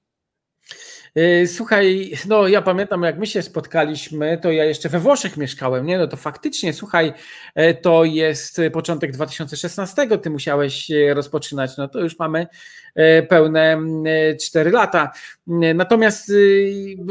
Y, 1.18 1.48
słuchaj, 1.48 2.12
no 2.28 2.48
ja 2.48 2.62
pamiętam, 2.62 3.04
jak 3.04 3.20
my 3.20 3.28
się 3.28 3.42
spotkaliśmy, 3.42 4.38
to 4.42 4.52
ja 4.52 4.66
jeszcze 4.66 4.90
we 4.90 5.00
Włoszech 5.00 5.38
mieszkałem, 5.38 5.86
nie? 5.86 5.98
No 5.98 6.08
to 6.08 6.18
faktycznie, 6.18 6.74
słuchaj, 6.74 7.14
e, 7.56 7.74
to 7.74 8.04
jest 8.04 8.62
początek 8.74 9.12
2016, 9.12 10.18
ty 10.18 10.30
musiałeś 10.30 10.92
rozpoczynać, 11.14 11.78
no 11.78 11.88
to 11.88 12.00
już 12.00 12.20
mamy 12.20 12.48
e, 12.96 13.24
pełne 13.24 13.78
4 14.42 14.72
lata. 14.72 15.12
Natomiast 15.76 16.32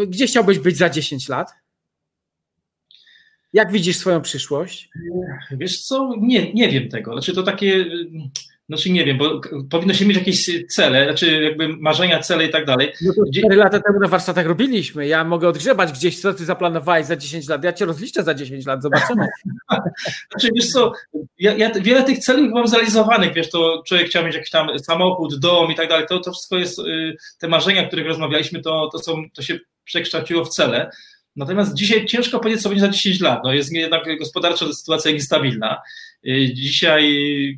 gdzie 0.07 0.27
chciałbyś 0.27 0.59
być 0.59 0.77
za 0.77 0.91
10 0.91 1.29
lat? 1.29 1.64
Jak 3.55 3.73
widzisz 3.73 3.97
swoją 3.97 4.21
przyszłość? 4.21 4.91
Wiesz 5.51 5.83
co, 5.83 6.15
nie, 6.21 6.53
nie 6.53 6.69
wiem 6.69 6.89
tego. 6.89 7.13
Znaczy 7.13 7.35
to 7.35 7.43
takie 7.43 7.85
znaczy 8.69 8.91
nie 8.91 9.05
wiem, 9.05 9.19
bo 9.19 9.41
powinno 9.71 9.95
się 9.95 10.07
mieć 10.07 10.17
jakieś 10.17 10.51
cele, 10.69 11.05
znaczy 11.05 11.43
jakby 11.43 11.69
marzenia, 11.69 12.19
cele 12.19 12.45
i 12.45 12.51
tak 12.51 12.65
dalej. 12.65 12.93
No 13.03 13.13
to 13.15 13.23
4 13.41 13.57
lata 13.57 13.81
temu 13.81 14.01
na 14.01 14.09
warsztatach 14.09 14.47
robiliśmy. 14.47 15.07
Ja 15.07 15.25
mogę 15.25 15.49
odgrzebać 15.49 15.93
gdzieś, 15.93 16.21
co 16.21 16.35
ty 16.35 16.45
zaplanowałeś 16.45 17.07
za 17.07 17.17
10 17.17 17.49
lat. 17.49 17.65
Ja 17.65 17.73
cię 17.73 17.85
rozliczę 17.85 18.23
za 18.23 18.35
10 18.35 18.67
lat, 18.67 18.83
zobaczymy. 18.83 19.27
znaczy 20.31 20.49
wiesz 20.55 20.69
co, 20.69 20.93
ja, 21.39 21.55
ja, 21.55 21.71
wiele 21.71 22.03
tych 22.03 22.19
celów 22.19 22.53
mam 22.53 22.69
zrealizowanych, 22.69 23.35
wiesz, 23.35 23.51
to 23.51 23.83
człowiek 23.87 24.07
chciał 24.07 24.25
mieć 24.25 24.35
jakiś 24.35 24.51
tam 24.51 24.79
samochód, 24.79 25.39
dom 25.39 25.73
i 25.73 25.75
tak 25.75 25.89
dalej, 25.89 26.07
to, 26.09 26.19
to 26.19 26.33
wszystko 26.33 26.57
jest, 26.57 26.79
y, 26.79 27.17
te 27.39 27.49
marzenia, 27.49 27.83
o 27.83 27.87
których 27.87 28.07
rozmawialiśmy, 28.07 28.63
to, 28.63 28.89
to, 28.93 28.99
są, 28.99 29.23
to 29.35 29.43
się 29.43 29.59
przekształciło 29.85 30.45
w 30.45 30.49
cele. 30.49 30.91
Natomiast 31.37 31.75
dzisiaj 31.75 32.07
ciężko 32.07 32.41
powiedzieć, 32.41 32.63
co 32.63 32.69
będzie 32.69 32.81
za 32.87 32.89
10 32.89 33.21
lat. 33.21 33.41
No, 33.45 33.53
jest 33.53 33.73
jednak 33.73 34.19
gospodarcza 34.19 34.73
sytuacja 34.73 35.13
niestabilna. 35.13 35.83
Y, 36.29 36.55
dzisiaj, 36.55 37.05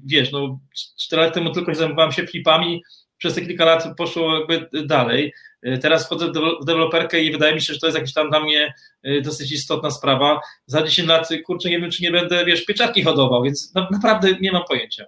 wiesz, 0.05 0.33
no, 0.33 0.61
4 1.01 1.23
lat 1.23 1.35
temu 1.35 1.51
tylko 1.51 1.75
zajmowałem 1.75 2.13
się 2.13 2.27
flipami, 2.27 2.83
przez 3.19 3.35
te 3.35 3.41
kilka 3.41 3.65
lat 3.65 3.97
poszło 3.97 4.39
jakby 4.39 4.87
dalej. 4.87 5.33
Y, 5.67 5.79
teraz 5.79 6.07
wchodzę 6.07 6.27
w 6.63 6.65
deweloperkę 6.65 7.21
i 7.21 7.33
wydaje 7.33 7.55
mi 7.55 7.61
się, 7.61 7.75
że 7.75 7.81
to 7.81 7.87
jest 7.87 7.97
jakaś 7.97 8.13
tam 8.13 8.31
dla 8.31 8.41
mnie 8.41 8.75
y, 9.07 9.23
dosyć 9.23 9.53
istotna 9.53 9.91
sprawa. 9.91 10.41
Za 10.67 10.83
10 10.83 11.09
lat, 11.09 11.29
kurczę, 11.45 11.71
nie 11.71 11.81
wiem, 11.81 11.91
czy 11.91 12.03
nie 12.03 12.11
będę, 12.11 12.45
wiesz, 12.45 12.65
pieczarki 12.65 13.03
hodował, 13.03 13.43
więc 13.43 13.73
naprawdę 13.75 14.29
nie 14.41 14.53
mam 14.53 14.65
pojęcia. 14.69 15.05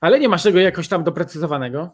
Ale 0.00 0.20
nie 0.20 0.28
masz 0.28 0.42
tego 0.42 0.60
jakoś 0.60 0.88
tam 0.88 1.04
doprecyzowanego? 1.04 1.90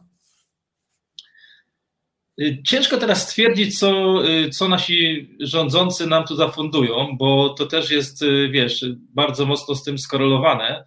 Y, 2.40 2.62
ciężko 2.66 2.97
teraz 2.97 3.23
stwierdzić, 3.29 3.79
co, 3.79 4.23
y, 4.29 4.51
co 4.51 4.68
nasi 4.68 5.29
rządzący 5.40 6.07
nam 6.07 6.25
tu 6.25 6.37
zafundują, 6.37 7.16
bo 7.16 7.49
to 7.49 7.66
też 7.66 7.90
jest, 7.90 8.23
y, 8.23 8.49
wiesz, 8.49 8.85
bardzo 9.14 9.47
mocno 9.47 9.75
z 9.75 9.85
tym 9.85 9.99
skorelowane. 9.99 10.85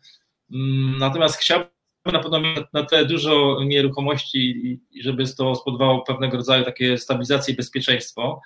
Mm, 0.54 0.98
natomiast 0.98 1.38
chciałbym 1.38 1.70
na 2.06 2.20
pewno 2.20 2.42
na 2.74 2.84
te 2.84 3.06
dużo 3.06 3.60
nieruchomości 3.66 4.80
żeby 5.04 5.24
to 5.38 5.56
spowodowało 5.56 6.02
pewnego 6.02 6.38
rodzaju 6.38 6.66
takie 6.66 6.98
stabilizację 6.98 7.54
i 7.54 7.58
bezpieczeństwo. 7.58 8.42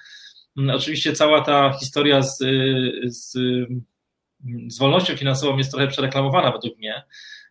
Mm, 0.57 0.75
oczywiście 0.75 1.13
cała 1.13 1.41
ta 1.41 1.73
historia 1.79 2.21
z, 2.21 2.37
z, 3.05 3.37
z 4.67 4.79
wolnością 4.79 5.17
finansową 5.17 5.57
jest 5.57 5.71
trochę 5.71 5.87
przereklamowana 5.87 6.51
według 6.51 6.77
mnie, 6.77 7.03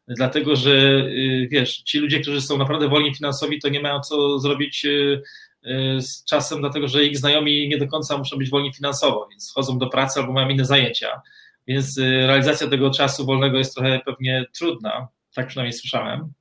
dlatego 0.08 0.56
że 0.56 1.04
wiesz, 1.50 1.76
ci 1.76 1.98
ludzie, 1.98 2.20
którzy 2.20 2.40
są 2.40 2.58
naprawdę 2.58 2.88
wolni 2.88 3.14
finansowi, 3.14 3.58
to 3.58 3.68
nie 3.68 3.80
mają 3.80 4.00
co 4.00 4.38
zrobić 4.38 4.86
Y, 5.66 6.02
z 6.02 6.24
czasem, 6.24 6.60
dlatego 6.60 6.88
że 6.88 7.04
ich 7.04 7.18
znajomi 7.18 7.68
nie 7.68 7.78
do 7.78 7.86
końca 7.86 8.18
muszą 8.18 8.36
być 8.36 8.50
wolni 8.50 8.74
finansowo, 8.74 9.26
więc 9.30 9.52
chodzą 9.54 9.78
do 9.78 9.86
pracy 9.86 10.20
albo 10.20 10.32
mają 10.32 10.48
inne 10.48 10.64
zajęcia. 10.64 11.22
Więc 11.66 11.98
y, 11.98 12.26
realizacja 12.26 12.66
tego 12.66 12.90
czasu 12.90 13.26
wolnego 13.26 13.58
jest 13.58 13.74
trochę 13.74 14.00
pewnie 14.04 14.44
trudna, 14.58 15.08
tak 15.34 15.46
przynajmniej 15.46 15.72
słyszałem. 15.72 16.32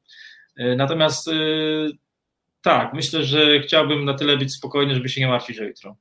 Y, 0.60 0.76
natomiast 0.78 1.30
tak, 2.62 2.94
myślę, 2.94 3.24
że 3.24 3.60
chciałbym 3.60 4.06
na 4.06 4.14
tyle 4.14 4.38
być 4.38 4.54
spokojny, 4.54 4.94
żeby 4.94 5.10
się 5.10 5.22
nie 5.22 5.28
martwić 5.28 5.60
o 5.60 5.64
jutro. 5.64 5.96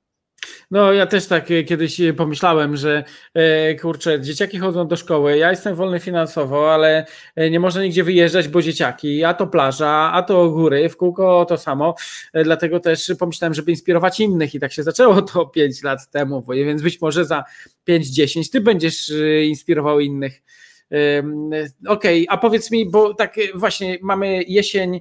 No, 0.71 0.93
ja 0.93 1.07
też 1.07 1.27
tak 1.27 1.51
e, 1.51 1.65
kiedyś 1.65 2.01
e, 2.01 2.13
pomyślałem, 2.13 2.77
że 2.77 3.05
e, 3.35 3.75
kurczę, 3.75 4.21
dzieciaki 4.21 4.59
chodzą 4.59 4.89
do 4.89 4.97
szkoły, 4.97 5.39
ja 5.39 5.51
jestem 5.51 5.75
wolny 5.75 6.01
finansowo, 6.01 6.75
ale 6.75 7.07
nie 7.51 7.61
można 7.61 7.83
nigdzie 7.83 8.05
wyjeżdżać, 8.05 8.49
bo 8.49 8.63
dzieciaki, 8.63 9.25
a 9.25 9.35
to 9.35 9.47
plaża, 9.47 10.13
a 10.13 10.23
to 10.23 10.51
góry, 10.51 10.89
w 10.89 10.97
kółko 10.97 11.45
to 11.45 11.59
samo. 11.59 11.95
Dlatego 12.45 12.81
też 12.81 13.13
pomyślałem, 13.19 13.55
żeby 13.55 13.71
inspirować 13.71 14.21
innych 14.21 14.55
i 14.55 14.61
tak 14.61 14.73
się 14.73 14.83
zaczęło 14.83 15.23
to 15.23 15.47
5 15.57 15.83
lat 15.83 16.11
temu, 16.11 16.45
więc 16.55 16.83
być 16.83 17.01
może 17.01 17.25
za 17.25 17.45
5-10 17.89 18.53
ty 18.53 18.61
będziesz 18.61 19.13
inspirował 19.45 20.01
innych. 20.01 20.43
Okej, 21.87 22.27
okay, 22.27 22.27
a 22.29 22.39
powiedz 22.39 22.71
mi, 22.71 22.91
bo 22.91 23.15
tak 23.15 23.37
właśnie 23.55 23.99
mamy 24.03 24.43
jesień 24.43 25.01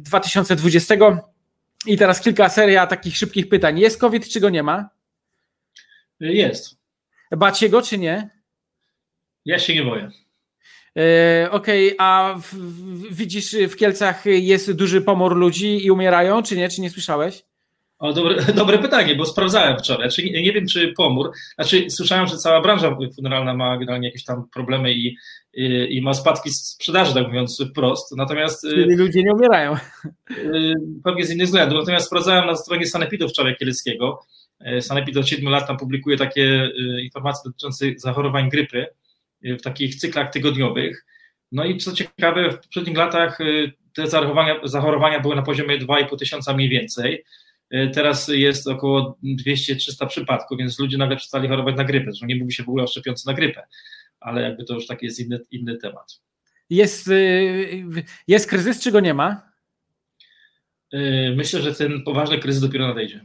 2020 0.00 0.96
i 1.86 1.96
teraz 1.98 2.20
kilka 2.20 2.48
seria 2.48 2.86
takich 2.86 3.16
szybkich 3.16 3.48
pytań. 3.48 3.78
Jest 3.78 4.00
COVID, 4.00 4.28
czy 4.28 4.40
go 4.40 4.50
nie 4.50 4.62
ma? 4.62 4.88
Jest. 6.20 6.76
Bać 7.30 7.58
się 7.58 7.68
go, 7.68 7.82
czy 7.82 7.98
nie? 7.98 8.30
Ja 9.44 9.58
się 9.58 9.74
nie 9.74 9.84
boję. 9.84 10.10
E, 10.98 11.50
okej, 11.50 11.86
okay, 11.86 12.06
a 12.06 12.34
w, 12.38 12.54
w, 12.54 13.14
widzisz 13.14 13.56
w 13.68 13.76
Kielcach 13.76 14.26
jest 14.26 14.72
duży 14.72 15.02
pomor 15.02 15.36
ludzi 15.36 15.86
i 15.86 15.90
umierają, 15.90 16.42
czy 16.42 16.56
nie? 16.56 16.68
Czy 16.68 16.80
nie 16.80 16.90
słyszałeś? 16.90 17.44
O, 17.98 18.12
dobre, 18.12 18.36
dobre 18.62 18.78
pytanie, 18.78 19.14
bo 19.14 19.26
sprawdzałem 19.26 19.78
wczoraj. 19.78 20.10
Znaczy, 20.10 20.30
nie, 20.30 20.42
nie, 20.42 20.52
wiem, 20.52 20.66
czy 20.66 20.92
pomór. 20.96 21.30
Znaczy, 21.54 21.90
słyszałem, 21.90 22.26
że 22.26 22.36
cała 22.36 22.60
branża 22.60 22.96
funeralna 23.16 23.54
ma 23.54 23.76
generalnie 23.76 24.08
jakieś 24.08 24.24
tam 24.24 24.48
problemy 24.54 24.92
i, 24.92 25.16
i, 25.54 25.86
i 25.96 26.02
ma 26.02 26.14
spadki 26.14 26.50
sprzedaży, 26.50 27.14
tak 27.14 27.26
mówiąc 27.26 27.62
wprost. 27.70 28.16
Natomiast. 28.16 28.64
Y, 28.64 28.70
Czyli 28.70 28.96
ludzie 28.96 29.22
nie 29.22 29.32
umierają. 29.32 29.76
Y, 30.30 30.74
pewnie 31.04 31.24
z 31.24 31.30
innych 31.30 31.46
względów. 31.46 31.78
Natomiast 31.78 32.06
sprawdzałem 32.06 32.46
na 32.46 32.56
stronie 32.56 32.86
Sanepidu 32.86 33.28
wczoraj 33.28 33.56
Kieleckiego. 33.56 34.20
Y, 34.66 34.82
Sanepid 34.82 35.16
od 35.16 35.28
7 35.28 35.48
lat 35.48 35.66
tam 35.66 35.76
publikuje 35.76 36.16
takie 36.16 36.70
informacje 37.02 37.42
dotyczące 37.44 37.86
zachorowań 37.96 38.48
grypy 38.48 38.86
w 39.42 39.62
takich 39.62 39.94
cyklach 39.94 40.32
tygodniowych. 40.32 41.06
No 41.52 41.64
i 41.64 41.78
co 41.78 41.92
ciekawe, 41.92 42.50
w 42.50 42.60
poprzednich 42.60 42.96
latach 42.96 43.38
te 43.94 44.06
zachorowania, 44.06 44.60
zachorowania 44.64 45.20
były 45.20 45.36
na 45.36 45.42
poziomie 45.42 45.78
2,5 45.78 46.18
tysiąca 46.18 46.52
mniej 46.52 46.68
więcej. 46.68 47.24
E, 47.70 47.88
teraz 47.88 48.28
jest 48.28 48.68
około 48.68 49.18
200-300 49.46 50.06
przypadków, 50.06 50.58
więc 50.58 50.78
ludzie 50.78 50.98
nagle 50.98 51.16
przestali 51.16 51.48
chorować 51.48 51.76
na 51.76 51.84
grypę. 51.84 52.04
Zresztą 52.04 52.26
nie 52.26 52.36
mówi 52.36 52.52
się 52.52 52.64
w 52.64 52.68
ogóle 52.68 52.84
o 52.84 52.86
szczepionce 52.86 53.30
na 53.30 53.36
grypę, 53.36 53.62
ale 54.20 54.42
jakby 54.42 54.64
to 54.64 54.74
już 54.74 54.86
taki 54.86 55.06
jest 55.06 55.20
inny, 55.20 55.40
inny 55.50 55.76
temat. 55.76 56.20
Jest, 56.70 57.08
y, 57.08 58.04
jest 58.28 58.48
kryzys, 58.48 58.82
czy 58.82 58.92
go 58.92 59.00
nie 59.00 59.14
ma? 59.14 59.52
Myślę, 61.36 61.62
że 61.62 61.74
ten 61.74 62.02
poważny 62.02 62.38
kryzys 62.38 62.60
dopiero 62.60 62.86
nadejdzie. 62.86 63.24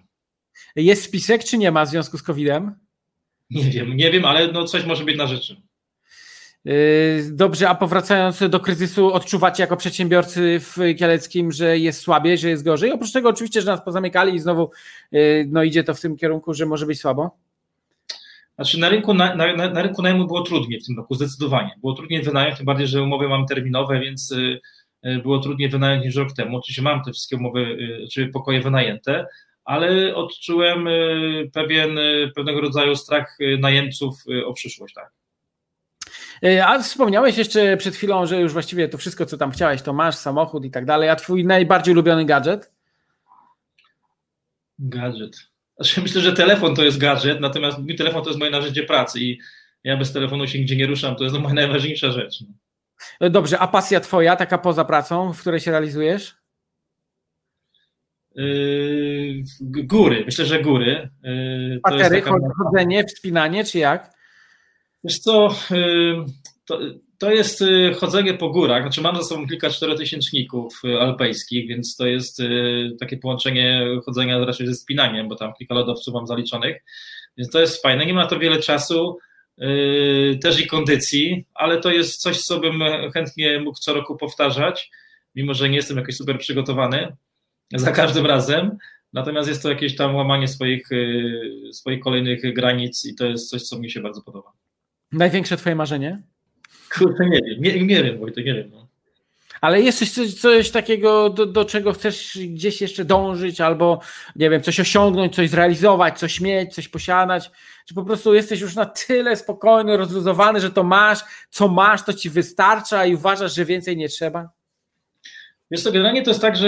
Jest 0.76 1.04
spisek, 1.04 1.44
czy 1.44 1.58
nie 1.58 1.72
ma 1.72 1.86
w 1.86 1.90
związku 1.90 2.18
z 2.18 2.24
COVID-em? 2.24 2.76
Nie 3.50 3.64
wiem, 3.64 3.96
nie 3.96 4.12
wiem, 4.12 4.26
ale 4.26 4.52
no 4.52 4.66
coś 4.66 4.86
może 4.86 5.06
być 5.06 5.18
na 5.18 5.28
rzeczy. 5.28 5.62
Yy, 6.66 6.74
dobrze, 7.32 7.70
a 7.70 7.76
powracając 7.76 8.50
do 8.50 8.60
kryzysu, 8.60 9.14
odczuwacie 9.14 9.64
jako 9.64 9.78
przedsiębiorcy 9.78 10.60
w 10.60 10.78
Kieleckim, 10.98 11.52
że 11.52 11.78
jest 11.78 12.02
słabiej, 12.02 12.38
że 12.38 12.50
jest 12.50 12.64
gorzej? 12.64 12.92
Oprócz 12.92 13.12
tego 13.12 13.30
oczywiście, 13.30 13.62
że 13.62 13.72
nas 13.72 13.84
pozamykali 13.86 14.36
i 14.36 14.40
znowu 14.40 14.72
yy, 15.12 15.46
no, 15.50 15.64
idzie 15.64 15.84
to 15.84 15.94
w 15.94 16.02
tym 16.02 16.18
kierunku, 16.18 16.54
że 16.54 16.66
może 16.66 16.86
być 16.86 17.00
słabo? 17.00 17.38
Znaczy 18.56 18.80
na 18.80 18.90
rynku, 18.90 19.14
na, 19.14 19.36
na, 19.36 19.70
na 19.70 19.82
rynku 19.82 20.02
najmu 20.02 20.28
było 20.28 20.42
trudniej 20.42 20.82
w 20.82 20.86
tym 20.86 20.98
roku, 20.98 21.16
zdecydowanie. 21.16 21.72
Było 21.82 21.94
trudniej 21.94 22.22
wynająć, 22.22 22.58
tym 22.58 22.66
bardziej, 22.66 22.88
że 22.88 23.04
umowy 23.04 23.30
mam 23.30 23.46
terminowe, 23.46 24.00
więc 24.00 24.34
yy, 25.04 25.20
było 25.20 25.40
trudniej 25.40 25.70
wynająć 25.70 26.06
niż 26.06 26.16
rok 26.16 26.34
temu. 26.34 26.58
Oczywiście 26.58 26.82
mam 26.82 27.04
te 27.04 27.12
wszystkie 27.12 27.36
umowy, 27.36 27.78
czy 28.12 28.28
pokoje 28.28 28.62
wynajęte, 28.62 29.26
ale 29.66 30.16
odczułem 30.16 30.88
pewien, 31.54 32.00
pewnego 32.36 32.62
rodzaju 32.62 32.96
strach 32.96 33.38
najemców 33.60 34.24
o 34.46 34.54
przyszłość. 34.54 34.94
Tak. 34.94 35.21
E, 36.46 36.68
a 36.68 36.80
wspomniałeś 36.80 37.38
jeszcze 37.38 37.78
przed 37.78 37.96
chwilą, 37.96 38.26
że 38.26 38.42
już 38.42 38.54
właściwie 38.54 38.90
to 38.90 38.98
wszystko, 38.98 39.26
co 39.26 39.38
tam 39.38 39.52
chciałeś, 39.52 39.82
to 39.82 39.94
masz, 39.94 40.16
samochód 40.16 40.66
i 40.66 40.72
tak 40.72 40.86
dalej. 40.86 41.10
A 41.10 41.16
twój 41.16 41.46
najbardziej 41.46 41.94
ulubiony 41.94 42.26
gadżet? 42.26 42.72
Gadżet. 44.80 45.36
Znaczy, 45.76 46.02
myślę, 46.02 46.22
że 46.22 46.34
telefon 46.34 46.76
to 46.76 46.84
jest 46.84 46.98
gadżet, 46.98 47.40
natomiast 47.40 47.78
mój 47.78 47.96
telefon 47.96 48.24
to 48.24 48.30
jest 48.30 48.40
moje 48.40 48.52
narzędzie 48.52 48.84
pracy 48.84 49.20
i 49.20 49.40
ja 49.84 49.98
bez 49.98 50.14
telefonu 50.14 50.48
się 50.48 50.60
nigdzie 50.60 50.76
nie 50.76 50.88
ruszam, 50.88 51.16
to 51.16 51.24
jest 51.24 51.36
moja 51.36 51.54
najważniejsza 51.64 52.12
rzecz. 52.12 52.44
E, 53.20 53.30
dobrze, 53.30 53.60
a 53.60 53.68
pasja 53.68 54.00
twoja, 54.00 54.36
taka 54.36 54.58
poza 54.58 54.86
pracą, 54.86 55.34
w 55.34 55.42
której 55.42 55.60
się 55.60 55.72
realizujesz? 55.72 56.42
Yy, 58.36 59.44
góry, 59.62 60.24
myślę, 60.26 60.46
że 60.46 60.62
góry. 60.62 61.10
Yy, 61.24 61.82
chodzenie, 62.58 63.04
wspinanie, 63.04 63.64
czy 63.64 63.80
jak? 63.80 64.21
Wiesz 65.04 65.20
co, 65.20 65.56
y, 65.72 66.16
to, 66.66 66.80
to 67.18 67.32
jest 67.32 67.62
y, 67.62 67.94
chodzenie 67.94 68.34
po 68.34 68.50
górach. 68.50 68.82
Znaczy 68.84 69.02
mam 69.02 69.16
za 69.16 69.24
sobą 69.24 69.48
kilka 69.48 69.70
czterotysięczników 69.70 70.82
y, 70.86 71.00
alpejskich, 71.00 71.68
więc 71.68 71.96
to 71.96 72.08
jest 72.08 72.42
takie 73.00 73.18
połączenie 73.18 73.86
chodzenia 74.06 74.46
raczej 74.46 74.68
ze 74.68 74.76
spinaniem, 74.76 75.30
bo 75.30 75.36
tam 75.36 75.54
kilka 75.54 75.76
lodowców 75.76 76.14
mam 76.14 76.28
zaliczonych. 76.28 76.84
Więc 77.38 77.50
to 77.50 77.60
jest 77.60 77.82
fajne. 77.82 78.06
Nie 78.06 78.14
ma 78.14 78.28
to 78.28 78.40
wiele 78.40 78.60
czasu, 78.60 79.18
też 80.42 80.60
i 80.60 80.68
kondycji, 80.68 81.46
ale 81.54 81.82
to 81.82 81.92
jest 81.92 82.22
coś, 82.22 82.42
co 82.42 82.60
bym 82.60 82.84
chętnie 83.14 83.60
mógł 83.60 83.78
co 83.80 83.94
roku 83.94 84.18
powtarzać, 84.18 84.92
mimo 85.36 85.54
że 85.54 85.70
nie 85.70 85.76
jestem 85.76 85.98
jakoś 85.98 86.16
super 86.16 86.40
przygotowany 86.40 87.16
za 87.76 87.92
każdym 87.92 88.26
razem. 88.26 88.78
Natomiast 89.14 89.50
jest 89.50 89.64
to 89.64 89.70
jakieś 89.70 89.96
tam 89.96 90.16
łamanie 90.16 90.48
swoich, 90.48 90.90
swoich 91.72 92.00
kolejnych 92.00 92.54
granic 92.54 93.06
i 93.06 93.16
to 93.16 93.26
jest 93.26 93.50
coś, 93.50 93.62
co 93.64 93.80
mi 93.80 93.92
się 93.92 94.02
bardzo 94.02 94.22
podoba. 94.22 94.52
Największe 95.12 95.58
twoje 95.58 95.76
marzenie? 95.76 96.22
Kurde, 96.98 97.30
nie 97.30 97.42
wiem, 97.42 97.62
nie, 97.62 97.84
nie 97.86 98.04
wiem, 98.04 98.20
Wojtek, 98.20 98.46
nie 98.46 98.54
wiem. 98.54 98.70
No. 98.72 98.88
Ale 99.62 99.82
jest 99.82 100.16
coś, 100.16 100.34
coś 100.34 100.72
takiego, 100.72 101.30
do, 101.30 101.46
do, 101.46 101.66
czego 101.66 101.94
chcesz 101.94 102.38
gdzieś 102.48 102.82
jeszcze 102.82 103.06
dążyć, 103.06 103.62
albo 103.62 104.02
nie 104.36 104.50
wiem, 104.50 104.62
coś 104.62 104.80
osiągnąć, 104.80 105.36
coś 105.36 105.50
zrealizować, 105.50 106.20
coś 106.20 106.42
mieć, 106.42 106.74
coś 106.74 106.88
posiadać? 106.88 107.52
Czy 107.88 107.94
po 107.94 108.04
prostu 108.04 108.34
jesteś 108.34 108.62
już 108.62 108.76
na 108.76 108.86
tyle 108.86 109.36
spokojny, 109.36 109.98
rozluzowany, 109.98 110.62
że 110.62 110.72
to 110.72 110.84
masz, 110.84 111.20
co 111.50 111.68
masz, 111.68 112.04
to 112.04 112.14
ci 112.14 112.30
wystarcza 112.30 113.06
i 113.06 113.16
uważasz, 113.16 113.56
że 113.56 113.66
więcej 113.66 113.98
nie 113.98 114.10
trzeba? 114.10 114.50
Wiesz 115.72 115.84
to 115.84 115.92
generalnie 115.92 116.24
to 116.24 116.32
jest 116.32 116.42
tak, 116.42 116.58
że 116.58 116.68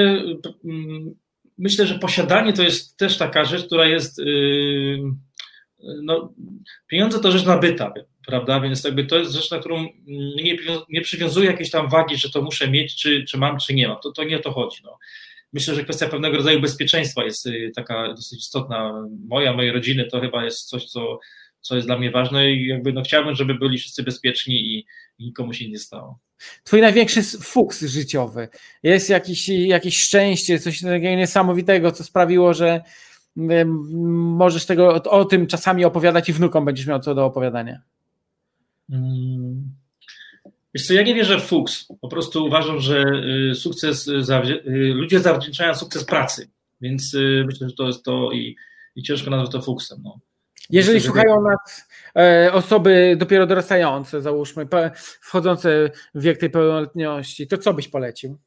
mm, 0.65 1.15
myślę, 1.57 1.85
że 1.87 1.99
posiadanie 1.99 2.53
to 2.53 2.63
jest 2.63 2.97
też 2.97 3.17
taka 3.17 3.45
rzecz, 3.45 3.65
która 3.65 3.85
jest. 3.85 4.17
Yy, 4.17 4.99
no, 6.03 6.33
pieniądze 6.87 7.19
to 7.19 7.31
rzecz 7.31 7.45
nabyta 7.45 7.93
prawda? 8.25 8.59
Więc 8.59 8.83
jakby 8.83 9.05
to 9.05 9.17
jest 9.17 9.31
rzecz, 9.31 9.51
na 9.51 9.59
którą 9.59 9.87
nie, 10.35 10.57
nie 10.89 11.01
przywiązuję 11.01 11.51
jakiejś 11.51 11.71
tam 11.71 11.89
wagi, 11.89 12.17
że 12.17 12.29
to 12.29 12.41
muszę 12.41 12.67
mieć, 12.67 12.95
czy, 12.95 13.23
czy 13.23 13.37
mam, 13.37 13.57
czy 13.57 13.73
nie 13.73 13.87
mam. 13.87 13.97
To, 14.03 14.11
to 14.11 14.23
nie 14.23 14.37
o 14.37 14.41
to 14.41 14.51
chodzi. 14.51 14.77
No. 14.83 14.97
Myślę, 15.53 15.75
że 15.75 15.83
kwestia 15.83 16.07
pewnego 16.07 16.37
rodzaju 16.37 16.61
bezpieczeństwa 16.61 17.23
jest 17.23 17.45
y, 17.45 17.71
taka 17.75 18.07
dosyć 18.13 18.39
istotna. 18.39 19.07
Moja, 19.27 19.53
mojej 19.53 19.71
rodziny 19.71 20.07
to 20.11 20.21
chyba 20.21 20.45
jest 20.45 20.69
coś, 20.69 20.85
co, 20.85 21.19
co 21.61 21.75
jest 21.75 21.87
dla 21.87 21.97
mnie 21.97 22.11
ważne 22.11 22.51
i 22.51 22.67
jakby 22.67 22.93
no 22.93 23.01
chciałbym, 23.01 23.35
żeby 23.35 23.55
byli 23.55 23.77
wszyscy 23.77 24.03
bezpieczni 24.03 24.55
i, 24.55 24.85
i 25.17 25.25
nikomu 25.25 25.53
się 25.53 25.69
nie 25.69 25.79
stało. 25.79 26.19
Twój 26.63 26.81
największy 26.81 27.23
fuks 27.23 27.85
życiowy. 27.85 28.47
Jest 28.83 29.09
jakiś, 29.09 29.49
jakieś 29.49 29.99
szczęście, 29.99 30.59
coś 30.59 30.81
niesamowitego, 31.01 31.91
co 31.91 32.03
sprawiło, 32.03 32.53
że 32.53 32.81
możesz 33.35 34.65
tego 34.65 34.87
o, 34.93 35.03
o 35.03 35.25
tym 35.25 35.47
czasami 35.47 35.85
opowiadać 35.85 36.29
i 36.29 36.33
wnukom 36.33 36.65
będziesz 36.65 36.87
miał 36.87 36.99
co 36.99 37.15
do 37.15 37.25
opowiadania. 37.25 37.81
Mm. 38.89 39.73
Wiesz 40.73 40.87
co, 40.87 40.93
ja 40.93 41.03
nie 41.03 41.15
wierzę 41.15 41.39
w 41.39 41.43
fuks. 41.43 41.87
Po 42.01 42.07
prostu 42.07 42.45
uważam, 42.45 42.79
że 42.79 43.03
y, 43.51 43.55
sukces, 43.55 44.07
y, 44.07 44.93
ludzie 44.93 45.19
zawdzięczają 45.19 45.75
sukces 45.75 46.05
pracy, 46.05 46.49
więc 46.81 47.13
y, 47.13 47.43
myślę, 47.47 47.69
że 47.69 47.75
to 47.75 47.87
jest 47.87 48.03
to 48.03 48.31
i, 48.31 48.55
i 48.95 49.03
ciężko 49.03 49.29
nazwać 49.29 49.51
to 49.51 49.61
fuksem. 49.61 50.01
No. 50.03 50.19
Jeżeli 50.69 50.97
myślę, 50.97 51.07
słuchają 51.07 51.41
nas 51.41 51.87
e, 52.17 52.53
osoby 52.53 53.15
dopiero 53.19 53.47
dorastające, 53.47 54.21
załóżmy, 54.21 54.67
wchodzące 55.21 55.89
w 56.15 56.21
wiek 56.21 56.37
tej 56.37 56.49
pełnoletności, 56.49 57.47
to 57.47 57.57
co 57.57 57.73
byś 57.73 57.87
polecił 57.87 58.37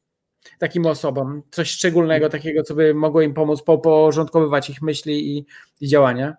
takim 0.59 0.85
osobom? 0.85 1.41
Coś 1.51 1.69
szczególnego, 1.69 2.29
takiego, 2.29 2.63
co 2.63 2.75
by 2.75 2.93
mogło 2.93 3.21
im 3.21 3.33
pomóc 3.33 3.63
porządkowywać 3.83 4.69
ich 4.69 4.81
myśli 4.81 5.37
i, 5.37 5.45
i 5.81 5.87
działania? 5.87 6.35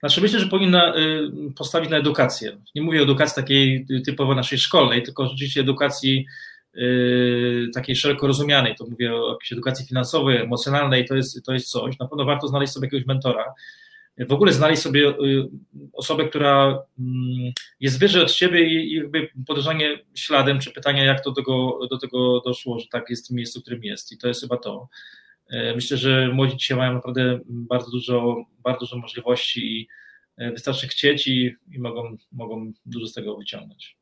Znaczy 0.00 0.20
myślę, 0.20 0.40
że 0.40 0.46
powinna 0.46 0.96
y, 0.96 1.52
postawić 1.56 1.90
na 1.90 1.96
edukację. 1.96 2.56
Nie 2.74 2.82
mówię 2.82 3.00
o 3.00 3.02
edukacji 3.02 3.42
takiej 3.42 3.86
typowo 4.06 4.34
naszej 4.34 4.58
szkolnej, 4.58 5.02
tylko 5.02 5.26
rzeczywiście 5.26 5.60
edukacji 5.60 6.26
y, 6.76 7.70
takiej 7.74 7.96
szeroko 7.96 8.26
rozumianej. 8.26 8.74
To 8.76 8.86
mówię 8.86 9.14
o 9.14 9.32
jakiejś 9.32 9.52
edukacji 9.52 9.86
finansowej, 9.86 10.36
emocjonalnej, 10.36 11.04
to 11.04 11.14
jest, 11.14 11.44
to 11.44 11.52
jest 11.52 11.68
coś. 11.68 11.98
Na 11.98 12.08
pewno 12.08 12.24
warto 12.24 12.48
znaleźć 12.48 12.72
sobie 12.72 12.86
jakiegoś 12.86 13.06
mentora. 13.06 13.44
W 14.18 14.32
ogóle 14.32 14.52
znaleźć 14.52 14.82
sobie 14.82 15.08
y, 15.08 15.14
osobę, 15.92 16.28
która 16.28 16.82
mm, 16.98 17.52
jest 17.80 17.98
wyżej 17.98 18.22
od 18.22 18.32
ciebie 18.32 18.64
i 18.66 18.94
jakby 18.94 19.28
podążanie 19.46 19.98
śladem, 20.14 20.60
czy 20.60 20.70
pytania, 20.70 21.04
jak 21.04 21.24
to 21.24 21.30
do 21.30 21.36
tego, 21.36 21.78
do 21.90 21.98
tego 21.98 22.40
doszło, 22.40 22.78
że 22.78 22.86
tak 22.92 23.10
jest 23.10 23.24
w 23.24 23.28
tym 23.28 23.36
miejscu, 23.36 23.60
w 23.60 23.62
którym 23.62 23.84
jest. 23.84 24.12
I 24.12 24.18
to 24.18 24.28
jest 24.28 24.40
chyba 24.40 24.56
to. 24.56 24.88
Myślę, 25.74 25.96
że 25.96 26.28
młodzi 26.32 26.56
dzisiaj 26.56 26.76
mają 26.76 26.94
naprawdę 26.94 27.40
bardzo 27.46 27.90
dużo, 27.90 28.44
bardzo 28.58 28.80
dużo 28.80 28.98
możliwości 28.98 29.60
i 29.60 29.88
wystarczy 30.38 30.88
chcieć 30.88 31.26
i, 31.26 31.56
i 31.72 31.78
mogą, 31.78 32.16
mogą 32.32 32.72
dużo 32.86 33.06
z 33.06 33.12
tego 33.12 33.36
wyciągnąć. 33.36 33.96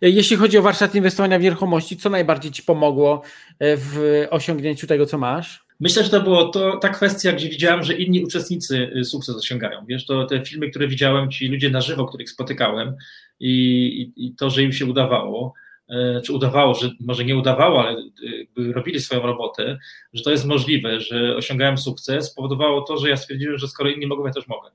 Jeśli 0.00 0.36
chodzi 0.36 0.58
o 0.58 0.62
warsztat 0.62 0.94
inwestowania 0.94 1.38
w 1.38 1.42
nieruchomości, 1.42 1.96
co 1.96 2.10
najbardziej 2.10 2.52
Ci 2.52 2.62
pomogło 2.62 3.22
w 3.60 4.26
osiągnięciu 4.30 4.86
tego, 4.86 5.06
co 5.06 5.18
masz? 5.18 5.67
Myślę, 5.80 6.04
że 6.04 6.10
to 6.10 6.20
było 6.20 6.48
to, 6.48 6.76
ta 6.76 6.88
kwestia, 6.88 7.32
gdzie 7.32 7.48
widziałem, 7.48 7.84
że 7.84 7.94
inni 7.94 8.24
uczestnicy 8.24 8.90
y, 8.96 9.04
sukces 9.04 9.36
osiągają. 9.36 9.84
Wiesz, 9.86 10.06
to 10.06 10.24
te 10.24 10.44
filmy, 10.44 10.70
które 10.70 10.88
widziałem, 10.88 11.30
ci 11.30 11.48
ludzie 11.48 11.70
na 11.70 11.80
żywo, 11.80 12.06
których 12.06 12.30
spotykałem 12.30 12.96
i, 13.40 13.52
i, 14.16 14.26
i 14.26 14.34
to, 14.34 14.50
że 14.50 14.62
im 14.62 14.72
się 14.72 14.86
udawało, 14.86 15.54
e, 15.88 16.20
czy 16.20 16.32
udawało, 16.32 16.74
że 16.74 16.90
może 17.00 17.24
nie 17.24 17.36
udawało, 17.36 17.88
ale 17.88 17.98
y, 18.58 18.72
robili 18.72 19.00
swoją 19.00 19.22
robotę, 19.22 19.78
że 20.12 20.24
to 20.24 20.30
jest 20.30 20.44
możliwe, 20.44 21.00
że 21.00 21.36
osiągałem 21.36 21.78
sukces, 21.78 22.34
powodowało 22.34 22.82
to, 22.82 22.98
że 22.98 23.08
ja 23.08 23.16
stwierdziłem, 23.16 23.58
że 23.58 23.68
skoro 23.68 23.90
inni 23.90 24.06
mogą, 24.06 24.26
ja 24.26 24.32
też 24.32 24.48
mogę. 24.48 24.70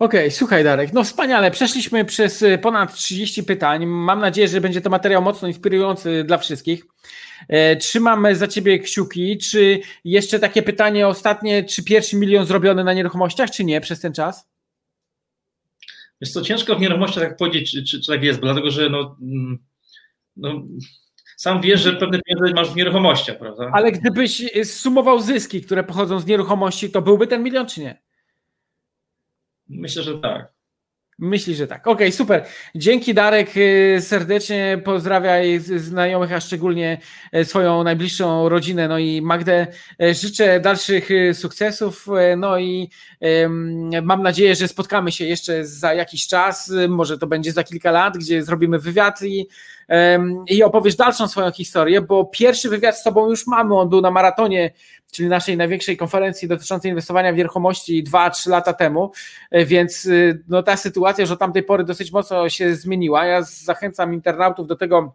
Okej, 0.00 0.20
okay, 0.20 0.30
słuchaj 0.30 0.64
Darek, 0.64 0.92
no 0.92 1.04
wspaniale. 1.04 1.50
Przeszliśmy 1.50 2.04
przez 2.04 2.42
y, 2.42 2.58
ponad 2.58 2.94
30 2.94 3.44
pytań. 3.44 3.86
Mam 3.86 4.20
nadzieję, 4.20 4.48
że 4.48 4.60
będzie 4.60 4.80
to 4.80 4.90
materiał 4.90 5.22
mocno 5.22 5.48
inspirujący 5.48 6.24
dla 6.24 6.38
wszystkich. 6.38 6.86
E, 7.48 7.76
trzymam 7.76 8.34
za 8.34 8.48
ciebie 8.48 8.78
kciuki. 8.78 9.38
Czy 9.38 9.80
jeszcze 10.04 10.38
takie 10.38 10.62
pytanie 10.62 11.08
ostatnie, 11.08 11.64
czy 11.64 11.84
pierwszy 11.84 12.16
milion 12.16 12.46
zrobiony 12.46 12.84
na 12.84 12.92
nieruchomościach, 12.92 13.50
czy 13.50 13.64
nie 13.64 13.80
przez 13.80 14.00
ten 14.00 14.12
czas? 14.12 14.48
Jest 16.20 16.34
to 16.34 16.42
ciężko 16.42 16.76
w 16.76 16.80
nieruchomościach 16.80 17.24
tak 17.24 17.36
powiedzieć, 17.36 17.70
czy, 17.70 17.84
czy, 17.84 18.00
czy 18.00 18.12
tak 18.12 18.22
jest, 18.22 18.40
dlatego 18.40 18.70
że 18.70 18.88
no, 18.88 19.16
mm, 19.22 19.58
no, 20.36 20.62
sam 21.36 21.60
wiesz, 21.60 21.80
że 21.80 21.92
pewne 21.92 22.20
pieniądze 22.26 22.54
masz 22.54 22.70
w 22.70 22.76
nieruchomościach, 22.76 23.38
prawda? 23.38 23.70
Ale 23.72 23.92
gdybyś 23.92 24.42
sumował 24.64 25.20
zyski, 25.20 25.62
które 25.62 25.84
pochodzą 25.84 26.20
z 26.20 26.26
nieruchomości, 26.26 26.90
to 26.90 27.02
byłby 27.02 27.26
ten 27.26 27.42
milion, 27.42 27.66
czy 27.66 27.80
nie? 27.80 28.09
Myślę, 29.70 30.02
że 30.02 30.18
tak. 30.18 30.52
Myśli, 31.18 31.54
że 31.54 31.66
tak. 31.66 31.80
Okej, 31.80 31.92
okay, 31.92 32.12
super. 32.12 32.44
Dzięki 32.74 33.14
Darek, 33.14 33.56
y, 33.56 33.98
serdecznie 34.00 34.82
pozdrawiaj 34.84 35.58
znajomych, 35.58 36.32
a 36.32 36.40
szczególnie 36.40 36.98
y, 37.36 37.44
swoją 37.44 37.84
najbliższą 37.84 38.48
rodzinę, 38.48 38.88
no 38.88 38.98
i 38.98 39.22
Magdę. 39.22 39.66
Y, 40.02 40.14
życzę 40.14 40.60
dalszych 40.60 41.08
sukcesów, 41.32 42.06
no 42.36 42.58
i 42.58 42.90
mam 44.02 44.22
nadzieję, 44.22 44.54
że 44.54 44.68
spotkamy 44.68 45.12
się 45.12 45.24
jeszcze 45.24 45.66
za 45.66 45.94
jakiś 45.94 46.26
czas, 46.26 46.72
może 46.88 47.18
to 47.18 47.26
będzie 47.26 47.52
za 47.52 47.64
kilka 47.64 47.90
lat, 47.90 48.18
gdzie 48.18 48.42
zrobimy 48.42 48.78
wywiad 48.78 49.22
i 49.22 49.48
i 50.48 50.62
opowiesz 50.62 50.96
dalszą 50.96 51.28
swoją 51.28 51.50
historię, 51.50 52.00
bo 52.00 52.24
pierwszy 52.24 52.68
wywiad 52.68 52.98
z 52.98 53.02
Tobą 53.02 53.30
już 53.30 53.46
mamy, 53.46 53.78
on 53.78 53.88
był 53.88 54.00
na 54.00 54.10
maratonie, 54.10 54.70
czyli 55.12 55.28
naszej 55.28 55.56
największej 55.56 55.96
konferencji 55.96 56.48
dotyczącej 56.48 56.88
inwestowania 56.90 57.32
w 57.32 57.36
nieruchomości 57.36 58.04
2-3 58.04 58.50
lata 58.50 58.72
temu, 58.72 59.12
e, 59.50 59.64
więc 59.64 60.06
y, 60.06 60.42
no, 60.48 60.62
ta 60.62 60.76
sytuacja 60.76 61.22
już 61.22 61.30
od 61.30 61.38
tamtej 61.38 61.62
pory 61.62 61.84
dosyć 61.84 62.12
mocno 62.12 62.48
się 62.48 62.74
zmieniła. 62.74 63.26
Ja 63.26 63.42
zachęcam 63.42 64.14
internautów 64.14 64.66
do 64.66 64.76
tego, 64.76 65.14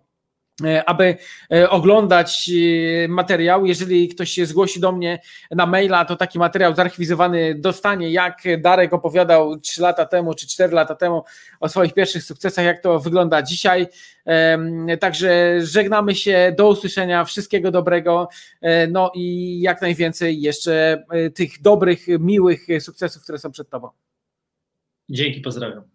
aby 0.85 1.17
e, 1.53 1.69
oglądać 1.69 2.49
e, 2.49 3.07
materiał. 3.07 3.65
Jeżeli 3.65 4.09
ktoś 4.09 4.31
się 4.31 4.45
zgłosi 4.45 4.79
do 4.79 4.91
mnie 4.91 5.19
na 5.51 5.65
maila, 5.65 6.05
to 6.05 6.15
taki 6.15 6.39
materiał 6.39 6.75
zarchiwizowany 6.75 7.55
dostanie, 7.55 8.11
jak 8.11 8.43
Darek 8.61 8.93
opowiadał 8.93 9.59
3 9.59 9.81
lata 9.81 10.05
temu 10.05 10.33
czy 10.33 10.47
4 10.47 10.73
lata 10.73 10.95
temu 10.95 11.23
o 11.59 11.69
swoich 11.69 11.93
pierwszych 11.93 12.23
sukcesach, 12.23 12.65
jak 12.65 12.81
to 12.81 12.99
wygląda 12.99 13.41
dzisiaj. 13.41 13.87
Także 14.99 15.57
żegnamy 15.61 16.15
się, 16.15 16.53
do 16.57 16.69
usłyszenia, 16.69 17.23
wszystkiego 17.23 17.71
dobrego, 17.71 18.29
no 18.91 19.11
i 19.15 19.59
jak 19.61 19.81
najwięcej 19.81 20.41
jeszcze 20.41 21.03
tych 21.35 21.61
dobrych, 21.61 22.05
miłych 22.19 22.67
sukcesów, 22.79 23.23
które 23.23 23.37
są 23.37 23.51
przed 23.51 23.69
Tobą. 23.69 23.89
Dzięki, 25.09 25.41
pozdrawiam. 25.41 25.94